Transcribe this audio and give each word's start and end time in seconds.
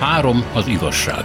három 0.00 0.44
az 0.52 0.66
igazság. 0.66 1.24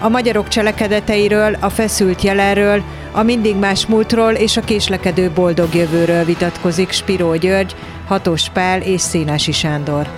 A 0.00 0.08
magyarok 0.08 0.48
cselekedeteiről, 0.48 1.56
a 1.60 1.68
feszült 1.68 2.22
jelenről, 2.22 2.82
a 3.12 3.22
mindig 3.22 3.56
más 3.56 3.86
múltról 3.86 4.32
és 4.32 4.56
a 4.56 4.60
késlekedő 4.60 5.30
boldog 5.30 5.74
jövőről 5.74 6.24
vitatkozik 6.24 6.90
Spiró 6.90 7.34
György, 7.34 7.74
Hatos 8.06 8.48
Pál 8.48 8.82
és 8.82 9.00
Szénási 9.00 9.52
Sándor. 9.52 10.08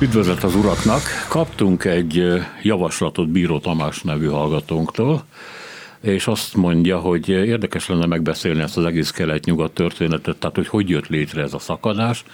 Üdvözlet 0.00 0.44
az 0.44 0.54
uraknak! 0.54 1.02
Kaptunk 1.28 1.84
egy 1.84 2.42
javaslatot 2.62 3.28
Bíró 3.28 3.58
Tamás 3.58 4.02
nevű 4.02 4.26
hallgatónktól, 4.26 5.24
és 6.00 6.26
azt 6.26 6.54
mondja, 6.54 6.98
hogy 6.98 7.28
érdekes 7.28 7.88
lenne 7.88 8.06
megbeszélni 8.06 8.60
ezt 8.60 8.76
az 8.76 8.84
egész 8.84 9.10
kelet-nyugat 9.10 9.72
történetet, 9.72 10.36
tehát 10.36 10.56
hogy 10.56 10.68
hogy 10.68 10.88
jött 10.88 11.06
létre 11.06 11.42
ez 11.42 11.54
a 11.54 11.58
szakadás, 11.58 12.24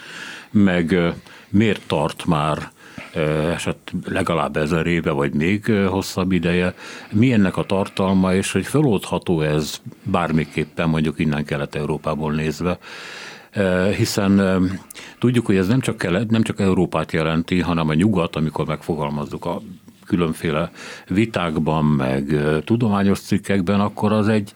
meg 0.50 1.14
miért 1.48 1.86
tart 1.86 2.24
már 2.26 2.70
eset 3.54 3.92
legalább 4.04 4.56
ezer 4.56 4.86
éve, 4.86 5.10
vagy 5.10 5.32
még 5.32 5.64
hosszabb 5.66 6.32
ideje, 6.32 6.74
mi 7.12 7.32
ennek 7.32 7.56
a 7.56 7.64
tartalma, 7.64 8.34
és 8.34 8.52
hogy 8.52 8.66
feloldható 8.66 9.40
ez 9.40 9.80
bármiképpen 10.02 10.88
mondjuk 10.88 11.18
innen 11.18 11.44
Kelet-Európából 11.44 12.32
nézve, 12.32 12.78
hiszen 13.96 14.62
tudjuk, 15.18 15.46
hogy 15.46 15.56
ez 15.56 15.68
nem 15.68 15.80
csak, 15.80 15.96
kelet, 15.96 16.30
nem 16.30 16.42
csak 16.42 16.60
Európát 16.60 17.12
jelenti, 17.12 17.60
hanem 17.60 17.88
a 17.88 17.94
nyugat, 17.94 18.36
amikor 18.36 18.66
megfogalmazzuk 18.66 19.44
a 19.44 19.60
különféle 20.06 20.70
vitákban, 21.08 21.84
meg 21.84 22.36
tudományos 22.64 23.20
cikkekben, 23.20 23.80
akkor 23.80 24.12
az 24.12 24.28
egy, 24.28 24.52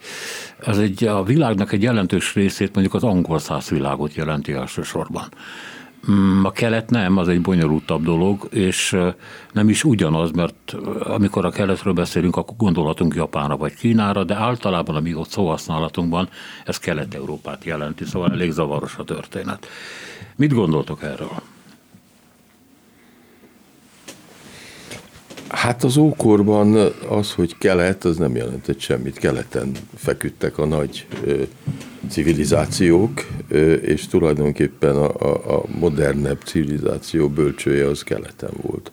az 0.65 0.79
egy 0.79 1.05
a 1.05 1.23
világnak 1.23 1.71
egy 1.71 1.81
jelentős 1.81 2.33
részét, 2.33 2.73
mondjuk 2.73 2.95
az 2.95 3.03
angol 3.03 3.39
száz 3.39 3.69
világot 3.69 4.13
jelenti 4.13 4.51
elsősorban. 4.51 5.23
Mm, 6.09 6.43
a 6.45 6.51
kelet 6.51 6.89
nem, 6.89 7.17
az 7.17 7.27
egy 7.27 7.41
bonyolultabb 7.41 8.03
dolog, 8.03 8.47
és 8.51 8.97
nem 9.51 9.69
is 9.69 9.83
ugyanaz, 9.83 10.31
mert 10.31 10.75
amikor 10.99 11.45
a 11.45 11.49
keletről 11.49 11.93
beszélünk, 11.93 12.35
akkor 12.35 12.57
gondolatunk 12.57 13.15
Japánra 13.15 13.57
vagy 13.57 13.73
Kínára, 13.73 14.23
de 14.23 14.35
általában 14.35 14.95
a 14.95 14.99
mi 14.99 15.13
ott 15.13 15.29
szóhasználatunkban 15.29 16.29
ez 16.65 16.77
Kelet-Európát 16.77 17.63
jelenti, 17.63 18.05
szóval 18.05 18.31
elég 18.31 18.51
zavaros 18.51 18.95
a 18.97 19.03
történet. 19.03 19.67
Mit 20.35 20.53
gondoltok 20.53 21.03
erről? 21.03 21.41
Hát 25.47 25.83
az 25.83 25.97
ókorban 25.97 26.91
az, 27.09 27.33
hogy 27.33 27.57
kelet, 27.57 28.03
az 28.03 28.17
nem 28.17 28.35
jelentett 28.35 28.79
semmit. 28.79 29.17
Keleten 29.17 29.71
feküdtek 29.95 30.57
a 30.57 30.65
nagy 30.65 31.07
civilizációk, 32.11 33.25
és 33.81 34.07
tulajdonképpen 34.07 34.95
a, 34.95 35.13
a, 35.19 35.55
a 35.57 35.63
modernebb 35.79 36.41
civilizáció 36.45 37.29
bölcsője 37.29 37.87
az 37.87 38.03
keleten 38.03 38.51
volt. 38.61 38.91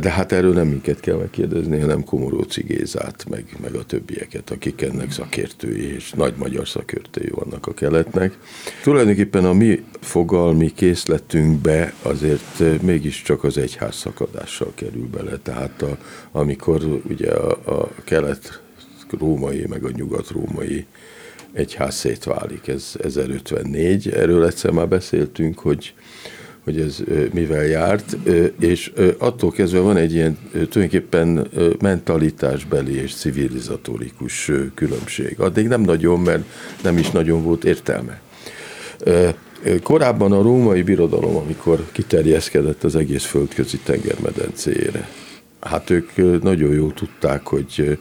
De 0.00 0.10
hát 0.10 0.32
erről 0.32 0.52
nem 0.52 0.66
minket 0.66 1.00
kell 1.00 1.16
megkérdezni, 1.16 1.78
hanem 1.80 2.04
Komoróci 2.04 2.62
Gézát, 2.62 3.24
meg, 3.30 3.44
meg 3.62 3.74
a 3.74 3.84
többieket, 3.84 4.50
akik 4.50 4.82
ennek 4.82 5.12
szakértői, 5.12 5.94
és 5.94 6.10
nagy 6.10 6.34
magyar 6.36 6.68
szakértői 6.68 7.28
vannak 7.28 7.66
a 7.66 7.74
keletnek. 7.74 8.38
Tulajdonképpen 8.82 9.44
a 9.44 9.52
mi 9.52 9.84
fogalmi 10.00 10.72
készletünkbe 10.74 11.94
azért 12.02 12.82
mégiscsak 12.82 13.44
az 13.44 13.58
egyház 13.58 13.94
szakadással 13.94 14.72
kerül 14.74 15.08
bele. 15.12 15.36
Tehát 15.36 15.82
a, 15.82 15.98
amikor 16.32 17.00
ugye 17.08 17.30
a, 17.30 17.50
a 17.80 17.90
kelet 18.04 18.60
római, 19.18 19.66
meg 19.68 19.84
a 19.84 19.90
nyugat 19.96 20.30
római 20.30 20.86
egyház 21.52 21.94
szétválik, 21.94 22.68
ez 22.68 22.92
1054. 23.02 24.08
Erről 24.08 24.44
egyszer 24.44 24.70
már 24.70 24.88
beszéltünk, 24.88 25.58
hogy 25.58 25.94
hogy 26.66 26.80
ez 26.80 27.02
mivel 27.32 27.64
járt, 27.64 28.16
és 28.60 28.92
attól 29.18 29.50
kezdve 29.50 29.78
van 29.78 29.96
egy 29.96 30.12
ilyen 30.12 30.38
tulajdonképpen 30.50 31.48
mentalitásbeli 31.80 32.94
és 32.94 33.14
civilizatórikus 33.14 34.50
különbség. 34.74 35.40
Addig 35.40 35.68
nem 35.68 35.80
nagyon, 35.80 36.20
mert 36.20 36.44
nem 36.82 36.98
is 36.98 37.10
nagyon 37.10 37.42
volt 37.42 37.64
értelme. 37.64 38.20
Korábban 39.82 40.32
a 40.32 40.42
római 40.42 40.82
birodalom, 40.82 41.36
amikor 41.36 41.86
kiterjeszkedett 41.92 42.84
az 42.84 42.96
egész 42.96 43.24
földközi 43.24 43.78
tengermedencére, 43.84 45.08
hát 45.60 45.90
ők 45.90 46.42
nagyon 46.42 46.74
jól 46.74 46.94
tudták, 46.94 47.46
hogy 47.46 47.98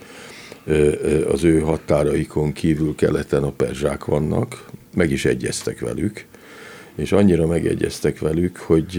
az 1.32 1.44
ő 1.44 1.60
határaikon 1.60 2.52
kívül 2.52 2.96
keleten 2.96 3.44
a 3.44 3.52
perzsák 3.52 4.06
vannak, 4.06 4.66
meg 4.96 5.12
is 5.12 5.26
egyeztek 5.26 5.80
velük, 5.80 6.26
és 6.96 7.12
annyira 7.12 7.48
megegyeztek 7.48 8.20
velük, 8.20 8.58
hogy 8.58 8.92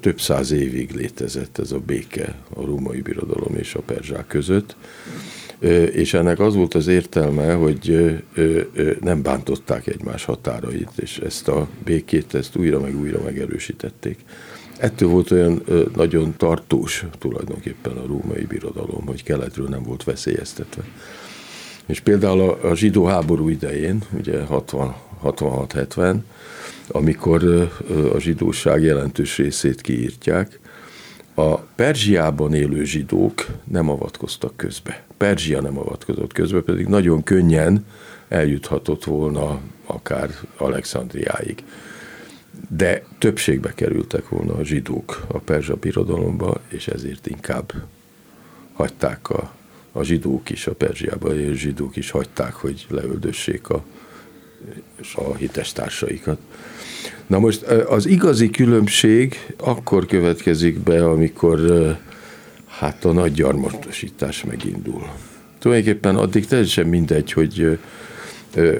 több 0.00 0.20
száz 0.20 0.50
évig 0.50 0.90
létezett 0.90 1.58
ez 1.58 1.72
a 1.72 1.78
béke 1.78 2.34
a 2.54 2.64
római 2.64 3.00
birodalom 3.00 3.56
és 3.56 3.74
a 3.74 3.80
perzsák 3.80 4.26
között, 4.26 4.76
és 5.92 6.14
ennek 6.14 6.38
az 6.38 6.54
volt 6.54 6.74
az 6.74 6.86
értelme, 6.86 7.52
hogy 7.52 8.12
nem 9.00 9.22
bántották 9.22 9.86
egymás 9.86 10.24
határait, 10.24 10.90
és 10.96 11.18
ezt 11.18 11.48
a 11.48 11.68
békét 11.84 12.34
ezt 12.34 12.56
újra 12.56 12.80
meg 12.80 13.00
újra 13.00 13.22
megerősítették. 13.22 14.18
Ettől 14.82 15.08
volt 15.08 15.30
olyan 15.30 15.62
nagyon 15.96 16.34
tartós 16.36 17.04
tulajdonképpen 17.18 17.96
a 17.96 18.06
római 18.06 18.44
birodalom, 18.44 19.06
hogy 19.06 19.22
keletről 19.22 19.68
nem 19.68 19.82
volt 19.82 20.04
veszélyeztetve. 20.04 20.82
És 21.86 22.00
például 22.00 22.40
a, 22.40 22.68
a 22.70 22.74
zsidó 22.74 23.04
háború 23.04 23.48
idején, 23.48 24.02
ugye 24.18 24.44
66-70, 24.50 26.16
amikor 26.88 27.70
a 28.14 28.18
zsidóság 28.18 28.82
jelentős 28.82 29.36
részét 29.36 29.80
kiírtják, 29.80 30.60
a 31.34 31.56
Perzsiában 31.58 32.54
élő 32.54 32.84
zsidók 32.84 33.46
nem 33.64 33.88
avatkoztak 33.88 34.56
közbe. 34.56 35.04
Perzsia 35.16 35.60
nem 35.60 35.78
avatkozott 35.78 36.32
közbe, 36.32 36.60
pedig 36.60 36.86
nagyon 36.86 37.22
könnyen 37.22 37.86
eljuthatott 38.28 39.04
volna 39.04 39.60
akár 39.86 40.30
Alexandriáig. 40.56 41.64
De 42.68 43.04
többségbe 43.18 43.74
kerültek 43.74 44.28
volna 44.28 44.54
a 44.54 44.64
zsidók 44.64 45.24
a 45.26 45.38
Perzsa 45.38 45.76
birodalomba, 45.76 46.60
és 46.68 46.88
ezért 46.88 47.26
inkább 47.26 47.72
hagyták 48.72 49.30
a, 49.30 49.54
a 49.92 50.02
zsidók 50.02 50.50
is, 50.50 50.66
a 50.66 50.74
Perzsiában 50.74 51.38
élő 51.38 51.54
zsidók 51.54 51.96
is 51.96 52.10
hagyták, 52.10 52.52
hogy 52.52 52.86
leöldössék 52.88 53.68
a, 53.68 53.84
a 55.14 55.34
hitestársaikat. 55.34 56.38
Na 57.26 57.38
most 57.38 57.62
az 57.62 58.06
igazi 58.06 58.50
különbség 58.50 59.54
akkor 59.56 60.06
következik 60.06 60.78
be, 60.78 61.04
amikor 61.04 61.60
hát 62.66 63.04
a 63.04 63.12
nagy 63.12 63.32
gyarmatosítás 63.32 64.44
megindul. 64.44 65.08
Tulajdonképpen 65.58 66.16
addig 66.16 66.46
teljesen 66.46 66.86
mindegy, 66.86 67.32
hogy 67.32 67.78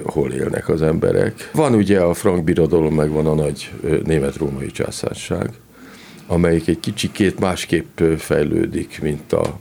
hol 0.03 0.31
élnek 0.31 0.69
az 0.69 0.81
emberek. 0.81 1.49
Van 1.53 1.73
ugye 1.73 1.99
a 1.99 2.13
frank 2.13 2.43
birodalom, 2.43 2.95
meg 2.95 3.09
van 3.09 3.25
a 3.25 3.33
nagy 3.33 3.71
német-római 4.03 4.71
császárság, 4.71 5.49
amelyik 6.27 6.67
egy 6.67 6.79
kicsikét 6.79 7.39
másképp 7.39 8.01
fejlődik, 8.17 8.99
mint 9.01 9.33
a, 9.33 9.59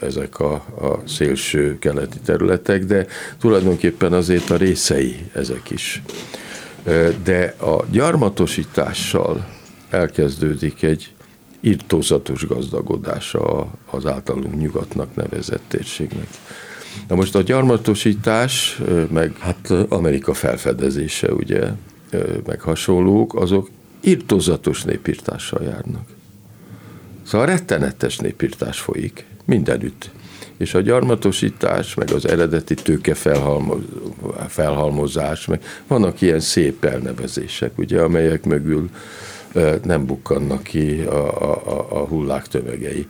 ezek 0.00 0.40
a, 0.40 0.52
a 0.54 1.02
szélső 1.04 1.78
keleti 1.78 2.18
területek, 2.24 2.84
de 2.84 3.06
tulajdonképpen 3.40 4.12
azért 4.12 4.50
a 4.50 4.56
részei 4.56 5.16
ezek 5.32 5.70
is 5.70 6.02
de 7.24 7.54
a 7.60 7.84
gyarmatosítással 7.90 9.46
elkezdődik 9.90 10.82
egy 10.82 11.12
irtózatos 11.60 12.46
gazdagodása 12.46 13.70
az 13.90 14.06
általunk 14.06 14.60
nyugatnak 14.60 15.14
nevezett 15.14 15.62
térségnek. 15.68 16.28
Na 17.08 17.14
most 17.14 17.34
a 17.34 17.42
gyarmatosítás, 17.42 18.80
meg 19.10 19.38
hát 19.38 19.70
Amerika 19.88 20.34
felfedezése, 20.34 21.32
ugye, 21.32 21.70
meg 22.46 22.60
hasonlók, 22.60 23.34
azok 23.34 23.70
irtózatos 24.00 24.82
népírtással 24.82 25.62
járnak. 25.62 26.08
Szóval 27.22 27.46
rettenetes 27.46 28.16
népírtás 28.16 28.80
folyik 28.80 29.24
mindenütt 29.44 30.10
és 30.62 30.74
a 30.74 30.80
gyarmatosítás, 30.80 31.94
meg 31.94 32.10
az 32.10 32.28
eredeti 32.28 32.74
tőke 32.74 33.14
felhalmoz, 33.14 33.80
felhalmozás, 34.48 35.46
meg 35.46 35.62
vannak 35.86 36.20
ilyen 36.20 36.40
szép 36.40 36.84
elnevezések, 36.84 37.78
ugye, 37.78 38.00
amelyek 38.00 38.44
mögül 38.44 38.90
nem 39.84 40.06
bukkannak 40.06 40.62
ki 40.62 41.00
a, 41.00 41.42
a, 41.52 41.86
a 41.90 42.06
hullák 42.06 42.46
tömegei. 42.46 43.06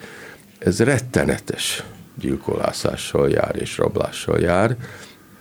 Ez 0.58 0.80
rettenetes 0.80 1.84
gyilkolászással 2.20 3.28
jár 3.28 3.56
és 3.60 3.78
rablással 3.78 4.40
jár, 4.40 4.76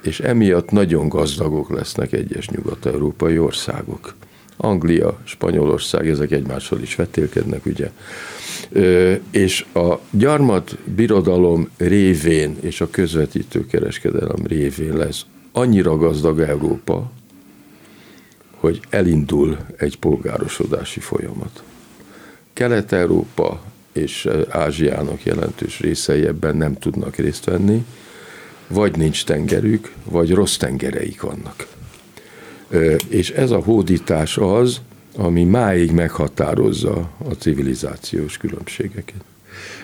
és 0.02 0.20
emiatt 0.20 0.72
nagyon 0.72 1.10
gazdagok 1.10 1.70
lesznek 1.70 2.12
egyes 2.12 2.50
nyugat-európai 2.50 3.40
országok. 3.40 4.14
Anglia, 4.58 5.20
Spanyolország, 5.24 6.10
ezek 6.10 6.32
egymással 6.32 6.82
is 6.82 6.96
vetélkednek, 6.96 7.66
ugye 7.66 7.92
és 9.32 9.66
a 9.74 10.00
gyarmat 10.10 10.78
birodalom 10.84 11.70
révén 11.78 12.58
és 12.60 12.82
a 12.82 12.90
közvetítő 12.90 13.66
kereskedelem 13.66 14.46
révén 14.46 14.98
lesz 14.98 15.26
annyira 15.52 15.98
gazdag 15.98 16.40
Európa, 16.40 17.12
hogy 18.56 18.80
elindul 18.90 19.58
egy 19.78 19.98
polgárosodási 19.98 21.00
folyamat. 21.00 21.64
Kelet-Európa 22.54 23.62
és 23.94 24.30
Ázsiának 24.50 25.24
jelentős 25.24 25.80
részei 25.80 26.26
ebben 26.26 26.58
nem 26.58 26.78
tudnak 26.78 27.16
részt 27.16 27.46
venni, 27.46 27.86
vagy 28.68 28.98
nincs 28.98 29.26
tengerük, 29.26 29.94
vagy 30.04 30.34
rossz 30.34 30.58
tengereik 30.58 31.22
vannak. 31.22 31.68
És 33.08 33.30
ez 33.30 33.52
a 33.52 33.60
hódítás 33.60 34.38
az, 34.38 34.82
ami 35.16 35.44
máig 35.44 35.92
meghatározza 35.92 37.10
a 37.30 37.32
civilizációs 37.38 38.38
különbségeket. 38.38 39.24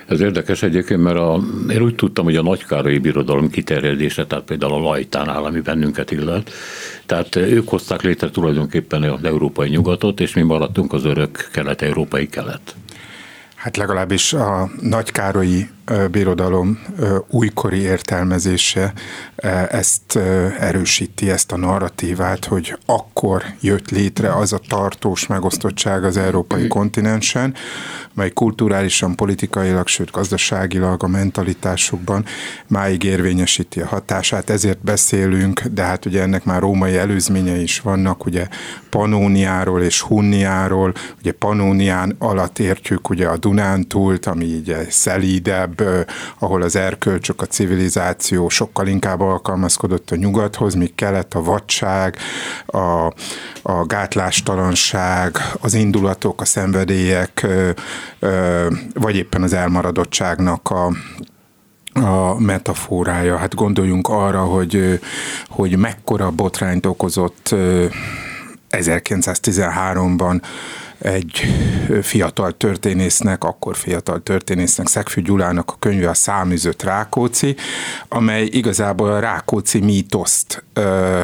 Ez 0.07 0.19
érdekes 0.19 0.63
egyébként, 0.63 1.01
mert 1.03 1.18
a, 1.18 1.42
én 1.69 1.81
úgy 1.81 1.95
tudtam, 1.95 2.25
hogy 2.25 2.36
a 2.36 2.42
nagykárai 2.42 2.98
birodalom 2.98 3.50
kiterjedése, 3.50 4.25
tehát 4.25 4.45
például 4.45 4.74
a 4.74 4.80
Lajtánál, 4.80 5.45
ami 5.45 5.60
bennünket 5.60 6.12
illet, 6.12 6.51
tehát 7.06 7.36
ők 7.36 7.69
hozták 7.69 8.01
létre 8.01 8.30
tulajdonképpen 8.30 9.03
az 9.03 9.24
európai 9.24 9.69
nyugatot, 9.69 10.19
és 10.19 10.33
mi 10.33 10.42
maradtunk 10.42 10.94
az 10.94 11.06
örök 11.06 11.50
kelet-európai 11.51 12.27
kelet. 12.27 12.75
Hát 13.67 13.77
legalábbis 13.77 14.33
a 14.33 14.69
nagykárolyi 14.81 15.69
birodalom 16.12 16.80
újkori 17.30 17.80
értelmezése 17.80 18.94
ezt 19.69 20.16
erősíti, 20.60 21.30
ezt 21.30 21.51
a 21.51 21.57
narratívát, 21.57 22.45
hogy 22.45 22.78
akkor 22.86 23.44
jött 23.62 23.89
létre 23.89 24.36
az 24.36 24.54
a 24.54 24.60
tartós 24.68 25.28
megosztottság 25.28 26.04
az 26.04 26.18
európai 26.18 26.68
kontinensen, 26.68 27.54
mely 28.13 28.30
kulturálisan, 28.30 29.16
politikailag, 29.16 29.88
sőt 29.88 30.12
gazdaságilag 30.12 31.04
a 31.04 31.07
mentalitásukban 31.07 32.25
máig 32.68 33.04
érvényesíti 33.04 33.81
a 33.81 33.88
hatását. 33.88 34.50
Ezért 34.50 34.84
beszélünk, 34.84 35.62
de 35.62 35.84
hát 35.84 36.06
ugye 36.06 36.22
ennek 36.22 36.44
már 36.44 36.62
római 36.62 36.98
előzményei 36.98 37.62
is 37.62 37.80
vannak, 37.80 38.25
ugye 38.25 38.48
Panóniáról 38.89 39.81
és 39.81 40.01
Hunniáról, 40.01 40.94
ugye 41.19 41.31
Panónián 41.31 42.16
alatt 42.19 42.60
értjük 42.60 43.10
ugye 43.10 43.28
a 43.28 43.38
Dunántúlt, 43.38 44.25
ami 44.25 44.56
ugye 44.56 44.86
szelídebb, 44.89 45.76
ahol 46.39 46.62
az 46.62 46.75
erkölcsök, 46.75 47.41
a 47.41 47.45
civilizáció 47.45 48.50
sokkal 48.50 48.88
inkább 48.88 49.21
alkalmazkodott 49.21 50.12
a 50.12 50.15
nyugathoz, 50.15 50.74
míg 50.74 50.95
kelet 50.95 51.33
a 51.33 51.41
vadság, 51.41 52.18
a, 52.65 53.13
a 53.62 53.85
gátlástalanság, 53.85 55.38
az 55.62 55.74
indulatok, 55.74 56.41
a 56.41 56.45
szenvedélyek, 56.45 57.47
vagy 58.94 59.15
éppen 59.15 59.44
az 59.44 59.53
elmaradottságnak 59.53 60.69
a, 60.69 60.91
a 61.94 62.39
metaforája. 62.39 63.38
Hát 63.38 63.56
gondoljunk 63.56 64.07
arra, 64.07 64.41
hogy, 64.44 65.00
hogy 65.47 65.77
mekkora 65.77 66.31
botrányt 66.31 66.85
okozott 66.85 67.56
1913-ban 68.71 70.41
egy 70.99 71.41
fiatal 72.01 72.57
történésznek, 72.57 73.44
akkor 73.44 73.75
fiatal 73.75 74.23
történésznek, 74.23 74.88
Szegfű 74.88 75.21
Gyulának 75.21 75.71
a 75.71 75.75
könyve 75.79 76.09
a 76.09 76.13
Száműzött 76.13 76.83
Rákóczi, 76.83 77.55
amely 78.07 78.44
igazából 78.44 79.11
a 79.11 79.19
Rákóczi 79.19 79.79
mítoszt 79.79 80.63
ö, 80.73 81.21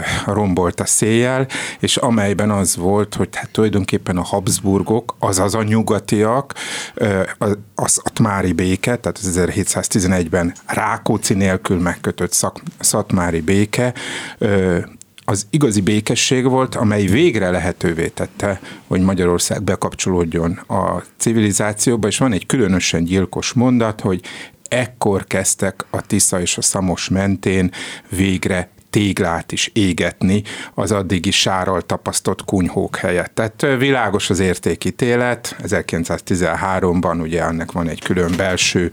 a 0.75 0.85
széjjel, 0.85 1.47
és 1.79 1.97
amelyben 1.97 2.51
az 2.51 2.75
volt, 2.75 3.15
hogy 3.15 3.29
hát 3.31 3.49
tulajdonképpen 3.49 4.17
a 4.17 4.23
Habsburgok, 4.23 5.15
azaz 5.19 5.55
a 5.55 5.63
nyugatiak, 5.63 6.53
ö, 6.93 7.21
az, 7.37 7.57
az 7.75 7.99
Atmári 8.03 8.51
béke, 8.51 8.95
tehát 8.95 9.17
az 9.17 9.39
1711-ben 9.39 10.53
Rákóczi 10.65 11.33
nélkül 11.33 11.79
megkötött 11.79 12.31
szak, 12.33 12.61
szatmári 12.79 13.41
béke 13.41 13.93
ö, 14.37 14.79
az 15.25 15.47
igazi 15.49 15.81
békesség 15.81 16.49
volt, 16.49 16.75
amely 16.75 17.05
végre 17.05 17.49
lehetővé 17.49 18.07
tette, 18.07 18.59
hogy 18.87 19.01
Magyarország 19.01 19.63
bekapcsolódjon 19.63 20.51
a 20.51 21.03
civilizációba, 21.17 22.07
és 22.07 22.17
van 22.17 22.33
egy 22.33 22.45
különösen 22.45 23.03
gyilkos 23.03 23.53
mondat, 23.53 24.01
hogy 24.01 24.21
ekkor 24.67 25.23
kezdtek 25.23 25.85
a 25.89 26.01
Tisza 26.01 26.41
és 26.41 26.57
a 26.57 26.61
Szamos 26.61 27.09
mentén 27.09 27.71
végre 28.09 28.69
téglát 28.93 29.51
is 29.51 29.69
égetni 29.73 30.43
az 30.73 30.91
addigi 30.91 31.31
sárral 31.31 31.81
tapasztott 31.81 32.45
kunyhók 32.45 32.95
helyett. 32.95 33.31
Tehát 33.35 33.77
világos 33.77 34.29
az 34.29 34.39
értékítélet, 34.39 35.55
1913-ban 35.63 37.21
ugye 37.21 37.43
ennek 37.43 37.71
van 37.71 37.87
egy 37.87 38.01
külön 38.01 38.33
belső, 38.37 38.91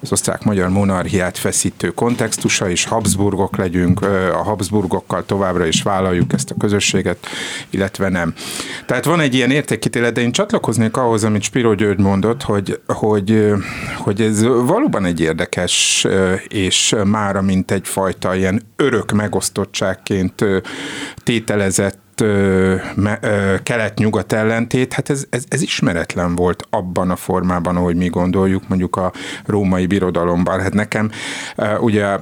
az 0.00 0.12
osztrák-magyar 0.12 0.68
monarchiát 0.68 1.38
feszítő 1.38 1.88
kontextusa, 1.88 2.70
és 2.70 2.84
Habsburgok 2.84 3.56
legyünk, 3.56 4.02
a 4.32 4.42
Habsburgokkal 4.42 5.24
továbbra 5.24 5.66
is 5.66 5.82
vállaljuk 5.82 6.32
ezt 6.32 6.50
a 6.50 6.54
közösséget, 6.58 7.26
illetve 7.70 8.08
nem. 8.08 8.34
Tehát 8.86 9.04
van 9.04 9.20
egy 9.20 9.34
ilyen 9.34 9.50
értékítélet, 9.50 10.12
de 10.12 10.20
én 10.20 10.32
csatlakoznék 10.32 10.96
ahhoz, 10.96 11.24
amit 11.24 11.42
Spiro 11.42 11.74
György 11.74 11.98
mondott, 11.98 12.42
hogy, 12.42 12.80
hogy, 12.86 13.52
hogy 13.96 14.20
ez 14.20 14.42
valóban 14.42 15.04
egy 15.04 15.20
érdekes, 15.20 16.06
és 16.48 16.94
mára 17.04 17.42
mint 17.42 17.70
egyfajta 17.70 18.34
ilyen 18.34 18.62
örök 18.76 19.12
meg 19.12 19.34
megosztottságként 19.38 20.44
tételezett 21.22 22.06
kelet-nyugat 23.62 24.32
ellentét, 24.32 24.92
hát 24.92 25.10
ez, 25.10 25.24
ez, 25.30 25.44
ez 25.48 25.62
ismeretlen 25.62 26.34
volt 26.36 26.66
abban 26.70 27.10
a 27.10 27.16
formában, 27.16 27.76
ahogy 27.76 27.96
mi 27.96 28.06
gondoljuk, 28.06 28.68
mondjuk 28.68 28.96
a 28.96 29.12
római 29.46 29.86
birodalomban. 29.86 30.60
Hát 30.60 30.74
nekem 30.74 31.10
ugye 31.80 32.18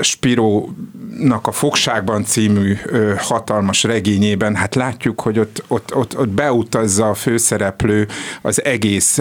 Spirónak 0.00 1.46
a 1.46 1.52
Fogságban 1.52 2.24
című 2.24 2.76
hatalmas 3.18 3.82
regényében, 3.82 4.54
hát 4.54 4.74
látjuk, 4.74 5.20
hogy 5.20 5.38
ott, 5.38 5.64
ott, 5.68 5.94
ott, 5.94 6.18
ott 6.18 6.28
beutazza 6.28 7.08
a 7.08 7.14
főszereplő 7.14 8.06
az 8.42 8.64
egész 8.64 9.18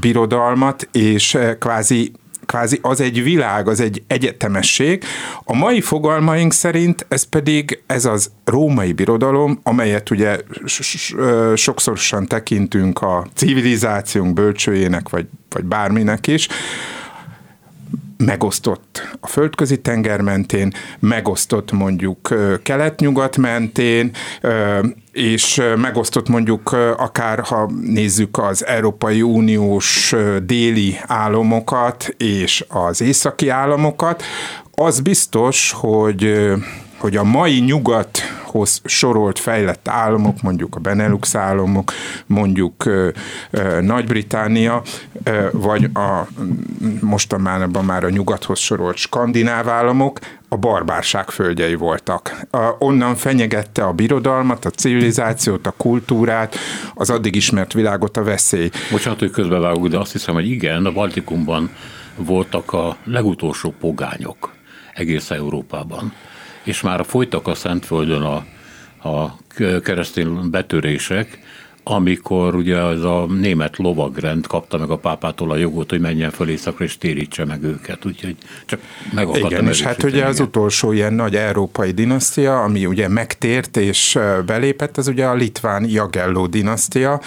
birodalmat, 0.00 0.88
és 0.92 1.38
kvázi 1.58 2.12
kvázi 2.46 2.78
az 2.82 3.00
egy 3.00 3.22
világ, 3.22 3.68
az 3.68 3.80
egy 3.80 4.02
egyetemesség. 4.06 5.04
A 5.44 5.54
mai 5.54 5.80
fogalmaink 5.80 6.52
szerint 6.52 7.06
ez 7.08 7.22
pedig 7.22 7.82
ez 7.86 8.04
az 8.04 8.30
római 8.44 8.92
birodalom, 8.92 9.60
amelyet 9.62 10.10
ugye 10.10 10.38
sokszorosan 11.54 12.26
tekintünk 12.26 13.02
a 13.02 13.26
civilizációnk 13.34 14.34
bölcsőjének, 14.34 15.08
vagy, 15.08 15.26
vagy 15.50 15.64
bárminek 15.64 16.26
is, 16.26 16.48
megosztott 18.24 19.16
a 19.20 19.26
földközi 19.26 19.80
tenger 19.80 20.20
mentén, 20.20 20.72
megosztott 20.98 21.72
mondjuk 21.72 22.34
kelet-nyugat 22.62 23.36
mentén, 23.36 24.10
és 25.12 25.62
megosztott 25.76 26.28
mondjuk 26.28 26.72
akár, 26.96 27.40
ha 27.40 27.70
nézzük 27.80 28.38
az 28.38 28.66
Európai 28.66 29.22
Uniós 29.22 30.14
déli 30.42 30.98
államokat 31.06 32.14
és 32.16 32.64
az 32.68 33.00
északi 33.00 33.48
államokat, 33.48 34.22
az 34.74 35.00
biztos, 35.00 35.72
hogy 35.72 36.52
hogy 37.02 37.16
a 37.16 37.24
mai 37.24 37.60
nyugathoz 38.52 38.80
sorolt 38.84 39.38
fejlett 39.38 39.88
államok, 39.88 40.42
mondjuk 40.42 40.76
a 40.76 40.80
Benelux 40.80 41.34
államok, 41.34 41.92
mondjuk 42.26 42.84
Nagy-Británia, 43.80 44.82
vagy 45.52 45.84
a 45.94 46.26
mostanában 47.00 47.84
már 47.84 48.04
a 48.04 48.10
nyugathoz 48.10 48.58
sorolt 48.58 48.96
skandináv 48.96 49.68
államok, 49.68 50.18
a 50.48 50.56
barbárság 50.56 51.30
földjei 51.30 51.74
voltak. 51.74 52.46
Onnan 52.78 53.14
fenyegette 53.14 53.84
a 53.84 53.92
birodalmat, 53.92 54.64
a 54.64 54.70
civilizációt, 54.70 55.66
a 55.66 55.74
kultúrát, 55.76 56.56
az 56.94 57.10
addig 57.10 57.34
ismert 57.36 57.72
világot 57.72 58.16
a 58.16 58.22
veszély. 58.22 58.70
Bocsánat, 58.90 59.18
hogy 59.18 59.30
közbevágok, 59.30 59.88
de 59.88 59.98
azt 59.98 60.12
hiszem, 60.12 60.34
hogy 60.34 60.50
igen, 60.50 60.86
a 60.86 60.92
Baltikumban 60.92 61.70
voltak 62.16 62.72
a 62.72 62.96
legutolsó 63.04 63.74
pogányok 63.80 64.52
egész 64.94 65.30
Európában 65.30 66.12
és 66.62 66.80
már 66.80 67.04
folytak 67.04 67.46
a 67.46 67.54
Szentföldön 67.54 68.22
a, 68.22 68.44
a 69.08 69.36
keresztény 69.82 70.50
betörések, 70.50 71.38
amikor 71.84 72.54
ugye 72.54 72.80
az 72.80 73.04
a 73.04 73.26
német 73.26 73.76
lovagrend 73.76 74.46
kapta 74.46 74.78
meg 74.78 74.90
a 74.90 74.96
pápától 74.96 75.50
a 75.50 75.56
jogot, 75.56 75.90
hogy 75.90 76.00
menjen 76.00 76.30
föl 76.30 76.48
éjszakra 76.48 76.84
és 76.84 76.98
térítse 76.98 77.44
meg 77.44 77.62
őket, 77.62 78.06
úgyhogy 78.06 78.36
csak 78.66 78.80
meg 79.12 79.28
Igen, 79.32 79.68
és 79.68 79.82
hát 79.82 80.02
ugye 80.02 80.24
az 80.24 80.40
utolsó 80.40 80.92
ilyen 80.92 81.12
nagy 81.14 81.36
európai 81.36 81.90
dinasztia, 81.90 82.62
ami 82.62 82.86
ugye 82.86 83.08
megtért 83.08 83.76
és 83.76 84.18
belépett, 84.46 84.96
az 84.96 85.08
ugye 85.08 85.24
a 85.24 85.34
litván 85.34 85.84
Jagelló 85.88 86.46
dinasztia 86.46 87.20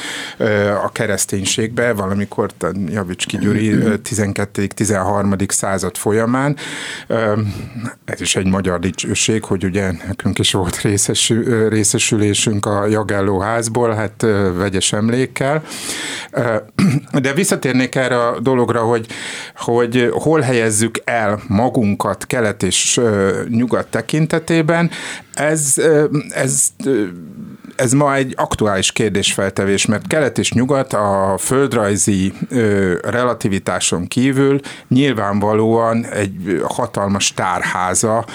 a 0.83 0.91
kereszténységbe, 0.91 1.93
valamikor 1.93 2.49
Javicski 2.87 3.37
Gyuri 3.37 3.75
12.-13. 4.03 5.51
század 5.51 5.97
folyamán. 5.97 6.57
Ez 8.05 8.21
is 8.21 8.35
egy 8.35 8.45
magyar 8.45 8.79
dicsőség, 8.79 9.43
hogy 9.43 9.63
ugye 9.63 9.91
nekünk 10.07 10.39
is 10.39 10.51
volt 10.51 10.81
részesül, 10.81 11.69
részesülésünk 11.69 12.65
a 12.65 12.85
Jagelló 12.85 13.39
házból, 13.39 13.93
hát 13.93 14.25
vegyes 14.53 14.93
emlékkel. 14.93 15.63
De 17.21 17.33
visszatérnék 17.33 17.95
erre 17.95 18.27
a 18.27 18.39
dologra, 18.39 18.81
hogy, 18.81 19.05
hogy 19.55 20.09
hol 20.11 20.39
helyezzük 20.39 21.01
el 21.03 21.39
magunkat 21.47 22.25
kelet 22.25 22.63
és 22.63 23.01
nyugat 23.49 23.87
tekintetében. 23.87 24.89
Ez, 25.33 25.75
ez 26.29 26.67
ez 27.75 27.93
ma 27.93 28.15
egy 28.15 28.33
aktuális 28.37 28.91
kérdésfeltevés, 28.91 29.85
mert 29.85 30.07
kelet 30.07 30.37
és 30.37 30.51
nyugat 30.51 30.93
a 30.93 31.35
földrajzi 31.39 32.33
ö, 32.49 32.93
relativitáson 33.03 34.07
kívül 34.07 34.59
nyilvánvalóan 34.87 36.05
egy 36.05 36.61
hatalmas 36.63 37.33
tárháza 37.33 38.25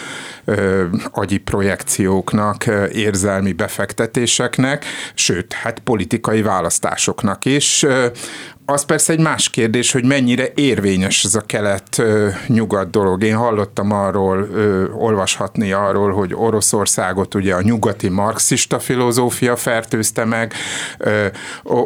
ö, 0.44 0.84
agyi 1.10 1.38
projekcióknak, 1.38 2.64
érzelmi 2.92 3.52
befektetéseknek, 3.52 4.84
sőt, 5.14 5.52
hát 5.52 5.78
politikai 5.78 6.42
választásoknak 6.42 7.44
is. 7.44 7.86
Az 8.72 8.84
persze 8.84 9.12
egy 9.12 9.20
más 9.20 9.48
kérdés, 9.48 9.92
hogy 9.92 10.04
mennyire 10.04 10.48
érvényes 10.54 11.24
ez 11.24 11.34
a 11.34 11.40
kelet-nyugat 11.40 12.90
dolog. 12.90 13.22
Én 13.24 13.36
hallottam 13.36 13.92
arról, 13.92 14.48
olvashatni 14.98 15.72
arról, 15.72 16.12
hogy 16.12 16.34
Oroszországot 16.34 17.34
ugye 17.34 17.54
a 17.54 17.62
nyugati 17.62 18.08
marxista 18.08 18.78
filozófia 18.78 19.56
fertőzte 19.56 20.24
meg, 20.24 20.54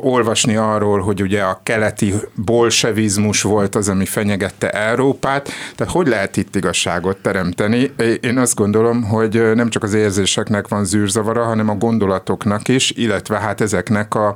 olvasni 0.03 0.57
arról, 0.57 1.00
hogy 1.00 1.23
ugye 1.23 1.43
a 1.43 1.61
keleti 1.62 2.14
bolsevizmus 2.35 3.43
volt 3.43 3.75
az, 3.75 3.88
ami 3.88 4.05
fenyegette 4.05 4.71
Európát. 4.71 5.49
Tehát 5.75 5.93
hogy 5.93 6.07
lehet 6.07 6.37
itt 6.37 6.57
igazságot 6.57 7.17
teremteni? 7.17 7.93
Én 8.21 8.38
azt 8.38 8.55
gondolom, 8.55 9.03
hogy 9.03 9.55
nem 9.55 9.69
csak 9.69 9.83
az 9.83 9.95
érzéseknek 9.95 10.69
van 10.69 10.85
zűrzavara, 10.85 11.45
hanem 11.45 11.69
a 11.69 11.75
gondolatoknak 11.75 12.69
is, 12.69 12.91
illetve 12.91 13.38
hát 13.38 13.61
ezeknek 13.61 14.14
a 14.14 14.35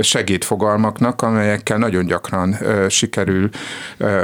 segédfogalmaknak, 0.00 1.22
amelyekkel 1.22 1.78
nagyon 1.88 2.06
gyakran 2.06 2.56
sikerül 2.88 3.48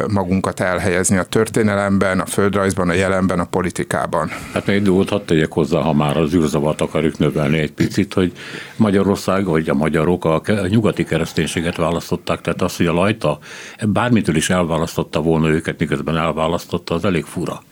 magunkat 0.08 0.60
elhelyezni 0.60 1.16
a 1.16 1.22
történelemben, 1.22 2.20
a 2.20 2.26
földrajzban, 2.26 2.88
a 2.88 2.92
jelenben, 2.92 3.40
a 3.40 3.44
politikában. 3.44 4.30
Hát 4.52 4.66
még 4.66 4.82
dolgot 4.82 5.08
hadd 5.08 5.24
tegyek 5.24 5.52
hozzá, 5.52 5.80
ha 5.80 5.92
már 5.92 6.16
az 6.16 6.34
űrzavart 6.34 6.80
akarjuk 6.80 7.18
növelni 7.18 7.58
egy 7.58 7.72
picit, 7.72 8.14
hogy 8.14 8.32
Magyarország, 8.76 9.44
vagy 9.44 9.68
a 9.68 9.74
magyarok 9.74 10.24
a 10.24 10.42
nyugati 10.68 11.04
kereszténységet 11.04 11.76
választották, 11.76 12.40
tehát 12.40 12.62
az, 12.62 12.76
hogy 12.76 12.86
a 12.86 12.92
lajta 12.92 13.38
bármitől 13.86 14.36
is 14.36 14.50
elválasztotta 14.50 15.20
volna 15.20 15.48
őket, 15.48 15.78
miközben 15.78 16.16
elválasztotta, 16.16 16.94
az 16.94 17.04
elég 17.04 17.24
fura. 17.24 17.62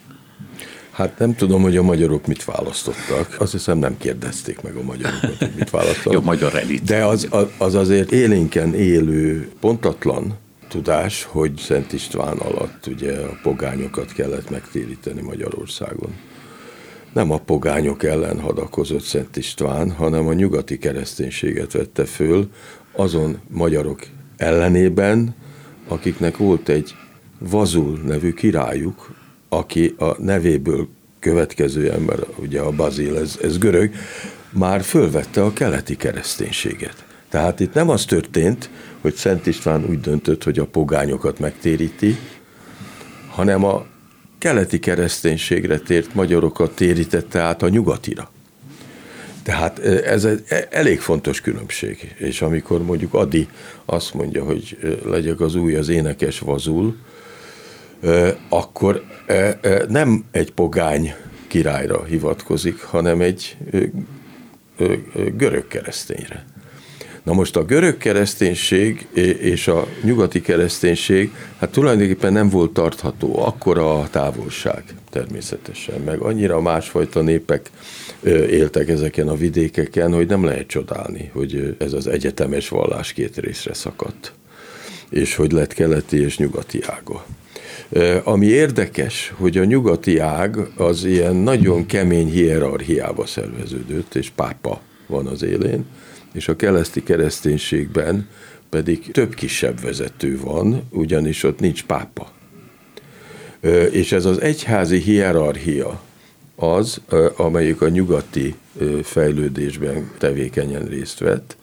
Hát 0.93 1.19
nem 1.19 1.35
tudom, 1.35 1.63
hogy 1.63 1.77
a 1.77 1.83
magyarok 1.83 2.27
mit 2.27 2.45
választottak. 2.45 3.37
Azt 3.39 3.53
hiszem 3.53 3.79
nem 3.79 3.97
kérdezték 3.97 4.61
meg 4.61 4.77
a 4.77 4.83
magyarokat, 4.83 5.37
hogy 5.39 5.53
mit 5.57 5.71
választottak. 5.71 6.13
Jó, 6.21 6.21
magyar 6.21 6.55
elit. 6.55 6.83
De 6.83 7.05
az, 7.05 7.29
az 7.59 7.75
azért 7.75 8.13
élénken 8.13 8.75
élő, 8.75 9.51
pontatlan 9.61 10.35
tudás, 10.69 11.25
hogy 11.25 11.57
Szent 11.57 11.93
István 11.93 12.39
alatt 12.39 12.87
ugye 12.87 13.19
a 13.19 13.39
pogányokat 13.43 14.13
kellett 14.13 14.51
megtéríteni 14.51 15.21
Magyarországon. 15.21 16.15
Nem 17.13 17.31
a 17.31 17.39
pogányok 17.39 18.03
ellen 18.03 18.41
hadakozott 18.41 19.03
Szent 19.03 19.37
István, 19.37 19.91
hanem 19.91 20.27
a 20.27 20.33
nyugati 20.33 20.79
kereszténységet 20.79 21.73
vette 21.73 22.05
föl 22.05 22.49
azon 22.93 23.41
magyarok 23.49 24.01
ellenében, 24.37 25.35
akiknek 25.89 26.37
volt 26.37 26.69
egy 26.69 26.95
Vazul 27.39 28.01
nevű 28.07 28.33
királyuk, 28.33 29.15
aki 29.53 29.95
a 29.99 30.23
nevéből 30.23 30.89
következő 31.19 31.91
ember, 31.91 32.19
ugye 32.37 32.61
a 32.61 32.71
Bazil, 32.71 33.19
ez, 33.19 33.39
ez 33.43 33.59
görög, 33.59 33.91
már 34.51 34.83
fölvette 34.83 35.43
a 35.43 35.53
keleti 35.53 35.97
kereszténységet. 35.97 37.05
Tehát 37.29 37.61
itt 37.61 37.75
nem 37.75 37.89
az 37.89 38.05
történt, 38.05 38.71
hogy 39.01 39.15
Szent 39.15 39.47
István 39.47 39.85
úgy 39.89 40.01
döntött, 40.01 40.43
hogy 40.43 40.59
a 40.59 40.67
pogányokat 40.67 41.39
megtéríti, 41.39 42.17
hanem 43.29 43.65
a 43.65 43.87
keleti 44.39 44.79
kereszténységre 44.79 45.79
tért 45.79 46.15
magyarokat 46.15 46.75
térítette 46.75 47.41
át 47.41 47.63
a 47.63 47.69
nyugatira. 47.69 48.31
Tehát 49.43 49.79
ez 50.05 50.25
egy 50.25 50.45
elég 50.71 51.01
fontos 51.01 51.41
különbség. 51.41 52.15
És 52.19 52.43
amikor 52.43 52.83
mondjuk 52.83 53.15
Adi 53.15 53.49
azt 53.85 54.15
mondja, 54.15 54.45
hogy 54.45 54.79
legyek 55.05 55.41
az 55.41 55.55
új, 55.55 55.75
az 55.75 55.89
énekes 55.89 56.39
vazul, 56.39 56.97
akkor 58.49 59.05
nem 59.89 60.25
egy 60.31 60.53
pogány 60.53 61.15
királyra 61.47 62.05
hivatkozik, 62.05 62.83
hanem 62.83 63.21
egy 63.21 63.57
görög 65.37 65.67
keresztényre. 65.69 66.45
Na 67.23 67.33
most 67.33 67.57
a 67.57 67.65
görög 67.65 67.97
kereszténység 67.97 69.07
és 69.41 69.69
a 69.69 69.87
nyugati 70.03 70.41
kereszténység, 70.41 71.31
hát 71.59 71.71
tulajdonképpen 71.71 72.33
nem 72.33 72.49
volt 72.49 72.73
tartható, 72.73 73.39
akkora 73.39 73.99
a 73.99 74.09
távolság 74.09 74.85
természetesen, 75.11 76.01
meg 76.01 76.21
annyira 76.21 76.61
másfajta 76.61 77.21
népek 77.21 77.71
éltek 78.51 78.89
ezeken 78.89 79.29
a 79.29 79.37
vidékeken, 79.37 80.13
hogy 80.13 80.27
nem 80.27 80.45
lehet 80.45 80.67
csodálni, 80.67 81.31
hogy 81.33 81.77
ez 81.79 81.93
az 81.93 82.07
egyetemes 82.07 82.69
vallás 82.69 83.13
két 83.13 83.37
részre 83.37 83.75
szakadt, 83.75 84.33
és 85.11 85.35
hogy 85.35 85.53
lett 85.53 85.73
keleti 85.73 86.21
és 86.21 86.39
nyugati 86.39 86.81
ága. 86.87 87.25
Ami 88.25 88.47
érdekes, 88.47 89.33
hogy 89.37 89.59
a 89.59 89.65
nyugati 89.65 90.19
ág 90.19 90.57
az 90.77 91.05
ilyen 91.05 91.37
nagyon 91.37 91.87
kemény 91.87 92.31
hierarchiába 92.31 93.27
szerveződött, 93.27 94.15
és 94.15 94.31
pápa 94.31 94.81
van 95.07 95.27
az 95.27 95.43
élén, 95.43 95.85
és 96.33 96.49
a 96.49 96.57
keleszti 96.57 97.03
kereszténységben 97.03 98.29
pedig 98.69 99.11
több 99.11 99.35
kisebb 99.35 99.81
vezető 99.81 100.41
van, 100.41 100.83
ugyanis 100.91 101.43
ott 101.43 101.61
nincs 101.61 101.85
pápa. 101.85 102.31
És 103.91 104.13
ez 104.13 104.25
az 104.25 104.41
egyházi 104.41 104.99
hierarchia 104.99 106.01
az, 106.57 107.01
amelyik 107.37 107.81
a 107.81 107.89
nyugati 107.89 108.55
fejlődésben 109.03 110.11
tevékenyen 110.19 110.85
részt 110.85 111.19
vett, 111.19 111.57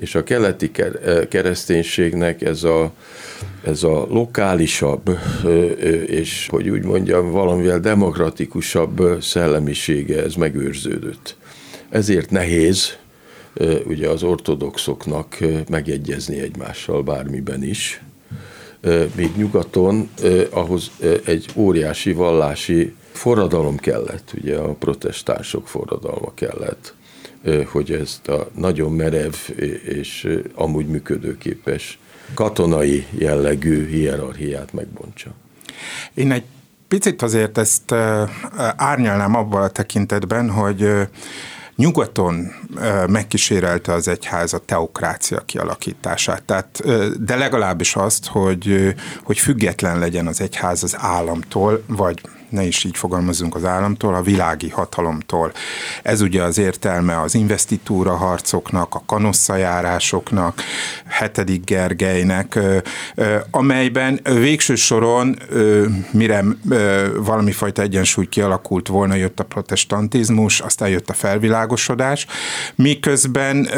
és 0.00 0.14
a 0.14 0.22
keleti 0.22 0.70
kereszténységnek 1.28 2.42
ez 2.42 2.62
a, 2.62 2.92
ez 3.64 3.82
a 3.82 4.06
lokálisabb, 4.08 5.18
és 6.06 6.46
hogy 6.50 6.68
úgy 6.68 6.84
mondjam, 6.84 7.30
valamivel 7.30 7.80
demokratikusabb 7.80 9.22
szellemisége, 9.22 10.22
ez 10.22 10.34
megőrződött. 10.34 11.36
Ezért 11.88 12.30
nehéz 12.30 12.98
ugye 13.86 14.08
az 14.08 14.22
ortodoxoknak 14.22 15.38
megegyezni 15.68 16.40
egymással 16.40 17.02
bármiben 17.02 17.62
is, 17.62 18.02
még 19.14 19.30
nyugaton 19.36 20.10
ahhoz 20.50 20.90
egy 21.24 21.46
óriási 21.54 22.12
vallási 22.12 22.94
forradalom 23.12 23.76
kellett, 23.76 24.32
ugye 24.40 24.56
a 24.56 24.74
protestánsok 24.74 25.68
forradalma 25.68 26.34
kellett 26.34 26.94
hogy 27.66 27.92
ezt 27.92 28.28
a 28.28 28.48
nagyon 28.54 28.92
merev 28.92 29.34
és 29.84 30.38
amúgy 30.54 30.86
működőképes 30.86 31.98
katonai 32.34 33.06
jellegű 33.10 33.88
hierarchiát 33.88 34.72
megbontsa. 34.72 35.30
Én 36.14 36.32
egy 36.32 36.44
picit 36.88 37.22
azért 37.22 37.58
ezt 37.58 37.92
árnyalnám 38.76 39.34
abban 39.34 39.62
a 39.62 39.68
tekintetben, 39.68 40.50
hogy 40.50 41.08
nyugaton 41.76 42.52
megkísérelte 43.06 43.92
az 43.92 44.08
egyház 44.08 44.52
a 44.52 44.58
teokrácia 44.58 45.40
kialakítását, 45.40 46.42
tehát, 46.42 46.82
de 47.24 47.36
legalábbis 47.36 47.96
azt, 47.96 48.26
hogy, 48.26 48.94
hogy 49.22 49.38
független 49.38 49.98
legyen 49.98 50.26
az 50.26 50.40
egyház 50.40 50.82
az 50.82 50.96
államtól, 50.98 51.82
vagy 51.86 52.20
ne 52.50 52.62
is 52.62 52.84
így 52.84 52.96
fogalmazunk 52.96 53.54
az 53.54 53.64
államtól, 53.64 54.14
a 54.14 54.22
világi 54.22 54.68
hatalomtól. 54.68 55.52
Ez 56.02 56.20
ugye 56.20 56.42
az 56.42 56.58
értelme 56.58 57.20
az 57.20 57.34
investitúra 57.34 58.16
harcoknak, 58.16 58.94
a 58.94 59.02
kanosszajárásoknak, 59.06 60.62
hetedik 61.06 61.64
Gergelynek, 61.64 62.58
amelyben 63.50 64.20
végső 64.22 64.74
soron, 64.74 65.38
mire 66.10 66.44
valami 67.16 67.52
fajta 67.52 67.82
egyensúly 67.82 68.28
kialakult 68.28 68.88
volna, 68.88 69.14
jött 69.14 69.40
a 69.40 69.44
protestantizmus, 69.44 70.60
aztán 70.60 70.88
jött 70.88 71.10
a 71.10 71.12
felvilágosodás, 71.12 72.26
miközben, 72.74 73.68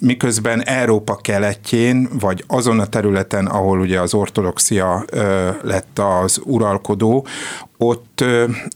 miközben 0.00 0.64
Európa 0.64 1.16
keletjén, 1.16 2.08
vagy 2.20 2.44
azon 2.46 2.80
a 2.80 2.86
területen, 2.86 3.46
ahol 3.46 3.80
ugye 3.80 4.00
az 4.00 4.14
ortodoxia 4.14 5.04
lett 5.62 5.98
az 5.98 6.40
uralkodó, 6.44 7.26
ott, 7.78 8.24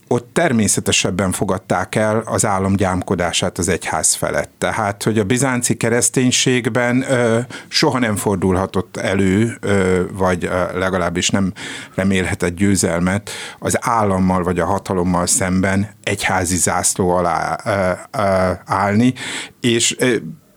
ott 0.07 0.29
természetesebben 0.33 1.31
fogadták 1.31 1.95
el 1.95 2.23
az 2.25 2.45
állam 2.45 2.75
gyámkodását 2.75 3.57
az 3.57 3.69
egyház 3.69 4.13
felett. 4.13 4.51
Tehát, 4.57 5.03
hogy 5.03 5.19
a 5.19 5.23
bizánci 5.23 5.77
kereszténységben 5.77 7.05
soha 7.67 7.99
nem 7.99 8.15
fordulhatott 8.15 8.97
elő, 8.97 9.57
vagy 10.13 10.49
legalábbis 10.73 11.29
nem 11.29 11.53
remélhetett 11.95 12.55
győzelmet 12.55 13.29
az 13.59 13.77
állammal 13.79 14.43
vagy 14.43 14.59
a 14.59 14.65
hatalommal 14.65 15.27
szemben 15.27 15.89
egyházi 16.03 16.55
zászló 16.57 17.09
alá 17.09 17.57
állni, 18.65 19.13
és 19.59 19.95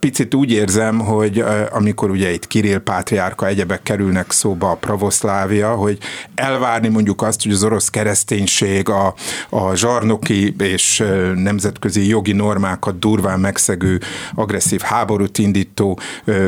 picit 0.04 0.34
úgy 0.34 0.50
érzem, 0.50 0.99
hogy 0.99 1.44
amikor 1.70 2.11
ugye 2.11 2.32
itt 2.32 2.46
Kirill 2.46 2.78
Pátriárka 2.78 3.46
egyebek 3.46 3.82
kerülnek 3.82 4.30
szóba 4.30 4.70
a 4.70 4.75
pravoszlávia, 4.75 5.75
hogy 5.75 5.99
elvárni 6.34 6.88
mondjuk 6.88 7.23
azt, 7.23 7.42
hogy 7.42 7.52
az 7.52 7.64
orosz 7.64 7.88
kereszténység 7.88 8.88
a, 8.88 9.14
a 9.49 9.75
zsarnoki 9.75 10.54
és 10.58 11.04
nemzetközi 11.34 12.08
jogi 12.08 12.32
normákat 12.32 12.99
durván 12.99 13.40
megszegő, 13.40 14.00
agresszív 14.34 14.80
háborút 14.80 15.38
indító 15.38 15.99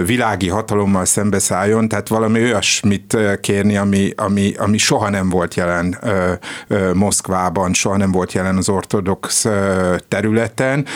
világi 0.06 0.48
hatalommal 0.48 1.04
szembeszálljon, 1.04 1.88
tehát 1.88 2.08
valami 2.08 2.42
olyasmit 2.42 3.16
kérni, 3.40 3.76
ami, 3.76 4.10
ami, 4.16 4.54
ami 4.58 4.78
soha 4.78 5.10
nem 5.10 5.28
volt 5.28 5.54
jelen 5.54 5.98
Moszkvában, 6.94 7.72
soha 7.72 7.96
nem 7.96 8.12
volt 8.12 8.32
jelen 8.32 8.56
az 8.56 8.68
ortodox 8.68 9.46
területen, 10.08 10.86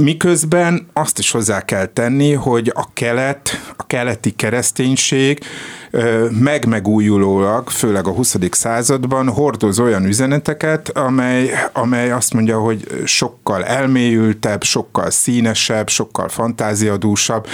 miközben 0.00 0.86
azt 0.92 1.18
is 1.18 1.30
hozzá 1.30 1.51
kell 1.60 1.86
tenni, 1.86 2.32
hogy 2.32 2.72
a 2.74 2.92
kelet, 2.92 3.50
a 3.76 3.86
keleti 3.86 4.30
kereszténység 4.30 5.44
megmegújulólag, 6.40 7.70
főleg 7.70 8.06
a 8.06 8.10
20. 8.10 8.36
században 8.50 9.28
hordoz 9.28 9.78
olyan 9.78 10.04
üzeneteket, 10.04 10.88
amely, 10.88 11.50
amely 11.72 12.10
azt 12.10 12.34
mondja, 12.34 12.58
hogy 12.58 13.02
sokkal 13.04 13.64
elmélyültebb, 13.64 14.62
sokkal 14.62 15.10
színesebb, 15.10 15.88
sokkal 15.88 16.28
fantáziadúsabb, 16.28 17.46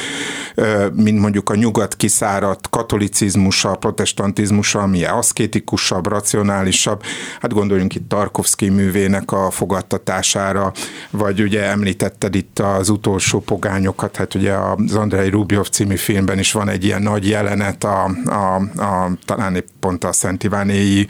mint 0.95 1.21
mondjuk 1.21 1.51
a 1.51 1.55
nyugat 1.55 1.97
kiszáradt 1.97 2.71
katolicizmusa, 2.71 3.75
protestantizmusa, 3.75 4.81
ami 4.81 5.05
aszkétikusabb, 5.05 6.07
racionálisabb. 6.07 7.03
Hát 7.41 7.53
gondoljunk 7.53 7.95
itt 7.95 8.09
Tarkovsky 8.09 8.69
művének 8.69 9.33
a 9.33 9.51
fogadtatására, 9.51 10.73
vagy 11.11 11.41
ugye 11.41 11.65
említetted 11.65 12.35
itt 12.35 12.59
az 12.59 12.89
utolsó 12.89 13.41
pogányokat, 13.41 14.17
hát 14.17 14.35
ugye 14.35 14.53
az 14.53 14.95
Andrei 14.95 15.29
Rubjov 15.29 15.69
című 15.69 15.97
filmben 15.97 16.39
is 16.39 16.53
van 16.53 16.69
egy 16.69 16.85
ilyen 16.85 17.03
nagy 17.03 17.29
jelenet 17.29 17.85
a, 17.85 18.11
a, 18.29 18.55
a 18.57 19.11
talán 19.25 19.57
épp 19.57 19.67
pont 19.81 20.05
a 20.05 20.13
Szent 20.13 20.45
Ivánéi 20.45 21.07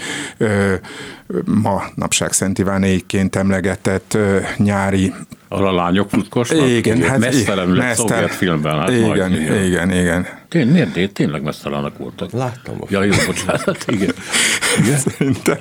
ma 1.44 1.82
napság 1.94 2.32
Szent 2.32 2.58
Ivánéiként 2.58 3.36
emlegetett 3.36 4.18
nyári 4.56 5.12
a 5.48 5.72
lányok 5.72 6.10
futkosnak? 6.10 6.68
Igen, 6.68 7.02
hát 7.02 7.18
mesztelenül 7.18 7.76
lett 7.76 7.96
szovjet 7.96 8.34
filmben. 8.34 8.78
Hát 8.78 8.90
igen, 8.90 9.02
majd, 9.06 9.32
igen, 9.32 9.64
igen, 9.64 9.90
igen. 9.90 10.26
Tény, 10.48 10.68
miért, 10.68 11.12
tényleg 11.12 11.42
mesztelenek 11.42 11.96
voltak. 11.96 12.32
Láttam. 12.32 12.76
Ja, 12.88 13.02
jó, 13.02 13.12
bocsánat, 13.26 13.84
igen. 13.86 14.14
igen. 14.80 14.98
Szerintem 14.98 15.58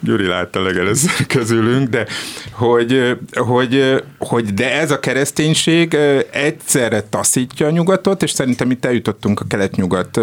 Gyuri 0.00 0.26
látta 0.26 0.62
legelőször 0.62 1.26
közülünk, 1.26 1.88
de 1.88 2.06
hogy, 2.50 3.18
hogy, 3.32 4.02
hogy 4.18 4.54
de 4.54 4.72
ez 4.72 4.90
a 4.90 5.00
kereszténység 5.00 5.94
egyszerre 6.30 7.00
taszítja 7.00 7.66
a 7.66 7.70
nyugatot, 7.70 8.22
és 8.22 8.30
szerintem 8.30 8.70
itt 8.70 8.84
eljutottunk 8.84 9.40
a 9.40 9.44
kelet-nyugat 9.48 10.20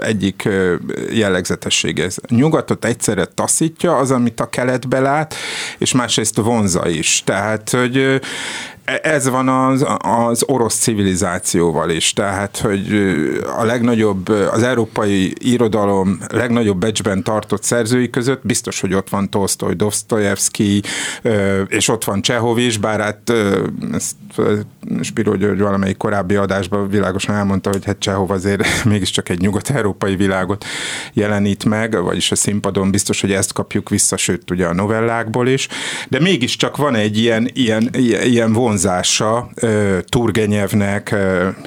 egyik 0.00 0.48
jellegzetessége. 1.10 2.08
Nyugatot 2.28 2.84
egyszerre 2.84 3.24
taszítja 3.24 3.96
az, 3.96 4.10
amit 4.10 4.40
a 4.40 4.48
keletbe 4.48 5.00
lát, 5.00 5.34
és 5.78 5.92
másrészt 5.92 6.36
vonza 6.36 6.88
is. 6.88 7.22
Tehát, 7.24 7.70
hogy 7.70 8.20
ez 9.02 9.28
van 9.28 9.48
az, 9.48 9.86
az 9.98 10.42
orosz 10.46 10.78
civilizációval 10.78 11.90
is, 11.90 12.12
tehát, 12.12 12.56
hogy 12.56 12.92
a 13.58 13.64
legnagyobb, 13.64 14.28
az 14.28 14.62
európai 14.62 15.34
irodalom 15.38 16.18
legnagyobb 16.28 16.78
becsben 16.78 17.22
tartott 17.22 17.62
szerzői 17.62 18.10
között 18.10 18.46
biztos, 18.46 18.80
hogy 18.80 18.94
ott 18.94 19.08
van 19.08 19.30
Tolstoy, 19.30 19.74
Dostoyevsky, 19.74 20.82
és 21.68 21.88
ott 21.88 22.04
van 22.04 22.22
Csehov 22.22 22.58
is, 22.58 22.78
bár 22.78 23.00
hát 23.00 23.32
ezt 23.92 24.16
Spiro 25.00 25.36
György 25.36 25.60
valamelyik 25.60 25.96
korábbi 25.96 26.34
adásban 26.34 26.88
világosan 26.88 27.34
elmondta, 27.34 27.70
hogy 27.70 27.84
hát 27.84 27.98
Csehov 27.98 28.30
azért 28.30 28.64
mégiscsak 28.84 29.28
egy 29.28 29.40
nyugat-európai 29.40 30.16
világot 30.16 30.64
jelenít 31.12 31.64
meg, 31.64 32.02
vagyis 32.02 32.30
a 32.30 32.36
színpadon 32.36 32.90
biztos, 32.90 33.20
hogy 33.20 33.32
ezt 33.32 33.52
kapjuk 33.52 33.88
vissza, 33.88 34.16
sőt 34.16 34.50
ugye 34.50 34.66
a 34.66 34.74
novellákból 34.74 35.48
is, 35.48 35.68
de 36.08 36.20
mégiscsak 36.20 36.76
van 36.76 36.94
egy 36.94 37.18
ilyen, 37.18 37.50
ilyen, 37.54 37.90
ilyen 38.24 38.52
vonz 38.52 38.77
vonzása 38.78 39.48
Turgenyevnek, 40.08 41.14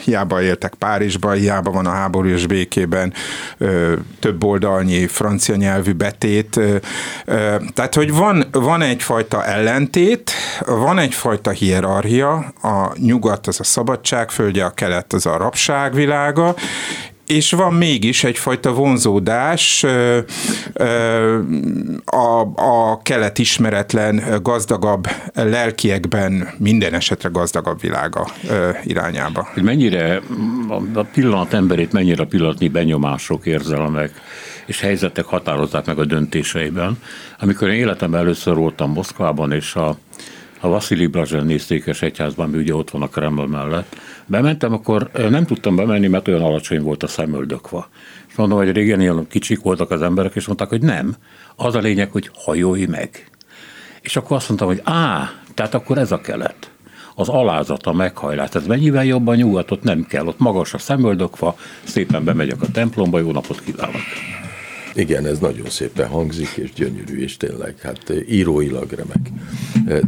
hiába 0.04 0.42
éltek 0.42 0.74
Párizsban, 0.74 1.36
hiába 1.36 1.72
van 1.72 1.86
a 1.86 1.90
háború 1.90 2.28
és 2.28 2.46
békében 2.46 3.14
több 4.20 4.44
oldalnyi 4.44 5.08
francia 5.08 5.56
nyelvű 5.56 5.94
betét. 5.94 6.60
Tehát, 7.74 7.96
hogy 7.96 8.14
van, 8.14 8.46
van 8.52 8.82
egyfajta 8.82 9.46
ellentét, 9.46 10.32
van 10.66 11.00
egyfajta 11.00 11.50
hierarchia, 11.50 12.34
a 12.62 12.92
nyugat 12.96 13.48
az 13.48 13.60
a 13.60 13.64
szabadság 13.64 14.30
földje, 14.30 14.66
a 14.66 14.70
kelet 14.70 15.14
az 15.14 15.26
a 15.26 15.38
rabság 15.38 15.94
világa, 15.94 16.56
és 17.32 17.52
van 17.52 17.74
mégis 17.74 18.24
egyfajta 18.24 18.74
vonzódás 18.74 19.86
a, 22.06 22.40
a 22.56 23.02
kelet 23.02 23.40
ismeretlen, 23.40 24.24
gazdagabb 24.42 25.08
lelkiekben, 25.34 26.50
minden 26.58 26.94
esetre 26.94 27.30
gazdagabb 27.30 27.82
világa 27.82 28.28
irányába. 28.84 29.48
Mennyire 29.62 30.22
a 30.94 31.02
pillanat 31.02 31.54
emberét, 31.54 31.92
mennyire 31.92 32.24
a 32.24 32.26
pillanatnyi 32.26 32.68
benyomások, 32.68 33.46
érzelmek 33.46 34.12
és 34.66 34.82
helyzetek 34.82 35.26
határozzák 35.26 35.86
meg 35.86 36.00
a 36.00 36.06
döntéseiben. 36.06 36.98
Amikor 37.40 37.68
én 37.68 37.80
életemben 37.80 38.20
először 38.20 38.56
voltam 38.56 38.92
Moszkvában, 38.92 39.52
és 39.52 39.76
a 39.76 39.98
a 40.64 40.68
Vasili 40.68 41.08
Blazsen 41.08 41.46
néztékes 41.46 42.02
egyházban, 42.02 42.50
mi 42.50 42.58
ugye 42.58 42.76
ott 42.76 42.90
van 42.90 43.02
a 43.02 43.08
Kreml 43.08 43.48
mellett. 43.48 43.96
Bementem, 44.26 44.74
akkor 44.74 45.10
nem 45.30 45.46
tudtam 45.46 45.76
bemenni, 45.76 46.08
mert 46.08 46.28
olyan 46.28 46.42
alacsony 46.42 46.82
volt 46.82 47.04
a 47.04 47.08
szemöldökva. 47.08 47.90
És 48.30 48.36
mondom, 48.36 48.58
hogy 48.58 48.72
régen 48.72 49.02
ilyen 49.02 49.28
kicsik 49.30 49.62
voltak 49.62 49.92
az 49.92 50.02
emberek, 50.02 50.36
és 50.36 50.46
mondták, 50.46 50.70
hogy 50.70 50.82
nem. 50.82 51.16
Az 51.56 51.76
a 51.76 51.80
lényeg, 51.80 52.12
hogy 52.12 52.30
hajolj 52.34 52.86
meg. 52.86 53.30
És 54.02 54.16
akkor 54.16 54.38
azt 54.38 54.48
mondtam, 54.48 54.68
hogy 54.68 54.82
á, 54.84 55.32
tehát 55.54 55.74
akkor 55.74 55.98
ez 55.98 56.12
a 56.12 56.22
kelet. 56.22 56.72
Az 57.16 57.30
alázat, 57.30 57.86
a 57.86 57.94
meghajlás. 57.94 58.50
Ez 58.54 58.68
mennyivel 58.68 59.06
jobban 59.06 59.36
nyugatot 59.36 59.84
nem 59.84 60.06
kell. 60.06 60.26
Ott 60.26 60.40
magas 60.40 60.74
a 60.74 60.78
szemöldökva, 60.78 61.56
szépen 61.84 62.24
bemegyek 62.24 62.62
a 62.62 62.72
templomba, 62.72 63.20
jó 63.20 63.32
napot 63.32 63.62
kívánok. 63.62 64.02
Igen, 64.96 65.26
ez 65.26 65.40
nagyon 65.40 65.70
szépen 65.70 66.08
hangzik, 66.08 66.50
és 66.56 66.74
gyönyörű, 66.74 67.22
és 67.22 67.38
tényleg, 67.38 67.76
hát 67.82 68.14
íróilag 68.30 68.92
remek. 68.92 69.30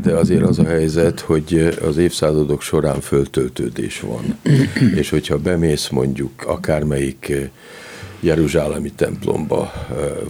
De 0.03 0.13
azért 0.13 0.41
az 0.41 0.59
a 0.59 0.65
helyzet, 0.65 1.19
hogy 1.19 1.75
az 1.81 1.97
évszázadok 1.97 2.61
során 2.61 3.01
föltöltődés 3.01 3.99
van. 3.99 4.37
És 5.01 5.09
hogyha 5.09 5.37
bemész 5.37 5.89
mondjuk 5.89 6.43
akármelyik 6.45 7.33
Jeruzsálemi 8.19 8.91
templomba, 8.91 9.71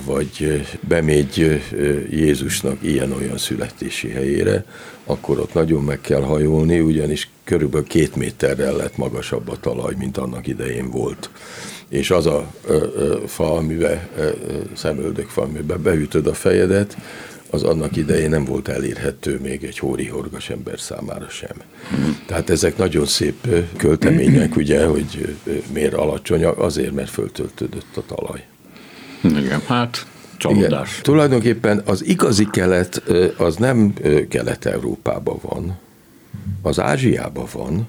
vagy 0.05 0.65
bemegy 0.87 1.61
Jézusnak 2.09 2.77
ilyen-olyan 2.81 3.37
születési 3.37 4.09
helyére, 4.09 4.65
akkor 5.05 5.39
ott 5.39 5.53
nagyon 5.53 5.83
meg 5.83 6.01
kell 6.01 6.21
hajolni, 6.21 6.79
ugyanis 6.79 7.29
körülbelül 7.43 7.87
két 7.87 8.15
méterrel 8.15 8.75
lett 8.75 8.97
magasabb 8.97 9.49
a 9.49 9.59
talaj, 9.59 9.93
mint 9.97 10.17
annak 10.17 10.47
idején 10.47 10.89
volt 10.89 11.29
és 11.93 12.11
az 12.11 12.25
a 12.25 12.47
ö, 12.67 12.85
ö, 12.95 13.17
fa, 13.27 13.53
amiben 13.53 14.07
ö, 14.17 14.29
szemöldök 14.75 15.29
fa, 15.29 15.41
amiben 15.41 15.81
beütöd 15.81 16.27
a 16.27 16.33
fejedet, 16.33 16.97
az 17.49 17.63
annak 17.63 17.95
idején 17.95 18.29
nem 18.29 18.45
volt 18.45 18.67
elérhető 18.67 19.39
még 19.41 19.63
egy 19.63 19.79
hóri 19.79 20.07
horgas 20.07 20.49
ember 20.49 20.79
számára 20.79 21.29
sem. 21.29 21.55
Tehát 22.25 22.49
ezek 22.49 22.77
nagyon 22.77 23.05
szép 23.05 23.47
költemények, 23.77 24.55
ugye, 24.55 24.85
hogy 24.85 25.35
miért 25.73 25.93
alacsonyak, 25.93 26.57
azért, 26.57 26.93
mert 26.93 27.09
föltöltődött 27.09 27.97
a 27.97 28.03
talaj. 28.15 28.45
Igen, 29.43 29.61
hát 29.67 30.05
csalódás. 30.37 30.91
Igen. 30.91 31.03
Tulajdonképpen 31.03 31.81
az 31.85 32.05
igazi 32.05 32.47
kelet 32.51 33.03
az 33.37 33.55
nem 33.55 33.93
Kelet-Európában 34.29 35.37
van, 35.41 35.77
az 36.61 36.79
Ázsiában 36.79 37.47
van, 37.53 37.87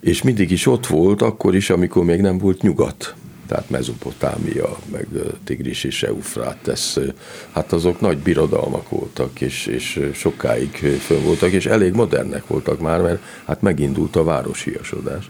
és 0.00 0.22
mindig 0.22 0.50
is 0.50 0.66
ott 0.66 0.86
volt, 0.86 1.22
akkor 1.22 1.54
is, 1.54 1.70
amikor 1.70 2.04
még 2.04 2.20
nem 2.20 2.38
volt 2.38 2.62
nyugat. 2.62 3.14
Tehát 3.48 3.70
Mezopotámia, 3.70 4.78
meg 4.92 5.06
Tigris 5.44 5.84
és 5.84 6.02
Eufrátesz, 6.02 6.98
hát 7.52 7.72
azok 7.72 8.00
nagy 8.00 8.18
birodalmak 8.18 8.88
voltak, 8.88 9.40
és, 9.40 9.66
és 9.66 10.00
sokáig 10.14 10.70
fönn 11.00 11.22
voltak, 11.22 11.50
és 11.50 11.66
elég 11.66 11.92
modernek 11.92 12.46
voltak 12.46 12.80
már, 12.80 13.00
mert 13.00 13.22
hát 13.44 13.62
megindult 13.62 14.16
a 14.16 14.24
városiasodás. 14.24 15.28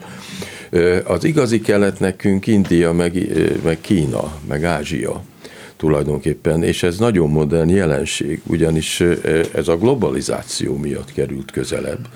Az 1.05 1.25
igazi 1.25 1.61
kelet 1.61 2.01
nekünk 2.01 2.47
India, 2.47 2.93
meg, 2.93 3.29
meg 3.65 3.81
Kína, 3.81 4.33
meg 4.49 4.65
Ázsia 4.65 5.23
tulajdonképpen, 5.77 6.63
és 6.63 6.83
ez 6.83 6.99
nagyon 6.99 7.31
modern 7.31 7.69
jelenség, 7.69 8.41
ugyanis 8.47 9.01
ez 9.55 9.69
a 9.69 9.77
globalizáció 9.77 10.77
miatt 10.77 11.13
került 11.13 11.51
közelebb 11.51 12.09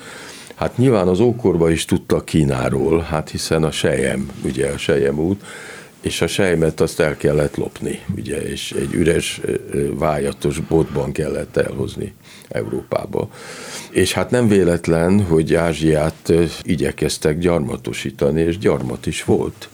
Hát 0.60 0.76
nyilván 0.76 1.08
az 1.08 1.20
ókorban 1.20 1.70
is 1.70 1.84
tudtak 1.84 2.24
Kínáról, 2.24 3.00
hát 3.00 3.30
hiszen 3.30 3.62
a 3.62 3.70
Sejem, 3.70 4.30
ugye 4.44 4.68
a 4.68 4.78
Sejem 4.78 5.18
út, 5.18 5.44
és 6.00 6.20
a 6.20 6.26
sejmet 6.26 6.80
azt 6.80 7.00
el 7.00 7.16
kellett 7.16 7.56
lopni, 7.56 8.00
ugye, 8.16 8.42
és 8.42 8.72
egy 8.72 8.94
üres, 8.94 9.40
vájatos 9.94 10.58
botban 10.58 11.12
kellett 11.12 11.56
elhozni 11.56 12.14
Európába. 12.48 13.30
És 13.90 14.12
hát 14.12 14.30
nem 14.30 14.48
véletlen, 14.48 15.24
hogy 15.24 15.54
Ázsiát 15.54 16.32
igyekeztek 16.62 17.38
gyarmatosítani, 17.38 18.40
és 18.40 18.58
gyarmat 18.58 19.06
is 19.06 19.24
volt 19.24 19.68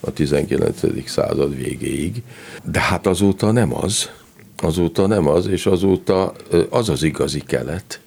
a 0.00 0.12
19. 0.12 1.08
század 1.08 1.56
végéig, 1.56 2.22
de 2.64 2.80
hát 2.80 3.06
azóta 3.06 3.52
nem 3.52 3.74
az, 3.74 4.10
azóta 4.56 5.06
nem 5.06 5.28
az, 5.28 5.46
és 5.46 5.66
azóta 5.66 6.34
az 6.70 6.88
az 6.88 7.02
igazi 7.02 7.40
kelet. 7.46 7.98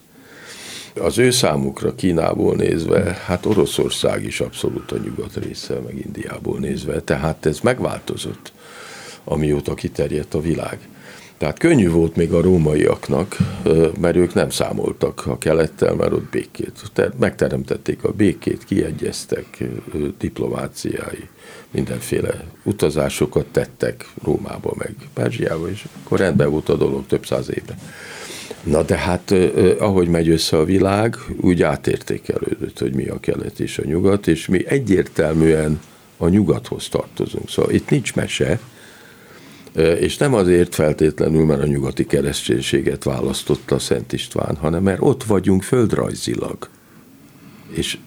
Az 1.02 1.18
ő 1.18 1.32
számukra 1.32 1.96
Kínából 1.96 2.56
nézve, 2.56 3.18
hát 3.26 3.46
Oroszország 3.46 4.24
is 4.24 4.40
abszolút 4.40 4.92
a 4.92 4.98
nyugat 4.98 5.36
része, 5.36 5.80
meg 5.86 5.98
Indiából 6.06 6.60
nézve, 6.60 7.02
tehát 7.02 7.46
ez 7.46 7.60
megváltozott, 7.60 8.52
amióta 9.24 9.74
kiterjedt 9.74 10.34
a 10.34 10.42
világ. 10.42 10.80
Tehát 11.38 11.60
könnyű 11.60 11.90
volt 11.90 12.16
még 12.16 12.34
a 12.34 12.42
rómaiaknak, 12.42 13.38
mert 14.00 14.16
ők 14.16 14.34
nem 14.34 14.50
számoltak 14.50 15.26
a 15.26 15.38
kelettel, 15.38 15.94
mert 15.94 16.12
ott 16.12 16.30
békét. 16.30 16.92
Megteremtették 17.20 18.04
a 18.04 18.12
békét, 18.12 18.64
kiegyeztek, 18.64 19.64
diplomáciái, 20.18 21.28
mindenféle 21.72 22.44
utazásokat 22.64 23.46
tettek 23.46 24.10
Rómába, 24.24 24.74
meg 24.78 24.96
Perzsiába, 25.14 25.70
és 25.70 25.86
akkor 26.04 26.20
rendben 26.20 26.50
volt 26.50 26.70
a 26.70 26.76
dolog 26.76 27.06
több 27.06 27.26
száz 27.26 27.50
éve. 27.50 27.78
Na 28.70 28.84
de 28.84 28.98
hát 28.98 29.32
ahogy 29.80 30.08
megy 30.08 30.30
össze 30.30 30.58
a 30.58 30.66
világ, 30.66 31.16
úgy 31.42 31.62
átértékelődött, 31.64 32.80
hogy 32.80 32.94
mi 32.94 33.08
a 33.08 33.20
kelet 33.20 33.60
és 33.60 33.78
a 33.78 33.86
nyugat, 33.86 34.28
és 34.28 34.48
mi 34.48 34.68
egyértelműen 34.68 35.80
a 36.18 36.28
nyugathoz 36.28 36.90
tartozunk. 36.90 37.50
Szóval 37.50 37.72
itt 37.72 37.90
nincs 37.90 38.16
mese, 38.16 38.60
és 40.00 40.18
nem 40.18 40.34
azért 40.34 40.76
feltétlenül, 40.76 41.46
mert 41.46 41.62
a 41.62 41.66
nyugati 41.66 42.06
kereszténységet 42.06 43.04
választotta 43.04 43.80
Szent 43.80 44.14
István, 44.14 44.56
hanem 44.56 44.84
mert 44.84 45.02
ott 45.02 45.24
vagyunk 45.24 45.64
földrajzilag. 45.64 46.70
És 47.70 47.98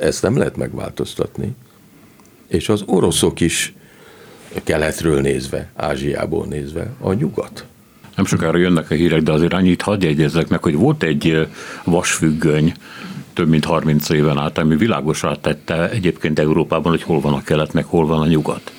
ezt 0.00 0.22
nem 0.22 0.36
lehet 0.36 0.56
megváltoztatni. 0.56 1.54
És 2.48 2.68
az 2.68 2.82
oroszok 2.86 3.40
is 3.40 3.74
keletről 4.64 5.20
nézve, 5.20 5.70
Ázsiából 5.74 6.46
nézve, 6.46 6.92
a 6.98 7.12
nyugat. 7.12 7.64
Nem 8.20 8.28
sokára 8.28 8.58
jönnek 8.58 8.90
a 8.90 8.94
hírek, 8.94 9.22
de 9.22 9.32
azért 9.32 9.52
annyit 9.52 9.82
hadd 9.82 10.04
jegyezzek 10.04 10.48
meg, 10.48 10.62
hogy 10.62 10.74
volt 10.74 11.02
egy 11.02 11.48
vasfüggöny, 11.84 12.72
több 13.32 13.48
mint 13.48 13.64
30 13.64 14.08
éven 14.08 14.38
át, 14.38 14.58
ami 14.58 14.76
világosá 14.76 15.34
tette 15.40 15.90
egyébként 15.90 16.38
Európában, 16.38 16.90
hogy 16.90 17.02
hol 17.02 17.20
van 17.20 17.32
a 17.32 17.42
kelet, 17.42 17.72
meg 17.72 17.84
hol 17.84 18.06
van 18.06 18.20
a 18.20 18.26
nyugat. 18.26 18.72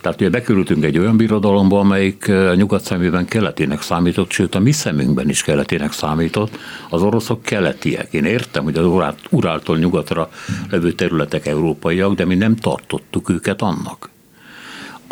Tehát 0.00 0.20
ugye 0.20 0.30
bekerültünk 0.30 0.84
egy 0.84 0.98
olyan 0.98 1.16
birodalomba, 1.16 1.78
amelyik 1.78 2.28
a 2.28 2.54
nyugat 2.54 2.84
szemében 2.84 3.26
keletének 3.26 3.82
számított, 3.82 4.30
sőt 4.30 4.54
a 4.54 4.60
mi 4.60 4.72
szemünkben 4.72 5.28
is 5.28 5.42
keletének 5.42 5.92
számított. 5.92 6.58
Az 6.90 7.02
oroszok 7.02 7.42
keletiek. 7.42 8.12
Én 8.12 8.24
értem, 8.24 8.64
hogy 8.64 8.76
az 8.76 9.12
Uráltól 9.30 9.78
nyugatra 9.78 10.30
levő 10.70 10.92
területek 10.92 11.46
európaiak, 11.46 12.14
de 12.14 12.24
mi 12.24 12.34
nem 12.34 12.56
tartottuk 12.56 13.28
őket 13.28 13.62
annak 13.62 14.11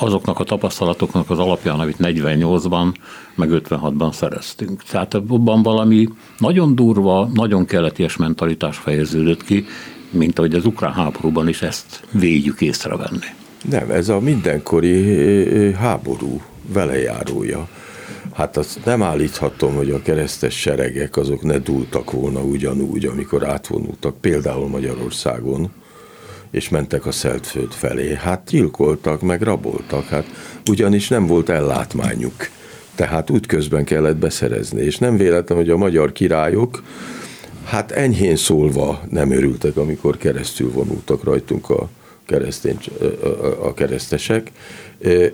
azoknak 0.03 0.39
a 0.39 0.45
tapasztalatoknak 0.45 1.31
az 1.31 1.39
alapján, 1.39 1.81
amit 1.81 1.97
48-ban, 1.99 2.95
meg 3.35 3.49
56-ban 3.53 4.13
szereztünk. 4.13 4.83
Tehát 4.83 5.15
abban 5.15 5.63
valami 5.63 6.09
nagyon 6.39 6.75
durva, 6.75 7.31
nagyon 7.35 7.65
keleties 7.65 8.17
mentalitás 8.17 8.77
fejeződött 8.77 9.45
ki, 9.45 9.65
mint 10.11 10.39
ahogy 10.39 10.55
az 10.55 10.65
ukrán 10.65 10.93
háborúban 10.93 11.49
is 11.49 11.63
ezt 11.63 12.03
védjük 12.13 12.61
észrevenni. 12.61 13.27
Nem, 13.71 13.91
ez 13.91 14.09
a 14.09 14.21
mindenkori 14.21 15.73
háború 15.73 16.41
velejárója. 16.73 17.69
Hát 18.35 18.57
azt 18.57 18.85
nem 18.85 19.03
állíthatom, 19.03 19.75
hogy 19.75 19.91
a 19.91 20.03
keresztes 20.03 20.55
seregek 20.55 21.17
azok 21.17 21.43
ne 21.43 21.59
dúltak 21.59 22.11
volna 22.11 22.41
ugyanúgy, 22.41 23.05
amikor 23.05 23.49
átvonultak 23.49 24.21
például 24.21 24.69
Magyarországon, 24.69 25.71
és 26.51 26.69
mentek 26.69 27.07
a 27.07 27.13
Szeltföld 27.13 27.73
felé. 27.73 28.15
Hát 28.15 28.49
gyilkoltak, 28.51 29.21
meg 29.21 29.43
raboltak, 29.43 30.09
hát 30.09 30.27
ugyanis 30.67 31.09
nem 31.09 31.27
volt 31.27 31.49
ellátmányuk. 31.49 32.49
Tehát 32.95 33.31
útközben 33.31 33.85
kellett 33.85 34.17
beszerezni, 34.17 34.83
és 34.83 34.99
nem 34.99 35.17
véletlen, 35.17 35.59
hogy 35.59 35.71
a 35.71 35.77
magyar 35.77 36.13
királyok, 36.13 36.83
hát 37.65 37.91
enyhén 37.91 38.37
szólva 38.37 39.03
nem 39.11 39.31
örültek, 39.31 39.77
amikor 39.77 40.17
keresztül 40.17 40.71
vonultak 40.71 41.25
rajtunk 41.25 41.71
a 41.71 41.89
keresztény, 42.27 42.79
a 43.63 43.75
keresztesek, 43.75 44.51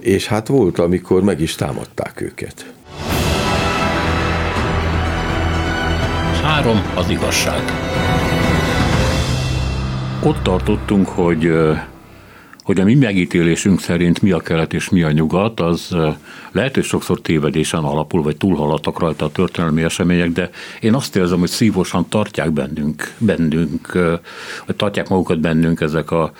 és 0.01 0.27
hát 0.27 0.47
volt, 0.47 0.79
amikor 0.79 1.23
meg 1.23 1.41
is 1.41 1.55
támadták 1.55 2.21
őket. 2.21 2.73
Három 6.43 6.93
az 6.95 7.09
igazság. 7.09 7.63
Ott 10.27 10.43
tartottunk, 10.43 11.09
hogy 11.09 11.53
hogy 12.62 12.81
a 12.81 12.85
mi 12.85 12.95
megítélésünk 12.95 13.81
szerint 13.81 14.23
mi 14.23 14.31
a 14.31 14.39
kelet 14.39 14.73
és 14.75 14.89
mi 14.89 15.03
a 15.03 15.11
nyugat, 15.11 15.61
az 15.61 15.97
lehet, 16.53 16.75
hogy 16.75 16.85
sokszor 16.85 17.21
tévedésen 17.21 17.85
alapul, 17.85 18.23
vagy 18.23 18.37
túlhaladtak 18.37 18.99
rajta 18.99 19.25
a 19.25 19.31
történelmi 19.31 19.83
események, 19.83 20.31
de 20.31 20.51
én 20.81 20.95
azt 20.95 21.17
érzem, 21.17 21.39
hogy 21.39 21.49
szívosan 21.49 22.09
tartják 22.09 22.53
bennünk, 22.53 23.15
bennünk, 23.19 23.93
vagy 24.67 24.77
tartják 24.77 25.09
magukat 25.09 25.41
bennünk 25.41 25.81
ezek 25.81 26.11
a 26.11 26.33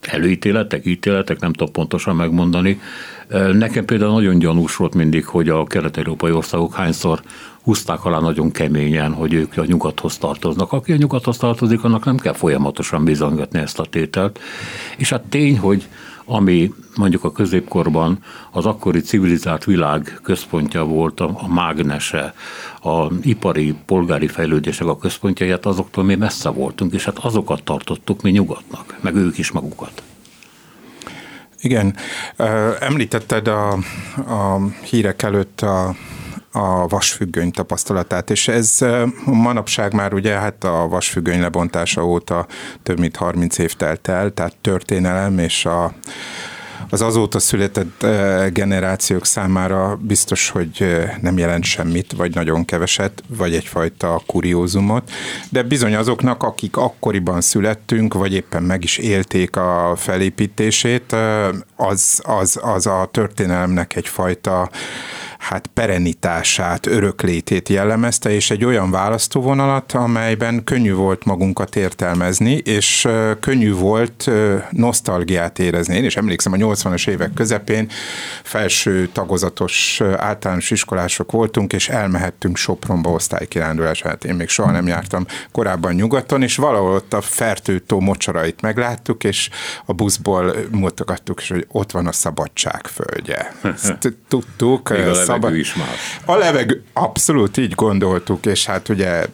előítéletek, 0.00 0.86
ítéletek, 0.86 1.40
nem 1.40 1.52
tudom 1.52 1.72
pontosan 1.72 2.16
megmondani. 2.16 2.80
Nekem 3.52 3.84
például 3.84 4.12
nagyon 4.12 4.38
gyanús 4.38 4.76
volt 4.76 4.94
mindig, 4.94 5.26
hogy 5.26 5.48
a 5.48 5.64
kelet-európai 5.64 6.30
országok 6.30 6.74
hányszor 6.74 7.22
húzták 7.62 8.04
alá 8.04 8.18
nagyon 8.18 8.50
keményen, 8.50 9.12
hogy 9.12 9.32
ők 9.32 9.56
a 9.56 9.64
nyugathoz 9.64 10.18
tartoznak. 10.18 10.72
Aki 10.72 10.92
a 10.92 10.96
nyugathoz 10.96 11.36
tartozik, 11.36 11.84
annak 11.84 12.04
nem 12.04 12.16
kell 12.16 12.32
folyamatosan 12.32 13.04
bizonygatni 13.04 13.58
ezt 13.58 13.78
a 13.78 13.84
tételt. 13.84 14.38
És 14.96 15.10
hát 15.10 15.22
tény, 15.22 15.58
hogy 15.58 15.88
ami 16.24 16.72
mondjuk 16.96 17.24
a 17.24 17.32
középkorban 17.32 18.18
az 18.50 18.66
akkori 18.66 19.00
civilizált 19.00 19.64
világ 19.64 20.20
központja 20.22 20.84
volt, 20.84 21.20
a, 21.20 21.46
mágnese, 21.48 22.34
a 22.82 23.12
ipari, 23.22 23.74
polgári 23.86 24.26
fejlődések 24.26 24.86
a 24.86 24.98
központja, 24.98 25.50
hát 25.50 25.66
azoktól 25.66 26.04
mi 26.04 26.14
messze 26.14 26.48
voltunk, 26.48 26.92
és 26.92 27.04
hát 27.04 27.18
azokat 27.18 27.62
tartottuk 27.62 28.22
mi 28.22 28.30
nyugatnak, 28.30 28.96
meg 29.00 29.14
ők 29.14 29.38
is 29.38 29.50
magukat. 29.50 30.02
Igen, 31.60 31.96
említetted 32.80 33.48
a, 33.48 33.72
a 34.16 34.60
hírek 34.90 35.22
előtt 35.22 35.60
a 35.60 35.94
a 36.52 36.86
vasfüggöny 36.86 37.50
tapasztalatát, 37.50 38.30
és 38.30 38.48
ez 38.48 38.78
manapság 39.24 39.92
már 39.92 40.14
ugye 40.14 40.32
hát 40.32 40.64
a 40.64 40.88
vasfüggöny 40.88 41.40
lebontása 41.40 42.06
óta 42.06 42.46
több 42.82 42.98
mint 42.98 43.16
30 43.16 43.58
év 43.58 43.74
telt 43.74 44.08
el, 44.08 44.30
tehát 44.34 44.56
történelem 44.56 45.38
és 45.38 45.64
a 45.64 45.92
az 46.90 47.02
azóta 47.02 47.38
született 47.38 48.06
generációk 48.52 49.26
számára 49.26 49.98
biztos, 50.00 50.48
hogy 50.48 50.96
nem 51.20 51.38
jelent 51.38 51.64
semmit, 51.64 52.12
vagy 52.12 52.34
nagyon 52.34 52.64
keveset, 52.64 53.22
vagy 53.28 53.54
egyfajta 53.54 54.22
kuriózumot, 54.26 55.10
de 55.48 55.62
bizony 55.62 55.94
azoknak, 55.94 56.42
akik 56.42 56.76
akkoriban 56.76 57.40
születtünk, 57.40 58.14
vagy 58.14 58.34
éppen 58.34 58.62
meg 58.62 58.84
is 58.84 58.98
élték 58.98 59.56
a 59.56 59.94
felépítését, 59.96 61.16
az, 61.76 62.20
az, 62.22 62.58
az 62.62 62.86
a 62.86 63.08
történelemnek 63.12 63.96
egyfajta 63.96 64.70
hát 65.40 65.66
perenitását, 65.66 66.86
öröklétét 66.86 67.68
jellemezte, 67.68 68.30
és 68.30 68.50
egy 68.50 68.64
olyan 68.64 68.90
választóvonalat, 68.90 69.92
amelyben 69.92 70.64
könnyű 70.64 70.92
volt 70.94 71.24
magunkat 71.24 71.76
értelmezni, 71.76 72.52
és 72.52 73.08
könnyű 73.40 73.72
volt 73.72 74.30
nosztalgiát 74.70 75.58
érezni. 75.58 75.96
Én 75.96 76.04
is 76.04 76.16
emlékszem, 76.16 76.52
a 76.52 76.56
80-as 76.56 77.08
évek 77.08 77.34
közepén 77.34 77.88
felső 78.42 79.08
tagozatos 79.12 80.00
általános 80.16 80.70
iskolások 80.70 81.32
voltunk, 81.32 81.72
és 81.72 81.88
elmehettünk 81.88 82.56
Sopronba 82.56 83.10
osztálykirándulásra. 83.10 84.08
Hát 84.08 84.24
én 84.24 84.34
még 84.34 84.48
soha 84.48 84.70
nem 84.70 84.86
jártam 84.86 85.26
korábban 85.52 85.94
nyugaton, 85.94 86.42
és 86.42 86.56
valahol 86.56 86.94
ott 86.94 87.12
a 87.12 87.20
fertőtó 87.20 88.00
mocsarait 88.00 88.60
megláttuk, 88.60 89.24
és 89.24 89.50
a 89.86 89.92
buszból 89.92 90.54
mutogattuk, 90.70 91.40
és 91.40 91.48
hogy 91.48 91.66
ott 91.68 91.90
van 91.90 92.06
a 92.06 92.12
szabadság 92.12 92.86
földje. 92.86 93.54
Ezt 93.62 93.98
tudtuk, 94.28 94.90
levegő 95.32 95.58
is 95.58 95.74
más. 95.74 96.20
A 96.24 96.34
levegő, 96.34 96.82
abszolút 96.92 97.56
így 97.56 97.74
gondoltuk, 97.74 98.46
és 98.46 98.66
hát 98.66 98.88
ugye 98.88 99.26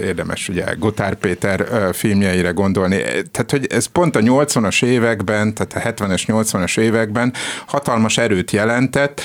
érdemes 0.00 0.48
ugye 0.48 0.64
Gotár 0.78 1.14
Péter 1.14 1.66
filmjeire 1.92 2.50
gondolni. 2.50 2.96
Tehát, 3.30 3.50
hogy 3.50 3.66
ez 3.66 3.86
pont 3.86 4.16
a 4.16 4.20
80-as 4.20 4.84
években, 4.84 5.54
tehát 5.54 5.98
a 5.98 6.04
70-es, 6.04 6.22
80-as 6.26 6.78
években 6.78 7.32
hatalmas 7.66 8.18
erőt 8.18 8.50
jelentett, 8.50 9.20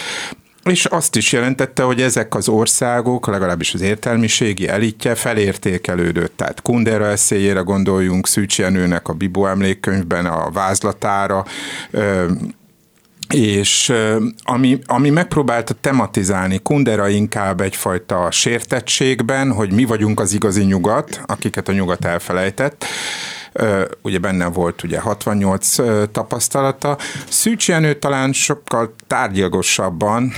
és 0.64 0.86
azt 0.86 1.16
is 1.16 1.32
jelentette, 1.32 1.84
hogy 1.84 2.02
ezek 2.02 2.36
az 2.36 2.48
országok, 2.48 3.28
legalábbis 3.28 3.74
az 3.74 3.82
értelmiségi 3.82 4.68
elitje 4.68 5.16
felértékelődött. 5.16 6.38
Tehát 6.38 6.62
Kundera 6.62 7.06
eszéjére 7.06 7.60
gondoljunk, 7.60 8.28
Szűcs 8.28 8.60
Jenőnek 8.60 9.08
a 9.08 9.14
Bibó 9.14 9.48
emlékkönyvben 9.48 10.26
a 10.26 10.52
vázlatára, 10.52 11.46
és 13.30 13.94
ami, 14.44 14.80
ami 14.86 15.10
megpróbálta 15.10 15.74
tematizálni 15.74 16.60
Kundera 16.60 17.08
inkább 17.08 17.62
egyfajta 17.62 18.32
sértettségben, 18.32 19.52
hogy 19.52 19.72
mi 19.72 19.86
vagyunk 19.86 20.20
az 20.20 20.34
igazi 20.34 20.64
nyugat, 20.64 21.22
akiket 21.26 21.68
a 21.68 21.72
nyugat 21.72 22.06
elfelejtett, 22.06 22.86
ugye 24.02 24.18
benne 24.18 24.46
volt 24.46 24.84
ugye 24.84 25.00
68 25.00 25.76
tapasztalata. 26.12 26.98
Szűcs 27.30 27.68
Jenő 27.68 27.94
talán 27.94 28.34
sokkal 28.34 28.96
tárgyalgosabban, 29.08 30.32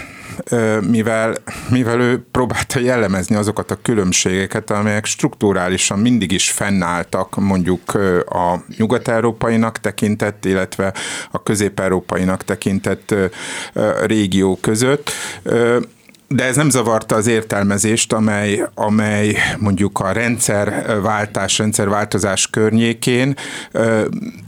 mivel, 0.87 1.35
mivel 1.69 1.99
ő 1.99 2.25
próbálta 2.31 2.79
jellemezni 2.79 3.35
azokat 3.35 3.71
a 3.71 3.77
különbségeket, 3.81 4.71
amelyek 4.71 5.05
strukturálisan 5.05 5.99
mindig 5.99 6.31
is 6.31 6.51
fennálltak 6.51 7.35
mondjuk 7.35 7.93
a 8.25 8.63
nyugat-európainak 8.77 9.79
tekintett, 9.79 10.45
illetve 10.45 10.93
a 11.31 11.43
közép-európainak 11.43 12.43
tekintett 12.43 13.15
régió 14.05 14.57
között 14.61 15.11
de 16.27 16.43
ez 16.43 16.55
nem 16.55 16.69
zavarta 16.69 17.15
az 17.15 17.27
értelmezést, 17.27 18.13
amely, 18.13 18.67
amely 18.73 19.37
mondjuk 19.57 19.99
a 19.99 20.11
rendszerváltás, 20.11 21.57
rendszerváltozás 21.57 22.47
környékén 22.47 23.35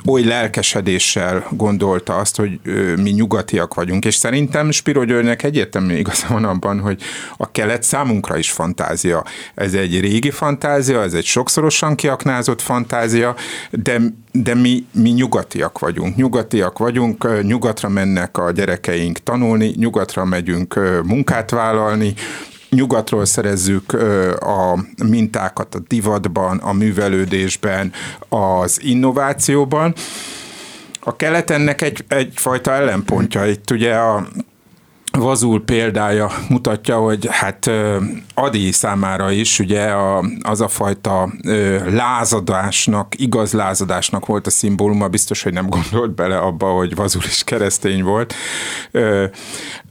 oly 0.05 0.23
lelkesedéssel 0.23 1.47
gondolta 1.51 2.15
azt, 2.15 2.35
hogy 2.35 2.59
mi 3.01 3.09
nyugatiak 3.09 3.73
vagyunk. 3.73 4.05
És 4.05 4.15
szerintem 4.15 4.71
Spiro 4.71 5.03
Györgynek 5.03 5.43
egyértelmű 5.43 5.95
igaza 5.95 6.27
van 6.29 6.45
abban, 6.45 6.79
hogy 6.79 7.01
a 7.37 7.51
kelet 7.51 7.83
számunkra 7.83 8.37
is 8.37 8.51
fantázia. 8.51 9.25
Ez 9.55 9.73
egy 9.73 9.99
régi 9.99 10.31
fantázia, 10.31 11.01
ez 11.01 11.13
egy 11.13 11.25
sokszorosan 11.25 11.95
kiaknázott 11.95 12.61
fantázia, 12.61 13.35
de 13.71 13.99
de 14.43 14.55
mi, 14.55 14.85
mi 14.91 15.09
nyugatiak 15.09 15.79
vagyunk. 15.79 16.15
Nyugatiak 16.15 16.77
vagyunk, 16.77 17.43
nyugatra 17.43 17.89
mennek 17.89 18.37
a 18.37 18.51
gyerekeink 18.51 19.17
tanulni, 19.17 19.73
nyugatra 19.75 20.25
megyünk 20.25 20.79
munkát 21.03 21.51
vállalni, 21.67 22.13
nyugatról 22.69 23.25
szerezzük 23.25 23.93
a 24.39 24.85
mintákat 25.05 25.75
a 25.75 25.79
divatban, 25.87 26.57
a 26.57 26.73
művelődésben, 26.73 27.91
az 28.29 28.79
innovációban. 28.83 29.93
A 30.99 31.15
kelet 31.15 31.49
ennek 31.49 31.81
egy, 31.81 32.05
egyfajta 32.07 32.71
ellenpontja. 32.71 33.45
Itt 33.45 33.71
ugye 33.71 33.95
a 33.95 34.27
Vazul 35.11 35.63
példája 35.63 36.31
mutatja, 36.49 36.97
hogy 36.97 37.27
hát 37.31 37.71
Adi 38.33 38.71
számára 38.71 39.31
is 39.31 39.59
ugye 39.59 39.83
a, 39.83 40.25
az 40.41 40.61
a 40.61 40.67
fajta 40.67 41.33
lázadásnak, 41.85 43.19
igaz 43.19 43.53
lázadásnak 43.53 44.25
volt 44.25 44.47
a 44.47 44.49
szimbóluma, 44.49 45.07
biztos, 45.07 45.43
hogy 45.43 45.53
nem 45.53 45.69
gondolt 45.69 46.15
bele 46.15 46.37
abba, 46.37 46.67
hogy 46.67 46.95
Vazul 46.95 47.23
is 47.25 47.43
keresztény 47.43 48.03
volt 48.03 48.33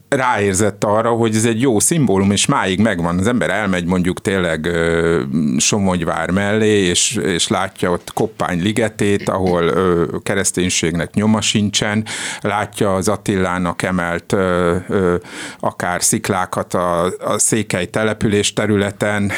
ráérzett 0.08 0.84
arra, 0.84 1.10
hogy 1.10 1.34
ez 1.34 1.44
egy 1.44 1.60
jó 1.60 1.78
szimbólum, 1.78 2.30
és 2.30 2.46
máig 2.46 2.80
megvan. 2.80 3.18
Az 3.18 3.26
ember 3.26 3.50
elmegy 3.50 3.84
mondjuk 3.84 4.20
tényleg 4.20 4.66
ö, 4.66 5.22
Somogyvár 5.58 6.30
mellé, 6.30 6.68
és, 6.68 7.18
és 7.22 7.48
látja 7.48 7.90
ott 7.90 8.12
Koppány 8.12 8.62
ligetét, 8.62 9.28
ahol 9.28 9.62
ö, 9.62 10.04
kereszténységnek 10.22 11.14
nyoma 11.14 11.40
sincsen, 11.40 12.04
látja 12.40 12.94
az 12.94 13.08
Attilának 13.08 13.82
emelt 13.82 14.32
ö, 14.32 15.16
akár 15.60 16.02
sziklákat 16.02 16.74
a, 16.74 17.04
a 17.04 17.38
székely 17.38 17.86
település 17.86 18.52
területen, 18.52 19.32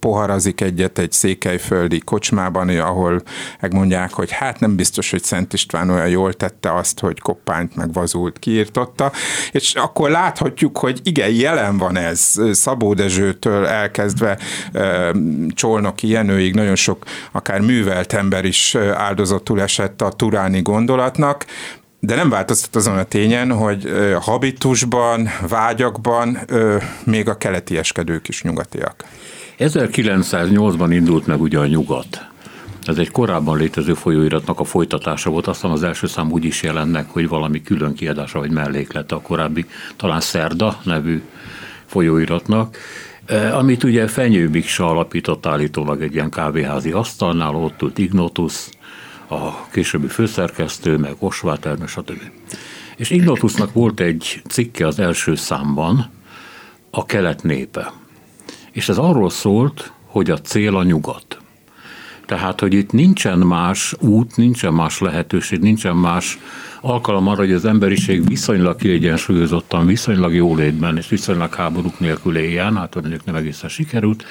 poharazik 0.00 0.60
egyet 0.60 0.98
egy 0.98 1.12
székelyföldi 1.12 1.98
kocsmában, 1.98 2.68
ahol 2.68 3.22
megmondják, 3.60 4.12
hogy 4.12 4.30
hát 4.30 4.60
nem 4.60 4.76
biztos, 4.76 5.10
hogy 5.10 5.22
Szent 5.22 5.52
István 5.52 5.90
olyan 5.90 6.08
jól 6.08 6.32
tette 6.32 6.74
azt, 6.74 7.00
hogy 7.00 7.20
koppányt 7.20 7.76
meg 7.76 7.92
vazult 7.92 8.38
kiirtotta, 8.38 9.12
és 9.52 9.74
akkor 9.74 10.10
láthatjuk, 10.10 10.78
hogy 10.78 11.00
igen, 11.02 11.30
jelen 11.30 11.78
van 11.78 11.96
ez. 11.96 12.34
Szabó 12.52 12.94
Dezsőtől 12.94 13.66
elkezdve 13.66 14.38
Csolnoki 15.48 16.08
Jenőig 16.08 16.54
nagyon 16.54 16.76
sok 16.76 17.04
akár 17.32 17.60
művelt 17.60 18.12
ember 18.12 18.44
is 18.44 18.74
áldozatul 18.94 19.60
esett 19.62 20.02
a 20.02 20.12
turáni 20.12 20.62
gondolatnak, 20.62 21.46
de 22.00 22.14
nem 22.14 22.28
változtat 22.28 22.76
azon 22.76 22.98
a 22.98 23.04
tényen, 23.04 23.52
hogy 23.52 23.92
habitusban, 24.20 25.28
vágyakban 25.48 26.38
még 27.04 27.28
a 27.28 27.36
keletieskedők 27.36 28.28
is 28.28 28.42
nyugatiak. 28.42 29.04
1908-ban 29.58 30.88
indult 30.90 31.26
meg 31.26 31.40
ugye 31.40 31.58
a 31.58 31.66
nyugat. 31.66 32.26
Ez 32.82 32.98
egy 32.98 33.10
korábban 33.10 33.56
létező 33.56 33.94
folyóiratnak 33.94 34.60
a 34.60 34.64
folytatása 34.64 35.30
volt, 35.30 35.46
aztán 35.46 35.70
az 35.70 35.82
első 35.82 36.06
szám 36.06 36.32
úgy 36.32 36.44
is 36.44 36.62
jelent 36.62 36.92
meg, 36.92 37.06
hogy 37.08 37.28
valami 37.28 37.62
külön 37.62 37.94
kiadása 37.94 38.38
vagy 38.38 38.50
melléklete 38.50 39.14
a 39.14 39.20
korábbi, 39.20 39.66
talán 39.96 40.20
Szerda 40.20 40.80
nevű 40.82 41.22
folyóiratnak, 41.86 42.76
e, 43.26 43.56
amit 43.56 43.84
ugye 43.84 44.06
Fenyő 44.06 44.48
Miksa 44.48 44.88
alapított 44.88 45.46
állítólag 45.46 46.02
egy 46.02 46.14
ilyen 46.14 46.30
kávéházi 46.30 46.90
asztalnál, 46.90 47.54
ott 47.54 47.82
ült 47.82 47.98
Ignotus, 47.98 48.68
a 49.28 49.68
későbbi 49.70 50.06
főszerkesztő, 50.06 50.96
meg 50.96 51.14
Osváter, 51.18 51.76
stb. 51.86 52.20
És 52.96 53.10
Ignotusnak 53.10 53.72
volt 53.72 54.00
egy 54.00 54.42
cikke 54.48 54.86
az 54.86 54.98
első 54.98 55.34
számban, 55.34 56.10
a 56.90 57.06
kelet 57.06 57.42
népe. 57.42 57.92
És 58.76 58.88
ez 58.88 58.98
arról 58.98 59.30
szólt, 59.30 59.92
hogy 60.06 60.30
a 60.30 60.38
cél 60.38 60.76
a 60.76 60.82
nyugat. 60.82 61.38
Tehát, 62.26 62.60
hogy 62.60 62.74
itt 62.74 62.92
nincsen 62.92 63.38
más 63.38 63.94
út, 64.00 64.36
nincsen 64.36 64.72
más 64.72 65.00
lehetőség, 65.00 65.60
nincsen 65.60 65.96
más 65.96 66.38
alkalom 66.80 67.28
arra, 67.28 67.38
hogy 67.38 67.52
az 67.52 67.64
emberiség 67.64 68.28
viszonylag 68.28 68.76
kiegyensúlyozottan, 68.76 69.86
viszonylag 69.86 70.34
jólétben 70.34 70.96
és 70.96 71.08
viszonylag 71.08 71.54
háborúk 71.54 72.00
nélkül 72.00 72.36
éljen, 72.36 72.76
hát 72.76 72.94
mondjuk 72.94 73.24
nem 73.24 73.34
egészen 73.34 73.68
sikerült, 73.68 74.24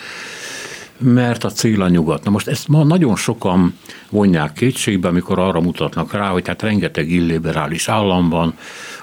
mert 0.98 1.44
a 1.44 1.50
cél 1.50 1.82
a 1.82 1.90
nyugat. 1.90 2.24
Na 2.24 2.32
most 2.32 2.48
ezt 2.48 2.68
ma 2.68 2.84
nagyon 2.84 3.16
sokan 3.16 3.78
vonják 4.10 4.54
kétségbe, 4.54 5.08
amikor 5.08 5.40
arra 5.40 5.62
mutatnak 5.62 6.14
rá, 6.14 6.30
hogy 6.30 6.48
hát 6.48 6.62
rengeteg 6.62 7.10
illiberális 7.10 7.88
állam 7.88 8.30
van, 8.30 8.54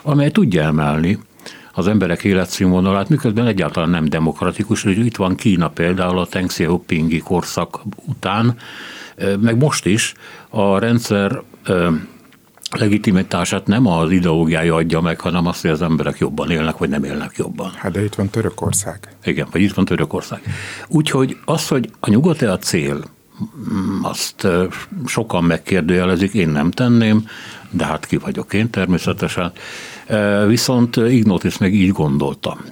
amely 0.03 0.31
tudja 0.31 0.63
emelni 0.63 1.19
az 1.73 1.89
emberek 1.89 2.25
életszínvonalát, 2.25 3.09
miközben 3.09 3.47
egyáltalán 3.47 3.91
nem 3.91 4.05
demokratikus. 4.05 4.83
Hogy 4.83 5.07
itt 5.07 5.17
van 5.17 5.35
Kína 5.35 5.69
például 5.69 6.19
a 6.19 6.27
Deng 6.31 6.49
Xiaopingi 6.49 7.19
korszak 7.19 7.81
után, 8.07 8.57
meg 9.41 9.57
most 9.57 9.87
is 9.87 10.15
a 10.49 10.79
rendszer 10.79 11.43
legitimitását 12.79 13.67
nem 13.67 13.87
az 13.87 14.11
ideológiája 14.11 14.75
adja 14.75 15.01
meg, 15.01 15.21
hanem 15.21 15.47
azt, 15.47 15.61
hogy 15.61 15.71
az 15.71 15.83
emberek 15.83 16.19
jobban 16.19 16.51
élnek, 16.51 16.77
vagy 16.77 16.89
nem 16.89 17.05
élnek 17.05 17.35
jobban. 17.37 17.71
Hát 17.77 17.93
de 17.93 18.05
itt 18.05 18.15
van 18.15 18.29
Törökország. 18.29 19.17
Igen, 19.25 19.47
vagy 19.53 19.61
itt 19.61 19.73
van 19.73 19.85
Törökország. 19.85 20.41
Úgyhogy 20.89 21.37
az, 21.45 21.69
hogy 21.69 21.91
a 22.01 22.11
nyugat 22.11 22.43
a 22.43 22.59
cél, 22.59 23.05
azt 24.03 24.47
sokan 25.07 25.45
megkérdőjelezik, 25.45 26.35
én 26.35 26.49
nem 26.49 26.71
tenném, 26.71 27.27
de 27.71 27.85
hát 27.85 28.07
ki 28.07 28.17
vagyok 28.17 28.53
én 28.53 28.71
természetesen. 28.71 29.53
Viszont 30.47 30.97
Ignotis 30.97 31.59
meg 31.59 31.75
így 31.75 31.91
gondolta. 31.91 32.65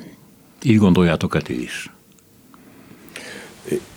Így 0.62 0.76
gondoljátok-e 0.76 1.40
ti 1.40 1.62
is? 1.62 1.90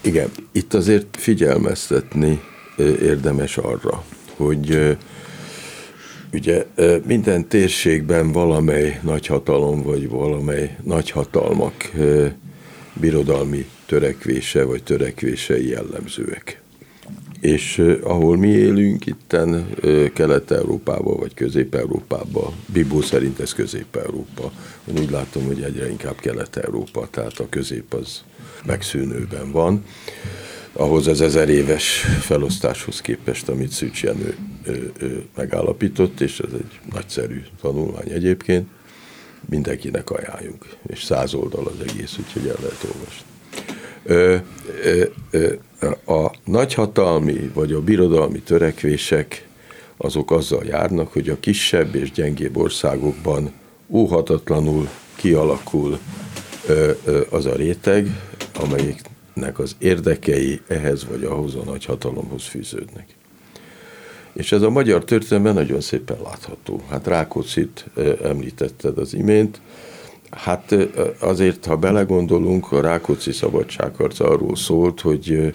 Igen, 0.01 0.29
itt 0.51 0.73
azért 0.73 1.17
figyelmeztetni 1.17 2.41
érdemes 3.01 3.57
arra, 3.57 4.03
hogy 4.35 4.97
ugye 6.33 6.65
minden 7.05 7.47
térségben 7.47 8.31
valamely 8.31 8.99
nagyhatalom 9.03 9.81
vagy 9.81 10.09
valamely 10.09 10.77
nagyhatalmak 10.83 11.91
birodalmi 12.93 13.65
törekvése 13.85 14.63
vagy 14.63 14.83
törekvései 14.83 15.67
jellemzőek 15.67 16.62
és 17.43 17.83
ahol 18.03 18.37
mi 18.37 18.47
élünk, 18.47 19.05
itten 19.05 19.69
Kelet-Európában 20.13 21.17
vagy 21.17 21.33
Közép-Európában, 21.33 22.53
Bibó 22.73 23.01
szerint 23.01 23.39
ez 23.39 23.53
Közép-Európa. 23.53 24.51
Én 24.87 24.97
úgy 24.97 25.09
látom, 25.09 25.45
hogy 25.45 25.61
egyre 25.61 25.89
inkább 25.89 26.15
Kelet-Európa, 26.15 27.07
tehát 27.11 27.39
a 27.39 27.49
közép 27.49 27.93
az 27.93 28.23
megszűnőben 28.65 29.51
van. 29.51 29.83
Ahhoz 30.73 31.07
az 31.07 31.21
ezer 31.21 31.49
éves 31.49 32.05
felosztáshoz 32.19 33.01
képest, 33.01 33.49
amit 33.49 33.71
Szűcs 33.71 34.03
Jenő 34.03 34.35
megállapított, 35.35 36.21
és 36.21 36.39
ez 36.39 36.53
egy 36.53 36.79
nagyszerű 36.93 37.41
tanulmány 37.61 38.09
egyébként, 38.09 38.67
mindenkinek 39.49 40.09
ajánljuk, 40.09 40.67
és 40.87 41.03
száz 41.03 41.33
oldal 41.33 41.65
az 41.67 41.87
egész, 41.89 42.17
úgyhogy 42.19 42.47
el 42.47 42.57
lehet 42.61 42.85
olvasni. 42.93 43.25
Ö, 44.05 44.35
ö, 44.83 45.03
ö, 45.31 45.53
a 46.05 46.31
nagyhatalmi 46.45 47.51
vagy 47.53 47.71
a 47.71 47.81
birodalmi 47.81 48.39
törekvések 48.39 49.47
azok 49.97 50.31
azzal 50.31 50.63
járnak, 50.65 51.13
hogy 51.13 51.29
a 51.29 51.39
kisebb 51.39 51.95
és 51.95 52.11
gyengébb 52.11 52.57
országokban 52.57 53.51
óhatatlanul 53.87 54.89
kialakul 55.15 55.99
az 57.29 57.45
a 57.45 57.55
réteg, 57.55 58.07
amelyiknek 58.59 59.59
az 59.59 59.75
érdekei 59.77 60.61
ehhez 60.67 61.05
vagy 61.05 61.23
ahhoz 61.23 61.55
a 61.55 61.63
nagyhatalomhoz 61.63 62.43
fűződnek. 62.43 63.05
És 64.33 64.51
ez 64.51 64.61
a 64.61 64.69
magyar 64.69 65.03
történelemben 65.03 65.63
nagyon 65.63 65.81
szépen 65.81 66.17
látható. 66.23 66.81
Hát 66.89 67.07
Rákóczit 67.07 67.85
említetted 68.23 68.97
az 68.97 69.13
imént, 69.13 69.61
Hát 70.35 70.75
azért, 71.19 71.65
ha 71.65 71.77
belegondolunk, 71.77 72.71
a 72.71 72.81
Rákóczi 72.81 73.31
szabadságharc 73.31 74.19
arról 74.19 74.55
szólt, 74.55 75.01
hogy 75.01 75.53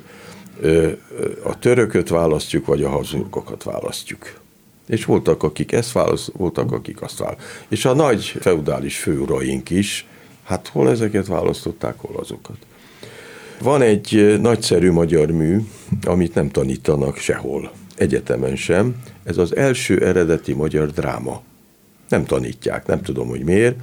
a 1.44 1.58
törököt 1.58 2.08
választjuk, 2.08 2.66
vagy 2.66 2.82
a 2.82 2.88
hazurgokat 2.88 3.62
választjuk. 3.62 4.40
És 4.86 5.04
voltak, 5.04 5.42
akik 5.42 5.72
ezt 5.72 5.92
választ, 5.92 6.32
voltak, 6.36 6.72
akik 6.72 7.02
azt 7.02 7.18
választ. 7.18 7.40
És 7.68 7.84
a 7.84 7.94
nagy 7.94 8.24
feudális 8.24 8.98
főuraink 8.98 9.70
is, 9.70 10.06
hát 10.44 10.68
hol 10.68 10.90
ezeket 10.90 11.26
választották, 11.26 11.94
hol 11.98 12.16
azokat. 12.20 12.56
Van 13.62 13.82
egy 13.82 14.38
nagyszerű 14.40 14.92
magyar 14.92 15.30
mű, 15.30 15.58
amit 16.04 16.34
nem 16.34 16.50
tanítanak 16.50 17.16
sehol, 17.16 17.70
egyetemen 17.96 18.56
sem. 18.56 18.94
Ez 19.24 19.38
az 19.38 19.56
első 19.56 20.04
eredeti 20.06 20.52
magyar 20.52 20.90
dráma. 20.90 21.42
Nem 22.08 22.24
tanítják, 22.24 22.86
nem 22.86 23.02
tudom, 23.02 23.28
hogy 23.28 23.44
miért. 23.44 23.76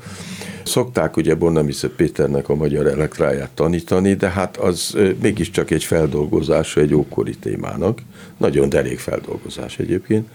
Szokták 0.63 1.17
ugye 1.17 1.35
Bornamice 1.35 1.89
Péternek 1.89 2.49
a 2.49 2.55
magyar 2.55 2.87
elektráját 2.87 3.49
tanítani, 3.49 4.13
de 4.13 4.29
hát 4.29 4.57
az 4.57 4.97
mégiscsak 5.21 5.71
egy 5.71 5.83
feldolgozása 5.83 6.81
egy 6.81 6.93
ókori 6.93 7.35
témának. 7.35 7.99
Nagyon 8.37 8.69
derék 8.69 8.99
feldolgozás 8.99 9.79
egyébként. 9.79 10.27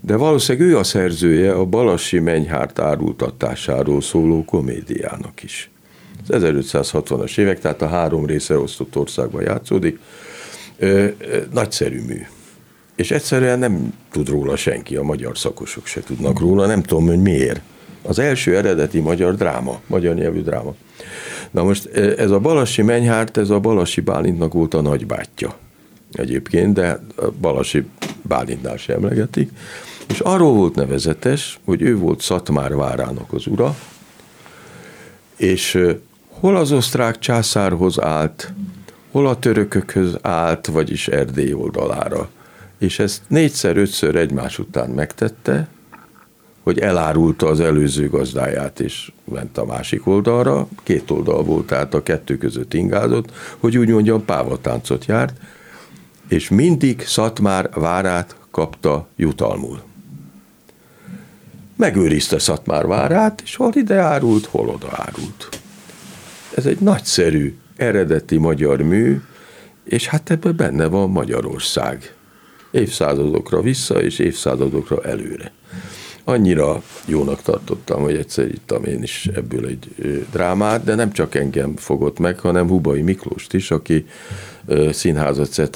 De 0.00 0.16
valószínűleg 0.16 0.68
ő 0.68 0.78
a 0.78 0.84
szerzője 0.84 1.52
a 1.52 1.64
Balassi 1.64 2.18
Menyhárt 2.18 2.78
árultatásáról 2.78 4.00
szóló 4.00 4.44
komédiának 4.44 5.42
is. 5.42 5.70
Az 6.28 6.42
1560-as 6.42 7.38
évek, 7.38 7.60
tehát 7.60 7.82
a 7.82 7.88
három 7.88 8.26
része 8.26 8.58
osztott 8.58 8.96
országban 8.96 9.42
játszódik. 9.42 9.98
Nagyszerű 11.52 12.00
mű. 12.00 12.20
És 13.02 13.10
egyszerűen 13.10 13.58
nem 13.58 13.94
tud 14.10 14.28
róla 14.28 14.56
senki, 14.56 14.96
a 14.96 15.02
magyar 15.02 15.38
szakosok 15.38 15.86
se 15.86 16.00
tudnak 16.00 16.40
róla, 16.40 16.66
nem 16.66 16.82
tudom, 16.82 17.06
hogy 17.06 17.22
miért. 17.22 17.60
Az 18.02 18.18
első 18.18 18.56
eredeti 18.56 19.00
magyar 19.00 19.34
dráma, 19.34 19.80
magyar 19.86 20.14
nyelvű 20.14 20.42
dráma. 20.42 20.74
Na 21.50 21.62
most 21.62 21.86
ez 21.96 22.30
a 22.30 22.38
Balassi 22.38 22.82
Menyhárt, 22.82 23.36
ez 23.36 23.50
a 23.50 23.60
Balassi 23.60 24.00
Bálintnak 24.00 24.52
volt 24.52 24.74
a 24.74 24.80
nagybátyja 24.80 25.54
egyébként, 26.12 26.74
de 26.74 27.00
a 27.16 27.30
Balassi 27.40 27.84
Bálintnál 28.22 28.76
sem 28.76 28.96
emlegetik. 28.96 29.50
És 30.08 30.20
arról 30.20 30.52
volt 30.52 30.74
nevezetes, 30.74 31.60
hogy 31.64 31.82
ő 31.82 31.96
volt 31.96 32.20
Szatmár 32.20 32.74
várának 32.74 33.32
az 33.32 33.46
ura, 33.46 33.76
és 35.36 35.78
hol 36.28 36.56
az 36.56 36.72
osztrák 36.72 37.18
császárhoz 37.18 38.00
állt, 38.00 38.52
hol 39.10 39.26
a 39.26 39.38
törökökhöz 39.38 40.18
állt, 40.20 40.66
vagyis 40.66 41.08
Erdély 41.08 41.52
oldalára. 41.52 42.28
És 42.82 42.98
ezt 42.98 43.22
négyszer, 43.26 43.76
ötször 43.76 44.16
egymás 44.16 44.58
után 44.58 44.90
megtette, 44.90 45.68
hogy 46.62 46.78
elárulta 46.78 47.46
az 47.46 47.60
előző 47.60 48.08
gazdáját, 48.08 48.80
és 48.80 49.12
ment 49.24 49.58
a 49.58 49.64
másik 49.64 50.06
oldalra, 50.06 50.68
két 50.82 51.10
oldal 51.10 51.42
volt, 51.42 51.66
tehát 51.66 51.94
a 51.94 52.02
kettő 52.02 52.38
között 52.38 52.74
ingázott, 52.74 53.32
hogy 53.58 53.78
úgy 53.78 53.88
mondjam, 53.88 54.24
pávatáncot 54.24 55.04
járt, 55.04 55.36
és 56.28 56.48
mindig 56.48 57.04
Szatmár 57.06 57.70
várát 57.74 58.36
kapta 58.50 59.08
jutalmul. 59.16 59.82
Megőrizte 61.76 62.38
Szatmár 62.38 62.86
várát, 62.86 63.40
és 63.44 63.56
hol 63.56 63.72
ide 63.74 63.96
árult, 63.96 64.46
hol 64.46 64.68
oda 64.68 64.88
árult. 64.90 65.48
Ez 66.54 66.66
egy 66.66 66.78
nagyszerű, 66.78 67.56
eredeti 67.76 68.36
magyar 68.36 68.80
mű, 68.80 69.20
és 69.84 70.06
hát 70.06 70.30
ebben 70.30 70.56
benne 70.56 70.86
van 70.86 71.10
Magyarország. 71.10 72.14
Évszázadokra 72.72 73.60
vissza, 73.60 74.02
és 74.02 74.18
évszázadokra 74.18 75.02
előre 75.02 75.52
annyira 76.24 76.82
jónak 77.06 77.42
tartottam, 77.42 78.02
hogy 78.02 78.16
egyszer 78.16 78.48
ittam 78.48 78.84
én 78.84 79.02
is 79.02 79.28
ebből 79.34 79.66
egy 79.66 79.88
drámát, 80.30 80.84
de 80.84 80.94
nem 80.94 81.12
csak 81.12 81.34
engem 81.34 81.76
fogott 81.76 82.18
meg, 82.18 82.38
hanem 82.38 82.68
Hubai 82.68 83.02
Miklóst 83.02 83.54
is, 83.54 83.70
aki 83.70 84.06
színházat 84.90 85.70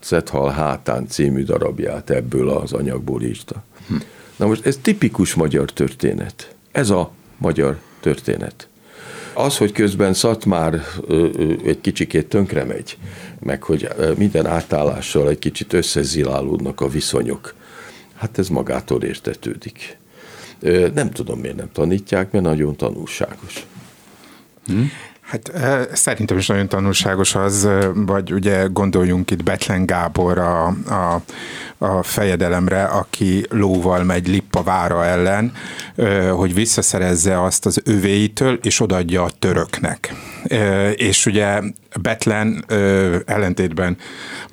Cethal 0.00 0.50
hátán 0.50 1.06
című 1.06 1.44
darabját 1.44 2.10
ebből 2.10 2.48
az 2.48 2.72
anyagból 2.72 3.22
írta. 3.22 3.62
Hm. 3.88 3.94
Na 4.36 4.46
most 4.46 4.66
ez 4.66 4.78
tipikus 4.82 5.34
magyar 5.34 5.70
történet. 5.70 6.54
Ez 6.72 6.90
a 6.90 7.10
magyar 7.38 7.78
történet. 8.00 8.66
Az, 9.34 9.56
hogy 9.56 9.72
közben 9.72 10.14
Szatmár 10.14 10.82
egy 11.64 11.80
kicsikét 11.80 12.28
tönkre 12.28 12.64
megy, 12.64 12.98
meg 13.42 13.62
hogy 13.62 13.88
minden 14.16 14.46
átállással 14.46 15.28
egy 15.28 15.38
kicsit 15.38 15.72
összezilálódnak 15.72 16.80
a 16.80 16.88
viszonyok, 16.88 17.54
Hát 18.22 18.38
ez 18.38 18.48
magától 18.48 19.02
értetődik. 19.02 19.98
Nem 20.94 21.10
tudom, 21.10 21.40
miért 21.40 21.56
nem 21.56 21.72
tanítják, 21.72 22.30
mert 22.30 22.44
nagyon 22.44 22.76
tanulságos. 22.76 23.66
Hm? 24.66 24.82
Hát 25.32 25.52
szerintem 25.92 26.36
is 26.36 26.46
nagyon 26.46 26.68
tanulságos 26.68 27.34
az, 27.34 27.68
vagy 27.94 28.32
ugye 28.32 28.66
gondoljunk 28.66 29.30
itt 29.30 29.42
Betlen 29.42 29.86
Gábor 29.86 30.38
a, 30.38 30.66
a, 30.66 31.22
a 31.78 32.02
fejedelemre, 32.02 32.84
aki 32.84 33.46
lóval 33.50 34.04
megy 34.04 34.28
Lippa 34.28 34.62
vára 34.62 35.04
ellen, 35.04 35.52
hogy 36.30 36.54
visszaszerezze 36.54 37.42
azt 37.42 37.66
az 37.66 37.80
övéitől, 37.84 38.58
és 38.62 38.80
odaadja 38.80 39.22
a 39.22 39.30
töröknek. 39.38 40.14
És 40.94 41.26
ugye 41.26 41.60
Betlen 42.00 42.64
ellentétben 43.26 43.96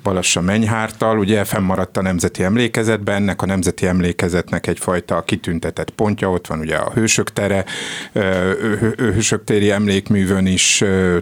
Balassa 0.02 0.40
Menyhártal, 0.40 1.18
ugye 1.18 1.44
fennmaradt 1.44 1.96
a 1.96 2.02
nemzeti 2.02 2.42
emlékezetben, 2.42 3.14
ennek 3.14 3.42
a 3.42 3.46
nemzeti 3.46 3.86
emlékezetnek 3.86 4.66
egyfajta 4.66 5.22
kitüntetett 5.22 5.90
pontja, 5.90 6.30
ott 6.30 6.46
van 6.46 6.58
ugye 6.58 6.76
a 6.76 6.90
Hősök 6.94 7.32
tere, 7.32 7.64
Hősök 8.96 9.44
téri 9.44 9.70
emlékművön 9.70 10.46
is 10.46 10.69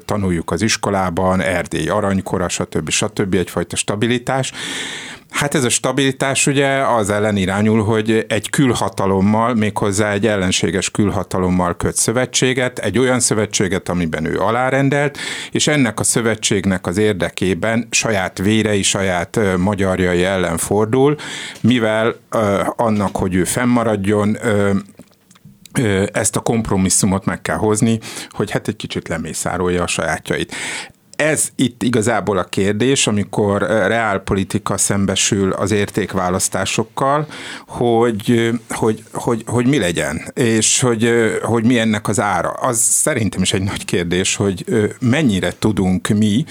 tanuljuk 0.04 0.50
az 0.50 0.62
iskolában, 0.62 1.40
Erdély 1.40 1.88
aranykora, 1.88 2.48
stb. 2.48 2.90
stb. 2.90 3.34
egyfajta 3.34 3.76
stabilitás. 3.76 4.52
Hát 5.30 5.54
ez 5.54 5.64
a 5.64 5.68
stabilitás 5.68 6.46
ugye 6.46 6.68
az 6.68 7.10
ellen 7.10 7.36
irányul, 7.36 7.84
hogy 7.84 8.24
egy 8.28 8.50
külhatalommal, 8.50 9.54
méghozzá 9.54 10.12
egy 10.12 10.26
ellenséges 10.26 10.90
külhatalommal 10.90 11.76
köt 11.76 11.96
szövetséget, 11.96 12.78
egy 12.78 12.98
olyan 12.98 13.20
szövetséget, 13.20 13.88
amiben 13.88 14.24
ő 14.24 14.38
alárendelt, 14.38 15.18
és 15.50 15.66
ennek 15.66 16.00
a 16.00 16.04
szövetségnek 16.04 16.86
az 16.86 16.96
érdekében 16.96 17.86
saját 17.90 18.38
vérei, 18.38 18.82
saját 18.82 19.40
magyarjai 19.56 20.24
ellen 20.24 20.56
fordul, 20.56 21.16
mivel 21.60 22.14
annak, 22.76 23.16
hogy 23.16 23.34
ő 23.34 23.44
fennmaradjon, 23.44 24.38
ezt 26.12 26.36
a 26.36 26.40
kompromisszumot 26.40 27.24
meg 27.24 27.42
kell 27.42 27.56
hozni, 27.56 27.98
hogy 28.30 28.50
hát 28.50 28.68
egy 28.68 28.76
kicsit 28.76 29.08
lemészárolja 29.08 29.82
a 29.82 29.86
sajátjait 29.86 30.54
ez 31.18 31.48
itt 31.56 31.82
igazából 31.82 32.38
a 32.38 32.44
kérdés, 32.44 33.06
amikor 33.06 33.62
reálpolitika 33.62 34.76
szembesül 34.76 35.52
az 35.52 35.70
értékválasztásokkal, 35.70 37.26
hogy, 37.66 38.50
hogy, 38.70 39.02
hogy, 39.12 39.42
hogy 39.46 39.66
mi 39.66 39.78
legyen, 39.78 40.30
és 40.34 40.80
hogy, 40.80 41.12
hogy 41.42 41.64
mi 41.64 41.78
ennek 41.78 42.08
az 42.08 42.20
ára. 42.20 42.48
Az 42.48 42.78
szerintem 42.78 43.42
is 43.42 43.52
egy 43.52 43.62
nagy 43.62 43.84
kérdés, 43.84 44.36
hogy 44.36 44.64
mennyire 45.00 45.52
tudunk 45.58 46.08
mi 46.08 46.44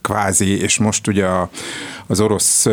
kvázi, 0.00 0.60
és 0.60 0.78
most 0.78 1.06
ugye 1.06 1.26
az 2.06 2.20
orosz 2.20 2.66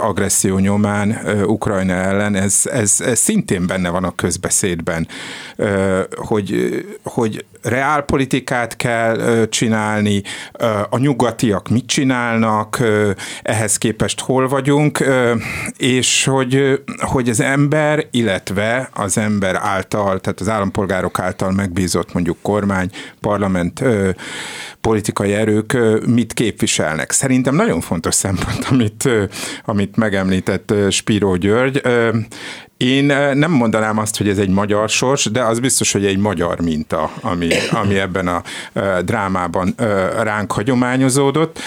agresszió 0.00 0.58
nyomán 0.58 1.18
Ukrajna 1.46 1.92
ellen, 1.92 2.34
ez, 2.34 2.62
ez, 2.72 3.00
ez 3.00 3.18
szintén 3.18 3.66
benne 3.66 3.88
van 3.88 4.04
a 4.04 4.14
közbeszédben, 4.14 5.08
hogy, 6.16 6.84
hogy 7.02 7.44
reálpolitikát 7.62 8.76
kell 8.76 9.46
csinálni, 9.48 9.84
a 10.90 10.98
nyugatiak 10.98 11.68
mit 11.68 11.86
csinálnak, 11.86 12.82
ehhez 13.42 13.78
képest 13.78 14.20
hol 14.20 14.48
vagyunk, 14.48 15.04
és 15.76 16.24
hogy, 16.24 16.82
hogy 16.98 17.28
az 17.28 17.40
ember, 17.40 18.06
illetve 18.10 18.90
az 18.94 19.18
ember 19.18 19.54
által, 19.54 20.20
tehát 20.20 20.40
az 20.40 20.48
állampolgárok 20.48 21.18
által 21.18 21.52
megbízott 21.52 22.12
mondjuk 22.12 22.36
kormány, 22.42 22.90
parlament, 23.20 23.82
politikai 24.80 25.32
erők 25.32 25.78
mit 26.06 26.32
képviselnek. 26.32 27.10
Szerintem 27.10 27.54
nagyon 27.54 27.80
fontos 27.80 28.14
szempont, 28.14 28.64
amit, 28.70 29.08
amit 29.64 29.96
megemlített 29.96 30.74
Spíró 30.90 31.36
György. 31.36 31.82
Én 32.76 33.04
nem 33.34 33.50
mondanám 33.50 33.98
azt, 33.98 34.16
hogy 34.16 34.28
ez 34.28 34.38
egy 34.38 34.48
magyar 34.48 34.88
sors, 34.88 35.24
de 35.24 35.42
az 35.42 35.60
biztos, 35.60 35.92
hogy 35.92 36.06
egy 36.06 36.18
magyar 36.18 36.60
minta, 36.60 37.10
ami, 37.20 37.48
ami 37.70 37.98
ebben 37.98 38.28
a 38.28 38.42
drámában 39.02 39.74
ránk 40.22 40.52
hagyományozódott. 40.52 41.58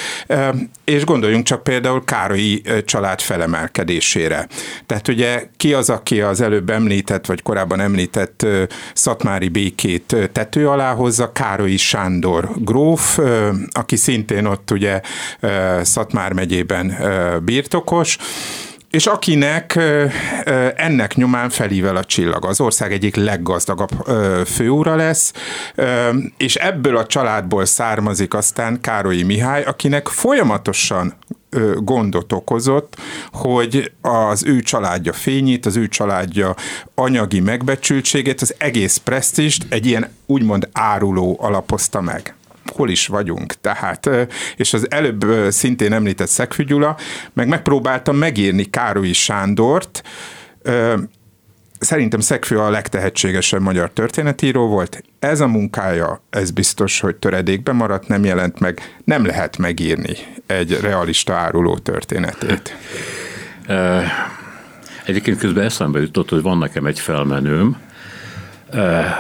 És 0.83 1.05
gondoljunk 1.05 1.45
csak 1.45 1.63
például 1.63 2.03
Károlyi 2.03 2.61
család 2.85 3.21
felemelkedésére. 3.21 4.47
Tehát 4.85 5.07
ugye 5.07 5.47
ki 5.57 5.73
az, 5.73 5.89
aki 5.89 6.21
az 6.21 6.41
előbb 6.41 6.69
említett, 6.69 7.25
vagy 7.25 7.41
korábban 7.41 7.79
említett 7.79 8.45
szatmári 8.93 9.47
békét 9.47 10.15
tető 10.31 10.69
alá 10.69 10.93
hozza, 10.93 11.31
Károlyi 11.31 11.77
Sándor 11.77 12.49
gróf, 12.55 13.19
aki 13.71 13.95
szintén 13.95 14.45
ott 14.45 14.71
ugye 14.71 15.01
Szatmár 15.81 16.33
megyében 16.33 16.97
birtokos, 17.43 18.17
és 18.89 19.05
akinek 19.07 19.79
ennek 20.75 21.15
nyomán 21.15 21.49
felível 21.49 21.95
a 21.95 22.03
csillag. 22.03 22.45
Az 22.45 22.61
ország 22.61 22.91
egyik 22.91 23.15
leggazdagabb 23.15 23.89
főúra 24.45 24.95
lesz, 24.95 25.33
és 26.37 26.55
ebből 26.55 26.97
a 26.97 27.05
családból 27.05 27.65
származik 27.65 28.33
aztán 28.33 28.81
Károlyi 28.81 29.23
Mihály, 29.23 29.63
akinek 29.63 30.07
folyamatosan 30.07 31.13
gondot 31.75 32.33
okozott, 32.33 32.95
hogy 33.31 33.91
az 34.01 34.43
ő 34.43 34.61
családja 34.61 35.13
fényét, 35.13 35.65
az 35.65 35.77
ő 35.77 35.87
családja 35.87 36.55
anyagi 36.95 37.39
megbecsültségét, 37.39 38.41
az 38.41 38.55
egész 38.57 38.97
presztist 38.97 39.65
egy 39.69 39.85
ilyen 39.85 40.09
úgymond 40.25 40.69
áruló 40.71 41.37
alapozta 41.41 42.01
meg 42.01 42.33
hol 42.79 42.89
is 42.89 43.07
vagyunk. 43.07 43.53
Tehát, 43.53 44.09
és 44.55 44.73
az 44.73 44.91
előbb 44.91 45.25
szintén 45.49 45.93
említett 45.93 46.27
Szegfű 46.27 46.63
Gyula, 46.63 46.97
meg 47.33 47.47
megpróbáltam 47.47 48.15
megírni 48.15 48.63
Károlyi 48.63 49.13
Sándort, 49.13 50.03
Szerintem 51.79 52.19
Szegfű 52.19 52.55
a 52.55 52.69
legtehetségesebb 52.69 53.61
magyar 53.61 53.89
történetíró 53.89 54.67
volt. 54.67 55.03
Ez 55.19 55.39
a 55.39 55.47
munkája, 55.47 56.21
ez 56.29 56.51
biztos, 56.51 56.99
hogy 56.99 57.15
töredékben 57.15 57.75
maradt, 57.75 58.07
nem 58.07 58.23
jelent 58.23 58.59
meg, 58.59 58.97
nem 59.03 59.25
lehet 59.25 59.57
megírni 59.57 60.17
egy 60.45 60.79
realista 60.81 61.33
áruló 61.33 61.77
történetét. 61.77 62.75
Egyébként 65.05 65.37
közben 65.37 65.63
eszembe 65.63 65.99
jutott, 65.99 66.29
hogy 66.29 66.41
van 66.41 66.57
nekem 66.57 66.85
egy 66.85 66.99
felmenőm, 66.99 67.77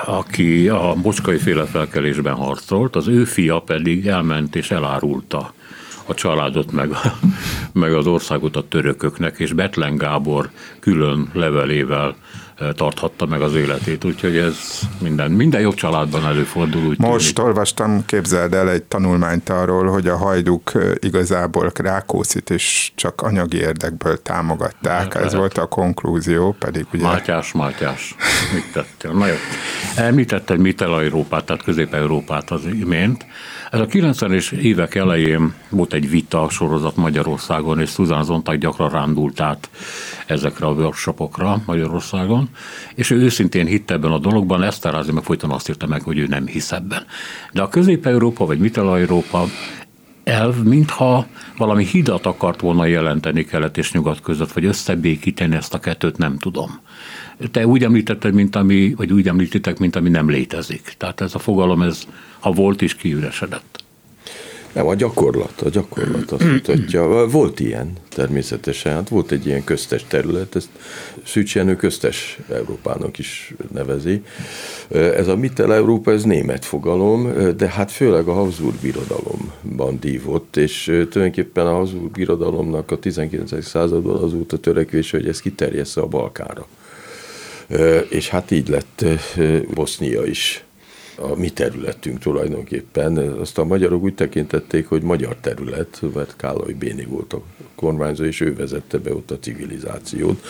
aki 0.05 0.69
a 0.69 0.93
mocskai 1.03 1.37
féle 1.37 1.65
felkelésben 1.65 2.33
harcolt, 2.33 2.95
az 2.95 3.07
ő 3.07 3.23
fia 3.23 3.59
pedig 3.59 4.07
elment 4.07 4.55
és 4.55 4.71
elárulta 4.71 5.53
a 6.05 6.13
családot, 6.13 6.71
meg, 6.71 6.89
meg 7.73 7.93
az 7.93 8.07
országot 8.07 8.55
a 8.55 8.67
törököknek, 8.67 9.39
és 9.39 9.53
Betlen 9.53 9.97
Gábor 9.97 10.49
külön 10.79 11.29
levelével 11.33 12.15
tarthatta 12.75 13.25
meg 13.25 13.41
az 13.41 13.55
életét, 13.55 14.05
úgyhogy 14.05 14.37
ez 14.37 14.79
minden, 14.99 15.31
minden 15.31 15.61
jobb 15.61 15.73
családban 15.73 16.25
előfordul. 16.25 16.85
Úgy 16.85 16.99
Most 16.99 17.35
tűnik. 17.35 17.49
olvastam, 17.49 18.05
képzeld 18.05 18.53
el 18.53 18.69
egy 18.69 18.83
tanulmányt 18.83 19.49
arról, 19.49 19.85
hogy 19.85 20.07
a 20.07 20.17
hajduk 20.17 20.71
igazából 20.99 21.71
Rákóczit 21.75 22.49
is 22.49 22.91
csak 22.95 23.21
anyagi 23.21 23.57
érdekből 23.57 24.21
támogatták, 24.21 25.15
ez 25.15 25.33
volt 25.33 25.57
a 25.57 25.65
konklúzió, 25.65 26.55
pedig 26.59 26.85
ugye... 26.93 27.03
Mátyás, 27.03 27.51
Mátyás, 27.51 28.15
mit 28.53 28.71
tettél? 28.73 29.11
Na 29.11 29.27
jó. 29.27 29.35
Említetted 29.95 30.59
Mittel-Európát, 30.59 31.45
tehát 31.45 31.63
Közép-Európát 31.63 32.51
az 32.51 32.65
imént. 32.65 33.25
Ez 33.71 33.79
a 33.79 33.85
90-es 33.85 34.51
évek 34.51 34.95
elején 34.95 35.53
volt 35.69 35.93
egy 35.93 36.09
vita 36.09 36.49
sorozat 36.49 36.95
Magyarországon, 36.95 37.79
és 37.79 37.89
Susan 37.89 38.23
Zontag 38.23 38.57
gyakran 38.57 38.89
rándult 38.89 39.39
át 39.39 39.69
ezekre 40.25 40.65
a 40.65 40.71
workshopokra 40.71 41.61
Magyarországon, 41.65 42.49
és 42.95 43.09
ő 43.09 43.17
őszintén 43.17 43.65
hitte 43.65 43.93
ebben 43.93 44.11
a 44.11 44.17
dologban, 44.17 44.63
Eszterázi 44.63 45.11
meg 45.11 45.23
folyton 45.23 45.51
azt 45.51 45.69
írta 45.69 45.87
meg, 45.87 46.01
hogy 46.01 46.17
ő 46.17 46.27
nem 46.27 46.45
hisz 46.45 46.71
ebben. 46.71 47.05
De 47.51 47.61
a 47.61 47.67
Közép-Európa 47.67 48.45
vagy 48.45 48.59
Mittel-Európa 48.59 49.45
elv, 50.23 50.63
mintha 50.63 51.25
valami 51.57 51.85
hidat 51.85 52.25
akart 52.25 52.61
volna 52.61 52.85
jelenteni 52.85 53.45
kelet 53.45 53.77
és 53.77 53.91
nyugat 53.91 54.21
között, 54.21 54.51
vagy 54.51 54.65
összebékíteni 54.65 55.55
ezt 55.55 55.73
a 55.73 55.79
kettőt, 55.79 56.17
nem 56.17 56.37
tudom. 56.37 56.79
Te 57.51 57.67
úgy 57.67 57.83
említetted, 57.83 58.33
mint 58.33 58.55
ami, 58.55 58.93
vagy 58.93 59.13
úgy 59.13 59.27
említettek, 59.27 59.77
mint 59.77 59.95
ami 59.95 60.09
nem 60.09 60.29
létezik. 60.29 60.93
Tehát 60.97 61.21
ez 61.21 61.35
a 61.35 61.39
fogalom, 61.39 61.81
ez 61.81 62.03
ha 62.39 62.51
volt 62.51 62.81
is, 62.81 62.95
kiüresedett. 62.95 63.77
Nem, 64.73 64.87
a 64.87 64.95
gyakorlat, 64.95 65.61
a 65.61 65.69
gyakorlat 65.69 66.31
azt 66.31 66.43
mutatja. 66.43 67.27
Volt 67.27 67.59
ilyen 67.59 67.91
természetesen, 68.09 68.93
hát 68.93 69.09
volt 69.09 69.31
egy 69.31 69.45
ilyen 69.45 69.63
köztes 69.63 70.05
terület, 70.07 70.55
ezt 70.55 70.69
Szűcs 71.25 71.55
Jenő 71.55 71.75
köztes 71.75 72.39
Európának 72.49 73.17
is 73.17 73.53
nevezi. 73.73 74.21
Ez 74.89 75.27
a 75.27 75.35
Mittel 75.35 75.73
Európa, 75.73 76.11
ez 76.11 76.23
német 76.23 76.65
fogalom, 76.65 77.31
de 77.57 77.67
hát 77.67 77.91
főleg 77.91 78.27
a 78.27 78.33
Habsburg 78.33 78.75
birodalomban 78.81 79.99
dívott, 79.99 80.57
és 80.57 80.83
tulajdonképpen 80.83 81.67
a 81.67 81.73
Habsburg 81.73 82.11
birodalomnak 82.11 82.91
a 82.91 82.99
19. 82.99 83.65
században 83.65 84.23
az 84.23 84.33
volt 84.33 84.53
a 84.53 84.57
törekvés, 84.57 85.11
hogy 85.11 85.27
ez 85.27 85.41
kiterjessze 85.41 86.01
a 86.01 86.07
Balkára. 86.07 86.67
És 88.09 88.29
hát 88.29 88.51
így 88.51 88.67
lett 88.67 89.05
Bosznia 89.73 90.25
is 90.25 90.63
a 91.21 91.35
mi 91.35 91.49
területünk 91.49 92.19
tulajdonképpen. 92.19 93.17
Azt 93.17 93.57
a 93.57 93.63
magyarok 93.63 94.03
úgy 94.03 94.15
tekintették, 94.15 94.87
hogy 94.87 95.01
magyar 95.01 95.35
terület, 95.41 96.01
mert 96.13 96.35
Kállai 96.35 96.73
Béni 96.73 97.05
volt 97.05 97.33
a 97.33 97.41
kormányzó, 97.75 98.23
és 98.23 98.41
ő 98.41 98.55
vezette 98.55 98.97
be 98.97 99.13
ott 99.13 99.31
a 99.31 99.39
civilizációt, 99.39 100.45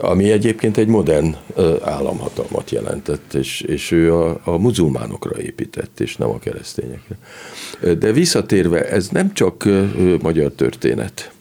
ami 0.00 0.30
egyébként 0.30 0.76
egy 0.76 0.86
modern 0.86 1.36
államhatalmat 1.82 2.70
jelentett, 2.70 3.34
és, 3.34 3.60
és 3.60 3.90
ő 3.90 4.14
a, 4.14 4.40
a 4.44 4.56
muzulmánokra 4.56 5.40
épített, 5.40 6.00
és 6.00 6.16
nem 6.16 6.28
a 6.28 6.38
keresztényekre. 6.38 7.18
De 7.98 8.12
visszatérve, 8.12 8.88
ez 8.88 9.08
nem 9.08 9.32
csak 9.32 9.68
magyar 10.22 10.52
történet 10.52 11.32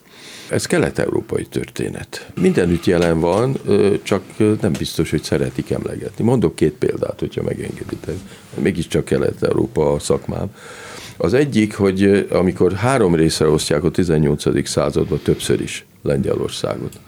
ez 0.49 0.65
kelet-európai 0.65 1.45
történet. 1.45 2.31
Mindenütt 2.41 2.85
jelen 2.85 3.19
van, 3.19 3.57
csak 4.03 4.23
nem 4.61 4.71
biztos, 4.77 5.09
hogy 5.09 5.23
szeretik 5.23 5.71
emlegetni. 5.71 6.23
Mondok 6.23 6.55
két 6.55 6.73
példát, 6.73 7.19
hogyha 7.19 7.43
megengeditek. 7.43 8.15
Mégiscsak 8.53 9.05
kelet-európa 9.05 9.91
a 9.93 9.99
szakmám. 9.99 10.53
Az 11.17 11.33
egyik, 11.33 11.75
hogy 11.75 12.27
amikor 12.31 12.73
három 12.73 13.15
részre 13.15 13.47
osztják 13.47 13.83
a 13.83 13.91
18. 13.91 14.67
században 14.67 15.19
többször 15.23 15.61
is 15.61 15.85
Lengyelországot, 16.03 16.99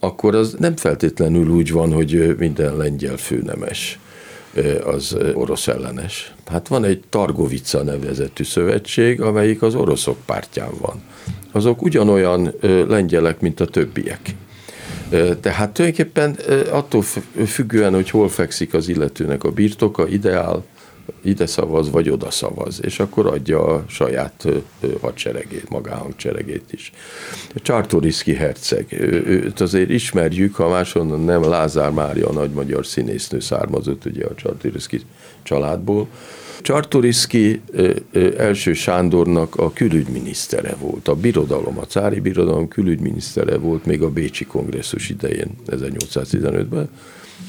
akkor 0.00 0.34
az 0.34 0.56
nem 0.58 0.76
feltétlenül 0.76 1.48
úgy 1.48 1.70
van, 1.72 1.92
hogy 1.92 2.34
minden 2.38 2.76
lengyel 2.76 3.16
főnemes 3.16 3.98
az 4.84 5.16
orosz 5.34 5.68
ellenes. 5.68 6.34
Hát 6.46 6.68
van 6.68 6.84
egy 6.84 7.02
Targovica 7.08 7.82
nevezetű 7.82 8.44
szövetség, 8.44 9.20
amelyik 9.20 9.62
az 9.62 9.74
oroszok 9.74 10.16
pártján 10.26 10.72
van 10.80 11.02
azok 11.52 11.82
ugyanolyan 11.82 12.54
lengyelek, 12.88 13.40
mint 13.40 13.60
a 13.60 13.66
többiek. 13.66 14.20
Tehát 15.40 15.72
tulajdonképpen 15.72 16.36
attól 16.70 17.02
függően, 17.46 17.94
hogy 17.94 18.10
hol 18.10 18.28
fekszik 18.28 18.74
az 18.74 18.88
illetőnek 18.88 19.44
a 19.44 19.50
birtoka, 19.50 20.08
ideál, 20.08 20.64
ide 21.22 21.46
szavaz, 21.46 21.90
vagy 21.90 22.10
oda 22.10 22.30
szavaz, 22.30 22.80
és 22.82 22.98
akkor 22.98 23.26
adja 23.26 23.64
a 23.64 23.84
saját 23.88 24.46
hadseregét, 25.00 25.68
magánhangseregét 25.68 26.72
is. 26.72 26.92
Csartoriszki 27.54 28.34
herceg, 28.34 28.86
őt 29.26 29.60
azért 29.60 29.90
ismerjük, 29.90 30.54
ha 30.54 30.68
máshonnan 30.68 31.20
nem 31.20 31.44
Lázár 31.44 31.90
Mária, 31.90 32.28
a 32.28 32.32
nagy 32.32 32.50
magyar 32.50 32.86
színésznő 32.86 33.40
származott 33.40 34.04
ugye 34.04 34.24
a 34.24 34.34
Csartoriszki 34.34 35.00
családból, 35.42 36.08
Csartoriszki 36.62 37.60
első 38.36 38.72
Sándornak 38.72 39.56
a 39.56 39.72
külügyminisztere 39.72 40.74
volt, 40.78 41.08
a 41.08 41.14
birodalom, 41.14 41.78
a 41.78 41.86
cári 41.86 42.20
birodalom 42.20 42.68
külügyminisztere 42.68 43.56
volt 43.56 43.84
még 43.84 44.02
a 44.02 44.10
Bécsi 44.10 44.44
kongresszus 44.44 45.08
idején, 45.08 45.50
1815-ben, 45.66 46.88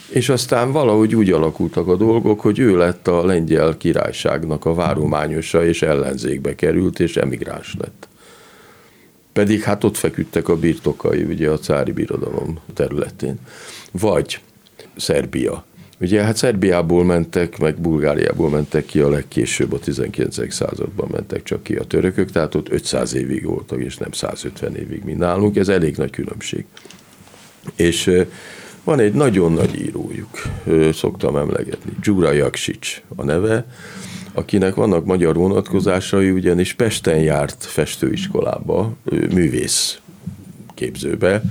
és 0.10 0.30
aztán 0.30 0.72
valahogy 0.72 1.16
úgy 1.16 1.32
alakultak 1.32 1.88
a 1.88 1.96
dolgok, 1.96 2.40
hogy 2.40 2.60
ő 2.60 2.78
lett 2.78 3.08
a 3.08 3.26
lengyel 3.26 3.78
királyságnak 3.78 4.66
a 4.66 4.74
várományosa, 4.74 5.66
és 5.66 5.82
ellenzékbe 5.82 6.56
került, 6.56 7.00
és 7.00 7.18
emigráns 7.18 7.76
lett. 7.80 8.08
Pedig 9.34 9.62
hát 9.62 9.84
ott 9.84 9.98
feküdtek 9.98 10.48
a 10.48 10.58
birtokai, 10.58 11.24
ugye 11.24 11.50
a 11.50 11.58
cári 11.58 11.92
birodalom 11.92 12.60
területén. 12.74 13.40
Vagy 13.92 14.40
Szerbia 14.96 15.66
Ugye 16.00 16.24
hát 16.24 16.36
Szerbiából 16.36 17.04
mentek, 17.04 17.58
meg 17.58 17.82
Bulgáriából 17.82 18.50
mentek 18.50 18.86
ki 18.86 19.00
a 19.00 19.10
legkésőbb, 19.10 19.74
a 19.74 19.80
19. 19.80 20.54
században 20.54 21.08
mentek 21.12 21.44
csak 21.44 21.64
ki 21.64 21.76
a 21.76 21.84
törökök, 21.84 22.32
tehát 22.32 22.56
ott 22.56 22.70
500 22.70 23.14
évig 23.14 23.46
voltak, 23.46 23.80
és 23.80 23.98
nem 23.98 24.12
150 24.12 24.76
évig, 24.76 25.04
mint 25.04 25.18
nálunk, 25.18 25.56
ez 25.56 25.70
elég 25.70 25.96
nagy 25.96 26.10
különbség. 26.10 26.66
És 27.76 28.12
van 28.84 29.00
egy 29.00 29.14
nagyon 29.14 29.52
nagy 29.52 29.82
írójuk, 29.82 30.42
szoktam 30.94 31.36
emlegetni, 31.36 31.92
Gyura 32.04 32.32
Jaksics 32.32 33.02
a 33.16 33.24
neve, 33.24 33.66
akinek 34.34 34.76
vannak 34.76 35.06
magyar 35.06 35.36
vonatkozásai, 35.36 36.32
ugyanis 36.32 36.74
Pesten 36.74 37.20
járt 37.20 37.64
festőiskolába, 37.64 38.94
művész 39.34 40.00
képzőbe, 40.74 41.42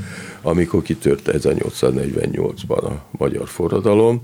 amikor 0.43 0.83
kitört 0.83 1.31
1848-ban 1.33 2.85
a 2.85 3.05
magyar 3.11 3.49
forradalom, 3.49 4.23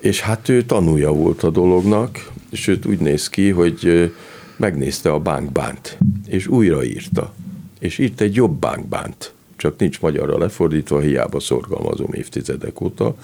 és 0.00 0.20
hát 0.20 0.48
ő 0.48 0.62
tanulja 0.62 1.12
volt 1.12 1.42
a 1.42 1.50
dolognak, 1.50 2.30
és 2.50 2.66
őt 2.66 2.86
úgy 2.86 2.98
néz 2.98 3.28
ki, 3.28 3.50
hogy 3.50 4.12
megnézte 4.56 5.12
a 5.12 5.18
bánkbánt, 5.18 5.98
és 6.26 6.46
újraírta, 6.46 7.34
és 7.78 7.98
írt 7.98 8.20
egy 8.20 8.34
jobb 8.34 8.58
bánkbánt, 8.58 9.32
csak 9.56 9.78
nincs 9.78 10.00
magyarra 10.00 10.38
lefordítva, 10.38 11.00
hiába 11.00 11.40
szorgalmazom 11.40 12.12
évtizedek 12.12 12.80
óta. 12.80 13.14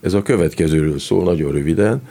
Ez 0.00 0.12
a 0.12 0.22
következőről 0.22 0.98
szól 0.98 1.24
nagyon 1.24 1.52
röviden, 1.52 2.02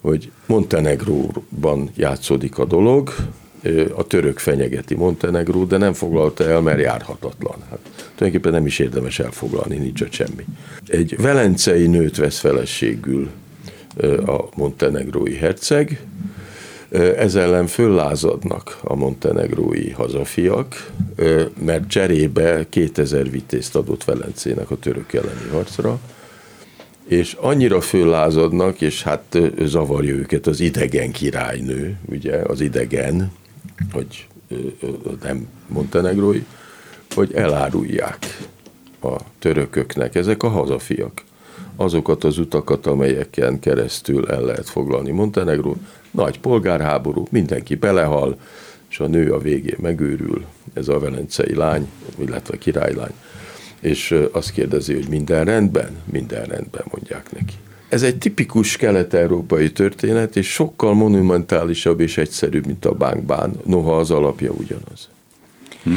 hogy 0.00 0.30
Montenegróban 0.46 1.90
játszódik 1.96 2.58
a 2.58 2.64
dolog, 2.64 3.14
a 3.96 4.02
török 4.02 4.38
fenyegeti 4.38 4.94
Montenegró, 4.94 5.64
de 5.64 5.76
nem 5.76 5.92
foglalta 5.92 6.44
el, 6.44 6.60
mert 6.60 6.80
járhatatlan. 6.80 7.56
Hát 7.70 7.78
tulajdonképpen 8.14 8.52
nem 8.52 8.66
is 8.66 8.78
érdemes 8.78 9.18
elfoglalni, 9.18 9.76
nincs 9.76 10.00
ott 10.00 10.12
semmi. 10.12 10.44
Egy 10.86 11.16
velencei 11.20 11.86
nőt 11.86 12.16
vesz 12.16 12.38
feleségül 12.38 13.30
a 14.26 14.48
montenegrói 14.54 15.34
herceg, 15.34 16.00
ez 17.16 17.34
ellen 17.34 17.66
föllázadnak 17.66 18.78
a 18.82 18.94
montenegrói 18.94 19.90
hazafiak, 19.90 20.90
mert 21.64 21.88
cserébe 21.88 22.66
2000 22.68 23.30
vitézt 23.30 23.76
adott 23.76 24.04
Velencének 24.04 24.70
a 24.70 24.78
török 24.78 25.12
elleni 25.12 25.48
harcra, 25.52 25.98
és 27.08 27.36
annyira 27.40 27.80
föllázadnak, 27.80 28.80
és 28.80 29.02
hát 29.02 29.38
zavarja 29.64 30.14
őket 30.14 30.46
az 30.46 30.60
idegen 30.60 31.12
királynő, 31.12 31.98
ugye, 32.10 32.36
az 32.36 32.60
idegen, 32.60 33.32
hogy 33.92 34.26
nem 35.22 35.48
montenegrói, 35.66 36.44
hogy 37.14 37.34
elárulják 37.34 38.48
a 39.02 39.16
törököknek, 39.38 40.14
ezek 40.14 40.42
a 40.42 40.48
hazafiak, 40.48 41.22
azokat 41.76 42.24
az 42.24 42.38
utakat, 42.38 42.86
amelyeken 42.86 43.58
keresztül 43.58 44.28
el 44.28 44.40
lehet 44.40 44.68
foglalni 44.68 45.10
Montenegró, 45.10 45.76
nagy 46.10 46.40
polgárháború, 46.40 47.26
mindenki 47.30 47.74
belehal, 47.74 48.38
és 48.90 49.00
a 49.00 49.06
nő 49.06 49.32
a 49.32 49.38
végén 49.38 49.78
megőrül, 49.80 50.44
ez 50.72 50.88
a 50.88 50.98
velencei 50.98 51.54
lány, 51.54 51.88
illetve 52.18 52.58
királylány, 52.58 53.12
és 53.80 54.14
azt 54.32 54.50
kérdezi, 54.50 54.94
hogy 54.94 55.08
minden 55.08 55.44
rendben? 55.44 55.96
Minden 56.04 56.44
rendben, 56.44 56.82
mondják 56.90 57.32
neki. 57.32 57.54
Ez 57.88 58.02
egy 58.02 58.18
tipikus 58.18 58.76
kelet-európai 58.76 59.72
történet, 59.72 60.36
és 60.36 60.52
sokkal 60.52 60.94
monumentálisabb 60.94 62.00
és 62.00 62.18
egyszerűbb, 62.18 62.66
mint 62.66 62.84
a 62.84 62.92
bánkbán, 62.92 63.52
noha 63.64 63.96
az 63.96 64.10
alapja 64.10 64.50
ugyanaz. 64.50 65.08
Hm? 65.82 65.94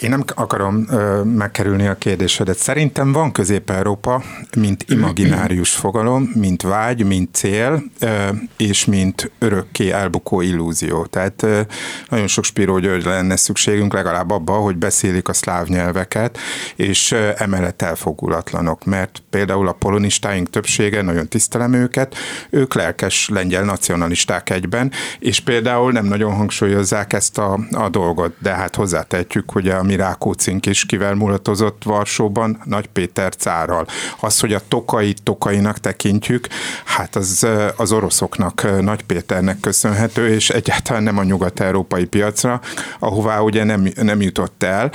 Én 0.00 0.10
nem 0.10 0.24
akarom 0.34 0.86
ö, 0.90 1.22
megkerülni 1.22 1.86
a 1.86 1.94
kérdésedet. 1.94 2.56
Szerintem 2.56 3.12
van 3.12 3.32
Közép-Európa, 3.32 4.22
mint 4.56 4.84
imaginárius 4.88 5.70
fogalom, 5.70 6.30
mint 6.34 6.62
vágy, 6.62 7.06
mint 7.06 7.34
cél, 7.34 7.82
ö, 8.00 8.28
és 8.56 8.84
mint 8.84 9.30
örökké 9.38 9.90
elbukó 9.90 10.40
illúzió. 10.40 11.06
Tehát 11.06 11.42
ö, 11.42 11.60
nagyon 12.08 12.26
sok 12.26 12.44
Spiró 12.44 12.78
György 12.78 13.04
lenne 13.04 13.36
szükségünk 13.36 13.92
legalább 13.92 14.30
abba, 14.30 14.52
hogy 14.52 14.76
beszélik 14.76 15.28
a 15.28 15.32
szláv 15.32 15.66
nyelveket, 15.66 16.38
és 16.76 17.10
ö, 17.10 17.30
emellett 17.36 17.82
elfogulatlanok, 17.82 18.84
mert 18.84 19.22
például 19.30 19.68
a 19.68 19.72
polonistáink 19.72 20.50
többsége, 20.50 21.02
nagyon 21.02 21.28
tisztelem 21.28 21.72
őket, 21.72 22.16
ők 22.50 22.74
lelkes 22.74 23.28
lengyel 23.28 23.64
nacionalisták 23.64 24.50
egyben, 24.50 24.92
és 25.18 25.40
például 25.40 25.92
nem 25.92 26.06
nagyon 26.06 26.34
hangsúlyozzák 26.34 27.12
ezt 27.12 27.38
a, 27.38 27.58
a 27.70 27.88
dolgot, 27.88 28.34
de 28.42 28.50
hát 28.50 28.74
hozzátehetjük, 28.74 29.50
hogy 29.50 29.68
a 29.68 29.86
mi 29.88 29.96
Rákócink 29.96 30.66
is 30.66 30.84
kivel 30.86 31.14
mulatozott 31.14 31.82
Varsóban, 31.84 32.60
Nagy 32.64 32.86
Péter 32.86 33.34
cárral. 33.34 33.86
Az, 34.20 34.40
hogy 34.40 34.52
a 34.52 34.60
tokai 34.68 35.14
tokainak 35.22 35.78
tekintjük, 35.78 36.46
hát 36.84 37.16
az, 37.16 37.46
az 37.76 37.92
oroszoknak, 37.92 38.80
Nagy 38.80 39.02
Péternek 39.02 39.60
köszönhető, 39.60 40.28
és 40.28 40.50
egyáltalán 40.50 41.02
nem 41.02 41.18
a 41.18 41.22
nyugat-európai 41.22 42.04
piacra, 42.04 42.60
ahová 42.98 43.40
ugye 43.40 43.64
nem, 43.64 43.88
nem 43.94 44.20
jutott 44.20 44.62
el. 44.62 44.90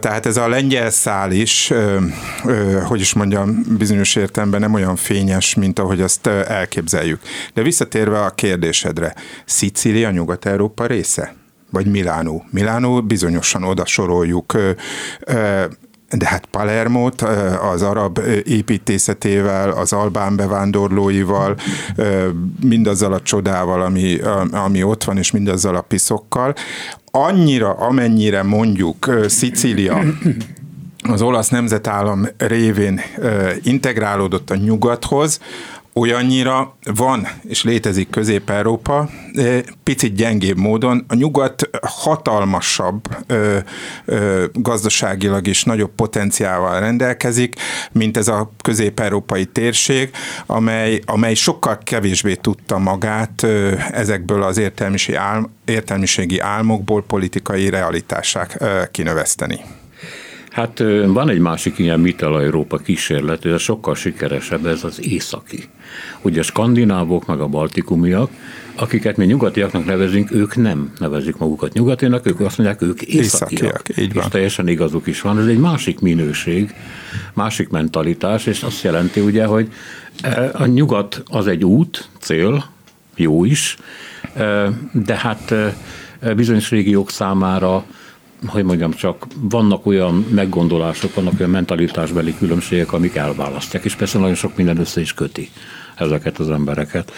Tehát 0.00 0.26
ez 0.26 0.36
a 0.36 0.48
lengyel 0.48 0.90
szál 0.90 1.32
is, 1.32 1.72
hogy 2.84 3.00
is 3.00 3.14
mondjam, 3.14 3.64
bizonyos 3.78 4.16
értelemben 4.16 4.60
nem 4.60 4.74
olyan 4.74 4.96
fényes, 4.96 5.54
mint 5.54 5.78
ahogy 5.78 6.00
azt 6.00 6.26
elképzeljük. 6.26 7.20
De 7.54 7.62
visszatérve 7.62 8.20
a 8.20 8.30
kérdésedre, 8.30 9.14
Szicília 9.44 10.10
Nyugat-Európa 10.10 10.86
része? 10.86 11.39
Vagy 11.70 11.86
Milánó. 11.86 12.44
Milánó 12.50 13.02
bizonyosan 13.02 13.62
oda 13.62 13.86
soroljuk 13.86 14.56
de 16.16 16.26
hát 16.26 16.46
Palermot 16.46 17.22
az 17.72 17.82
arab 17.82 18.20
építészetével, 18.44 19.70
az 19.70 19.92
albán 19.92 20.36
bevándorlóival, 20.36 21.56
mindazzal 22.62 23.12
a 23.12 23.20
csodával, 23.20 23.82
ami, 23.82 24.18
ami 24.52 24.82
ott 24.82 25.04
van, 25.04 25.18
és 25.18 25.30
mindazzal 25.30 25.76
a 25.76 25.80
piszokkal, 25.80 26.54
annyira, 27.10 27.72
amennyire 27.72 28.42
mondjuk 28.42 29.10
Szicília 29.28 30.02
az 31.02 31.22
olasz 31.22 31.48
nemzetállam 31.48 32.26
révén 32.38 33.00
integrálódott 33.62 34.50
a 34.50 34.56
nyugathoz, 34.56 35.40
olyannyira 35.92 36.76
van 36.94 37.28
és 37.48 37.64
létezik 37.64 38.10
Közép-Európa, 38.10 39.08
picit 39.82 40.14
gyengébb 40.14 40.56
módon. 40.56 41.04
A 41.08 41.14
nyugat 41.14 41.70
hatalmasabb 41.82 43.02
ö, 43.26 43.58
ö, 44.04 44.44
gazdaságilag 44.52 45.46
is 45.46 45.64
nagyobb 45.64 45.90
potenciával 45.96 46.80
rendelkezik, 46.80 47.56
mint 47.92 48.16
ez 48.16 48.28
a 48.28 48.50
közép-európai 48.62 49.44
térség, 49.44 50.10
amely, 50.46 51.00
amely 51.06 51.34
sokkal 51.34 51.78
kevésbé 51.84 52.34
tudta 52.34 52.78
magát 52.78 53.46
ezekből 53.90 54.42
az 54.42 54.58
értelmiségi, 54.58 55.16
álm, 55.18 55.50
értelmiségi 55.64 56.38
álmokból 56.38 57.02
politikai 57.02 57.68
realitásák 57.68 58.58
kinöveszteni. 58.90 59.79
Hát 60.60 60.78
van 61.06 61.28
egy 61.28 61.38
másik 61.38 61.78
ilyen 61.78 62.00
Mittel-Európa 62.00 62.76
kísérlet, 62.76 63.44
ez 63.44 63.60
sokkal 63.60 63.94
sikeresebb, 63.94 64.66
ez 64.66 64.84
az 64.84 65.06
északi. 65.06 65.64
Ugye 66.22 66.40
a 66.40 66.42
skandinávok, 66.42 67.26
meg 67.26 67.40
a 67.40 67.46
baltikumiak, 67.46 68.30
akiket 68.74 69.16
mi 69.16 69.24
nyugatiaknak 69.24 69.84
nevezünk, 69.84 70.32
ők 70.32 70.56
nem 70.56 70.92
nevezik 70.98 71.36
magukat 71.36 71.72
nyugatinak, 71.72 72.26
ők 72.26 72.40
azt 72.40 72.58
mondják, 72.58 72.82
ők 72.82 73.02
északiak. 73.02 73.52
északiak 73.52 73.98
így 73.98 74.12
van. 74.12 74.24
És 74.24 74.30
teljesen 74.30 74.68
igazuk 74.68 75.06
is 75.06 75.20
van. 75.20 75.38
Ez 75.38 75.46
egy 75.46 75.58
másik 75.58 76.00
minőség, 76.00 76.74
másik 77.34 77.68
mentalitás, 77.68 78.46
és 78.46 78.62
azt 78.62 78.82
jelenti 78.82 79.20
ugye, 79.20 79.44
hogy 79.44 79.68
a 80.52 80.66
nyugat 80.66 81.22
az 81.26 81.46
egy 81.46 81.64
út, 81.64 82.08
cél, 82.18 82.64
jó 83.16 83.44
is, 83.44 83.76
de 84.92 85.16
hát 85.16 85.54
bizonyos 86.36 86.70
régiók 86.70 87.10
számára 87.10 87.84
hogy 88.46 88.64
mondjam 88.64 88.92
csak, 88.92 89.26
vannak 89.40 89.86
olyan 89.86 90.26
meggondolások, 90.30 91.14
vannak 91.14 91.38
olyan 91.38 91.50
mentalitásbeli 91.50 92.36
különbségek, 92.38 92.92
amik 92.92 93.14
elválasztják, 93.16 93.84
és 93.84 93.94
persze 93.94 94.18
nagyon 94.18 94.34
sok 94.34 94.56
minden 94.56 94.78
össze 94.78 95.00
is 95.00 95.14
köti 95.14 95.50
ezeket 95.96 96.38
az 96.38 96.50
embereket. 96.50 97.12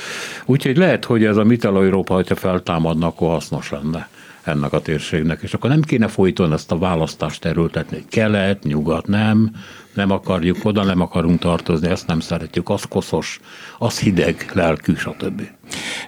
Úgyhogy 0.45 0.77
lehet, 0.77 1.05
hogy 1.05 1.25
ez 1.25 1.37
a 1.37 1.45
Mittel-Európa, 1.45 2.15
hogyha 2.15 2.35
feltámadna, 2.35 3.07
akkor 3.07 3.29
hasznos 3.29 3.71
lenne 3.71 4.09
ennek 4.43 4.73
a 4.73 4.81
térségnek, 4.81 5.43
és 5.43 5.55
akkor 5.55 5.71
nem 5.71 5.81
kéne 5.81 6.09
folyton 6.09 6.53
ezt 6.53 6.73
a 6.73 6.79
választást 6.79 7.45
erőltetni, 7.45 7.97
hogy 7.97 8.09
kelet, 8.09 8.63
nyugat, 8.63 9.07
nem, 9.07 9.51
nem 9.95 10.11
akarjuk 10.11 10.57
oda, 10.63 10.85
nem 10.85 11.01
akarunk 11.01 11.41
tartozni, 11.41 11.89
ezt 11.89 12.07
nem 12.07 12.21
szeretjük, 12.21 12.69
az 12.69 12.85
koszos, 12.85 13.41
az 13.79 13.99
hideg, 13.99 14.51
lelkű, 14.53 14.95
stb. 14.95 15.43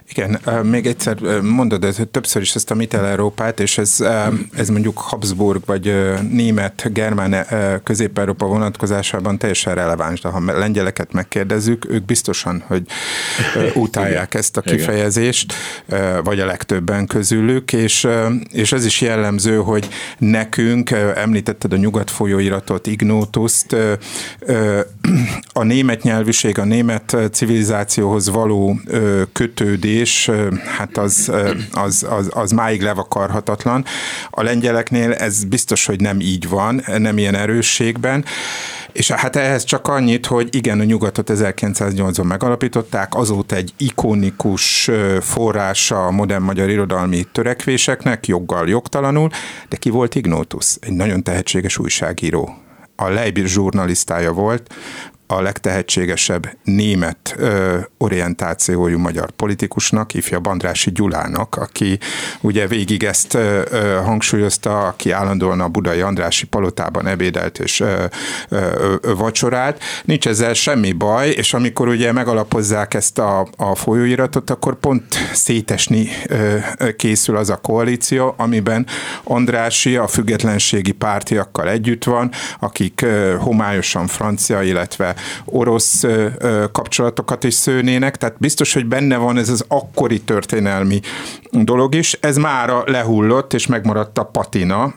Igen, 0.09 0.39
még 0.63 0.85
egyszer 0.85 1.41
mondod 1.41 1.83
ez, 1.83 1.97
többször 2.11 2.41
is 2.41 2.55
ezt 2.55 2.71
a 2.71 2.75
Mittel-Európát, 2.75 3.59
és 3.59 3.77
ez, 3.77 4.03
ez 4.55 4.69
mondjuk 4.69 4.97
Habsburg 4.97 5.61
vagy 5.65 5.93
német, 6.29 6.93
germán 6.93 7.45
közép-európa 7.83 8.45
vonatkozásában 8.45 9.37
teljesen 9.37 9.75
releváns, 9.75 10.21
de 10.21 10.29
ha 10.29 10.57
lengyeleket 10.57 11.13
megkérdezzük, 11.13 11.85
ők 11.89 12.03
biztosan, 12.03 12.63
hogy 12.67 12.83
utálják 13.73 14.33
ezt 14.33 14.57
a 14.57 14.61
kifejezést, 14.61 15.53
vagy 16.23 16.39
a 16.39 16.45
legtöbben 16.45 17.07
közülük, 17.07 17.73
és, 17.73 18.07
és 18.51 18.71
ez 18.71 18.85
is 18.85 19.01
jellemző, 19.01 19.57
hogy 19.57 19.89
nekünk, 20.17 20.89
említetted 21.15 21.73
a 21.73 21.77
nyugat 21.77 22.11
folyóiratot, 22.11 22.87
Ignótuszt, 22.87 23.75
a 25.53 25.63
német 25.63 26.03
nyelvűség, 26.03 26.59
a 26.59 26.65
német 26.65 27.17
civilizációhoz 27.31 28.29
való 28.29 28.79
kötődés, 29.31 29.54
hát 30.77 30.97
az, 30.97 31.31
az, 31.71 32.05
az, 32.09 32.29
az 32.33 32.51
máig 32.51 32.81
levakarhatatlan. 32.81 33.85
A 34.29 34.43
lengyeleknél 34.43 35.13
ez 35.13 35.43
biztos, 35.43 35.85
hogy 35.85 35.99
nem 35.99 36.19
így 36.19 36.49
van, 36.49 36.83
nem 36.97 37.17
ilyen 37.17 37.35
erősségben. 37.35 38.25
És 38.91 39.11
hát 39.11 39.35
ehhez 39.35 39.63
csak 39.63 39.87
annyit, 39.87 40.25
hogy 40.25 40.55
igen, 40.55 40.79
a 40.79 40.83
nyugatot 40.83 41.31
1908-ban 41.33 42.27
megalapították, 42.27 43.15
azóta 43.15 43.55
egy 43.55 43.73
ikonikus 43.77 44.89
forrása 45.21 46.05
a 46.05 46.11
modern 46.11 46.43
magyar 46.43 46.69
irodalmi 46.69 47.23
törekvéseknek, 47.31 48.27
joggal, 48.27 48.69
jogtalanul, 48.69 49.29
de 49.69 49.77
ki 49.77 49.89
volt 49.89 50.15
Ignótus? 50.15 50.75
Egy 50.79 50.93
nagyon 50.93 51.23
tehetséges 51.23 51.77
újságíró 51.77 52.57
a 52.95 53.09
Leibir 53.09 53.47
zsurnalisztája 53.47 54.31
volt, 54.31 54.73
a 55.27 55.41
legtehetségesebb 55.41 56.57
német 56.63 57.35
ö, 57.37 57.77
orientációjú 57.97 58.97
magyar 58.97 59.31
politikusnak, 59.31 60.13
ifja 60.13 60.39
Bandrási 60.39 60.91
Gyulának, 60.91 61.55
aki 61.55 61.99
ugye 62.41 62.67
végig 62.67 63.03
ezt 63.03 63.33
ö, 63.33 63.61
hangsúlyozta, 64.03 64.87
aki 64.87 65.11
állandóan 65.11 65.61
a 65.61 65.67
budai 65.67 66.01
Andrási 66.01 66.45
palotában 66.45 67.07
ebédelt 67.07 67.59
és 67.59 67.79
ö, 67.79 68.05
ö, 68.49 68.95
ö, 69.01 69.13
vacsorált. 69.15 69.83
Nincs 70.03 70.27
ezzel 70.27 70.53
semmi 70.53 70.91
baj, 70.91 71.29
és 71.29 71.53
amikor 71.53 71.87
ugye 71.87 72.11
megalapozzák 72.11 72.93
ezt 72.93 73.19
a, 73.19 73.47
a 73.57 73.75
folyóiratot, 73.75 74.49
akkor 74.49 74.75
pont 74.75 75.03
szétesni 75.33 76.07
ö, 76.27 76.57
készül 76.97 77.37
az 77.37 77.49
a 77.49 77.57
koalíció, 77.57 78.33
amiben 78.37 78.85
Andrási 79.23 79.95
a 79.95 80.07
függetlenségi 80.07 80.91
pártiakkal 80.91 81.69
együtt 81.69 82.03
van, 82.03 82.31
akik 82.59 83.01
ö, 83.01 83.35
homályosan 83.39 84.07
francia, 84.07 84.61
illetve 84.61 85.14
orosz 85.45 86.03
kapcsolatokat 86.71 87.43
is 87.43 87.53
szőnének, 87.53 88.17
tehát 88.17 88.35
biztos, 88.39 88.73
hogy 88.73 88.85
benne 88.85 89.17
van 89.17 89.37
ez 89.37 89.49
az 89.49 89.65
akkori 89.67 90.21
történelmi 90.21 90.99
dolog 91.51 91.95
is. 91.95 92.17
Ez 92.21 92.37
mára 92.37 92.83
lehullott, 92.85 93.53
és 93.53 93.67
megmaradt 93.67 94.17
a 94.17 94.23
patina, 94.23 94.93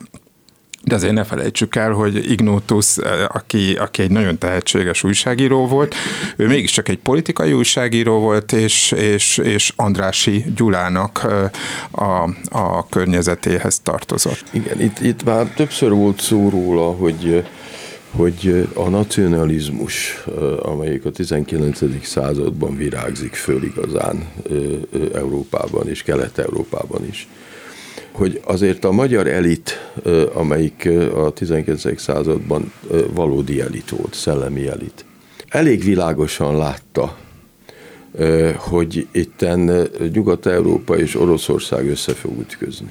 de 0.84 0.94
azért 0.94 1.12
ne 1.12 1.24
felejtsük 1.24 1.76
el, 1.76 1.92
hogy 1.92 2.30
Ignotus, 2.30 2.96
aki, 3.28 3.74
aki 3.74 4.02
egy 4.02 4.10
nagyon 4.10 4.38
tehetséges 4.38 5.04
újságíró 5.04 5.66
volt, 5.66 5.94
ő 6.36 6.46
mégiscsak 6.46 6.88
egy 6.88 6.98
politikai 6.98 7.52
újságíró 7.52 8.18
volt, 8.18 8.52
és, 8.52 8.92
és, 8.92 9.38
és 9.38 9.72
Andrási 9.76 10.44
Gyulának 10.56 11.26
a, 11.90 12.28
a 12.50 12.88
környezetéhez 12.88 13.80
tartozott. 13.80 14.44
Igen, 14.50 14.80
itt, 14.80 15.00
itt 15.00 15.24
már 15.24 15.46
többször 15.46 15.90
volt 15.90 16.20
szó 16.20 16.48
róla, 16.48 16.90
hogy 16.90 17.44
hogy 18.10 18.68
a 18.74 18.88
nacionalizmus, 18.88 20.24
amelyik 20.62 21.04
a 21.04 21.10
19. 21.10 22.06
században 22.06 22.76
virágzik 22.76 23.34
föl 23.34 23.62
igazán 23.62 24.28
Európában 25.14 25.88
és 25.88 26.02
Kelet-Európában 26.02 27.06
is, 27.06 27.28
hogy 28.12 28.40
azért 28.44 28.84
a 28.84 28.92
magyar 28.92 29.26
elit, 29.26 29.92
amelyik 30.34 30.88
a 31.14 31.30
19. 31.30 32.00
században 32.00 32.72
valódi 33.14 33.60
elit 33.60 33.88
volt, 33.88 34.14
szellemi 34.14 34.66
elit, 34.66 35.04
elég 35.48 35.84
világosan 35.84 36.56
látta, 36.56 37.16
hogy 38.56 39.06
itten 39.12 39.88
Nyugat-Európa 40.12 40.98
és 40.98 41.14
Oroszország 41.14 41.88
össze 41.88 42.12
fog 42.12 42.38
ütközni 42.38 42.90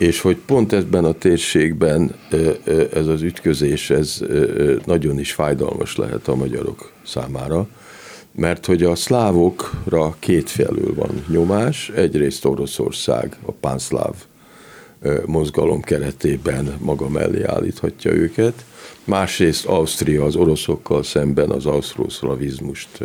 és 0.00 0.20
hogy 0.20 0.36
pont 0.36 0.72
ebben 0.72 1.04
a 1.04 1.12
térségben 1.12 2.14
ez 2.92 3.06
az 3.06 3.22
ütközés, 3.22 3.90
ez 3.90 4.22
nagyon 4.84 5.18
is 5.18 5.32
fájdalmas 5.32 5.96
lehet 5.96 6.28
a 6.28 6.34
magyarok 6.34 6.92
számára, 7.06 7.68
mert 8.32 8.66
hogy 8.66 8.82
a 8.82 8.94
szlávokra 8.94 10.16
kétfelől 10.18 10.94
van 10.94 11.24
nyomás, 11.28 11.90
egyrészt 11.94 12.44
Oroszország, 12.44 13.36
a 13.44 13.52
pánszláv 13.52 14.14
mozgalom 15.26 15.80
keretében 15.80 16.76
maga 16.78 17.08
mellé 17.08 17.42
állíthatja 17.42 18.12
őket, 18.12 18.64
másrészt 19.04 19.66
Ausztria 19.66 20.24
az 20.24 20.36
oroszokkal 20.36 21.02
szemben 21.02 21.50
az 21.50 21.66
ausztrószlavizmust 21.66 23.00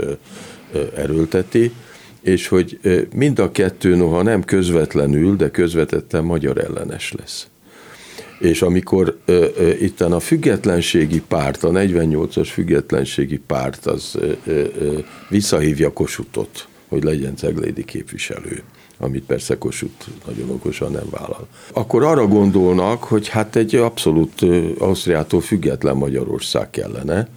erőlteti, 0.95 1.71
és 2.25 2.47
hogy 2.47 2.79
mind 3.15 3.39
a 3.39 3.51
kettő, 3.51 3.95
noha 3.95 4.21
nem 4.21 4.43
közvetlenül, 4.43 5.35
de 5.35 5.51
közvetetten 5.51 6.23
magyar 6.23 6.57
ellenes 6.57 7.13
lesz. 7.17 7.47
És 8.39 8.61
amikor 8.61 9.17
uh, 9.27 9.35
uh, 9.35 9.81
itten 9.81 10.11
a 10.11 10.19
függetlenségi 10.19 11.21
párt, 11.27 11.63
a 11.63 11.69
48-as 11.69 12.49
függetlenségi 12.51 13.37
párt 13.37 13.85
az 13.85 14.15
uh, 14.15 14.31
uh, 14.45 15.03
visszahívja 15.29 15.93
Kosutot, 15.93 16.67
hogy 16.87 17.03
legyen 17.03 17.35
ceglédi 17.35 17.85
képviselő, 17.85 18.63
amit 18.97 19.23
persze 19.23 19.57
Kossuth 19.57 20.07
nagyon 20.25 20.49
okosan 20.49 20.91
nem 20.91 21.07
vállal. 21.09 21.47
Akkor 21.73 22.03
arra 22.03 22.27
gondolnak, 22.27 23.03
hogy 23.03 23.27
hát 23.27 23.55
egy 23.55 23.75
abszolút 23.75 24.41
Ausztriától 24.77 25.41
független 25.41 25.95
Magyarország 25.95 26.69
kellene, 26.69 27.27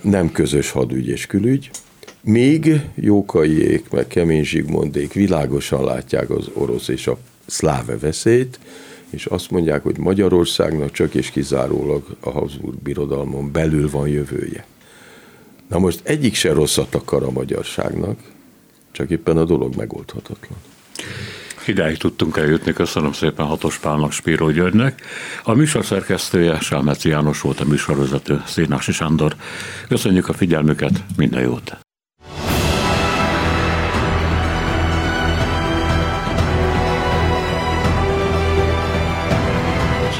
nem 0.00 0.32
közös 0.32 0.70
hadügy 0.70 1.08
és 1.08 1.26
külügy, 1.26 1.70
Míg 2.24 2.80
Jókaiék, 2.94 3.90
meg 3.90 4.06
Kemény 4.06 4.44
Zsigmondék 4.44 5.12
világosan 5.12 5.84
látják 5.84 6.30
az 6.30 6.50
orosz 6.52 6.88
és 6.88 7.06
a 7.06 7.18
szláve 7.46 7.98
veszélyt, 7.98 8.58
és 9.10 9.26
azt 9.26 9.50
mondják, 9.50 9.82
hogy 9.82 9.98
Magyarországnak 9.98 10.90
csak 10.90 11.14
és 11.14 11.30
kizárólag 11.30 12.16
a 12.20 12.30
Habsburg 12.30 12.78
birodalmon 12.82 13.52
belül 13.52 13.90
van 13.90 14.08
jövője. 14.08 14.64
Na 15.68 15.78
most 15.78 16.00
egyik 16.02 16.34
se 16.34 16.52
rosszat 16.52 16.94
akar 16.94 17.22
a 17.22 17.30
magyarságnak, 17.30 18.18
csak 18.90 19.10
éppen 19.10 19.36
a 19.36 19.44
dolog 19.44 19.76
megoldhatatlan. 19.76 20.58
Ideig 21.66 21.96
tudtunk 21.96 22.36
eljutni, 22.36 22.72
köszönöm 22.72 23.12
szépen 23.12 23.46
Hatos 23.46 23.78
Pálnak, 23.78 24.12
Spíró 24.12 24.50
Györgynek. 24.50 25.02
A 25.42 25.52
műsor 25.52 25.84
szerkesztője 25.84 26.60
Sálmeci 26.60 27.08
János 27.08 27.40
volt 27.40 27.60
a 27.60 27.64
műsorvezető 27.64 28.42
Szénási 28.46 28.92
Sándor. 28.92 29.36
Köszönjük 29.88 30.28
a 30.28 30.32
figyelmüket, 30.32 31.04
minden 31.16 31.42
jót! 31.42 31.76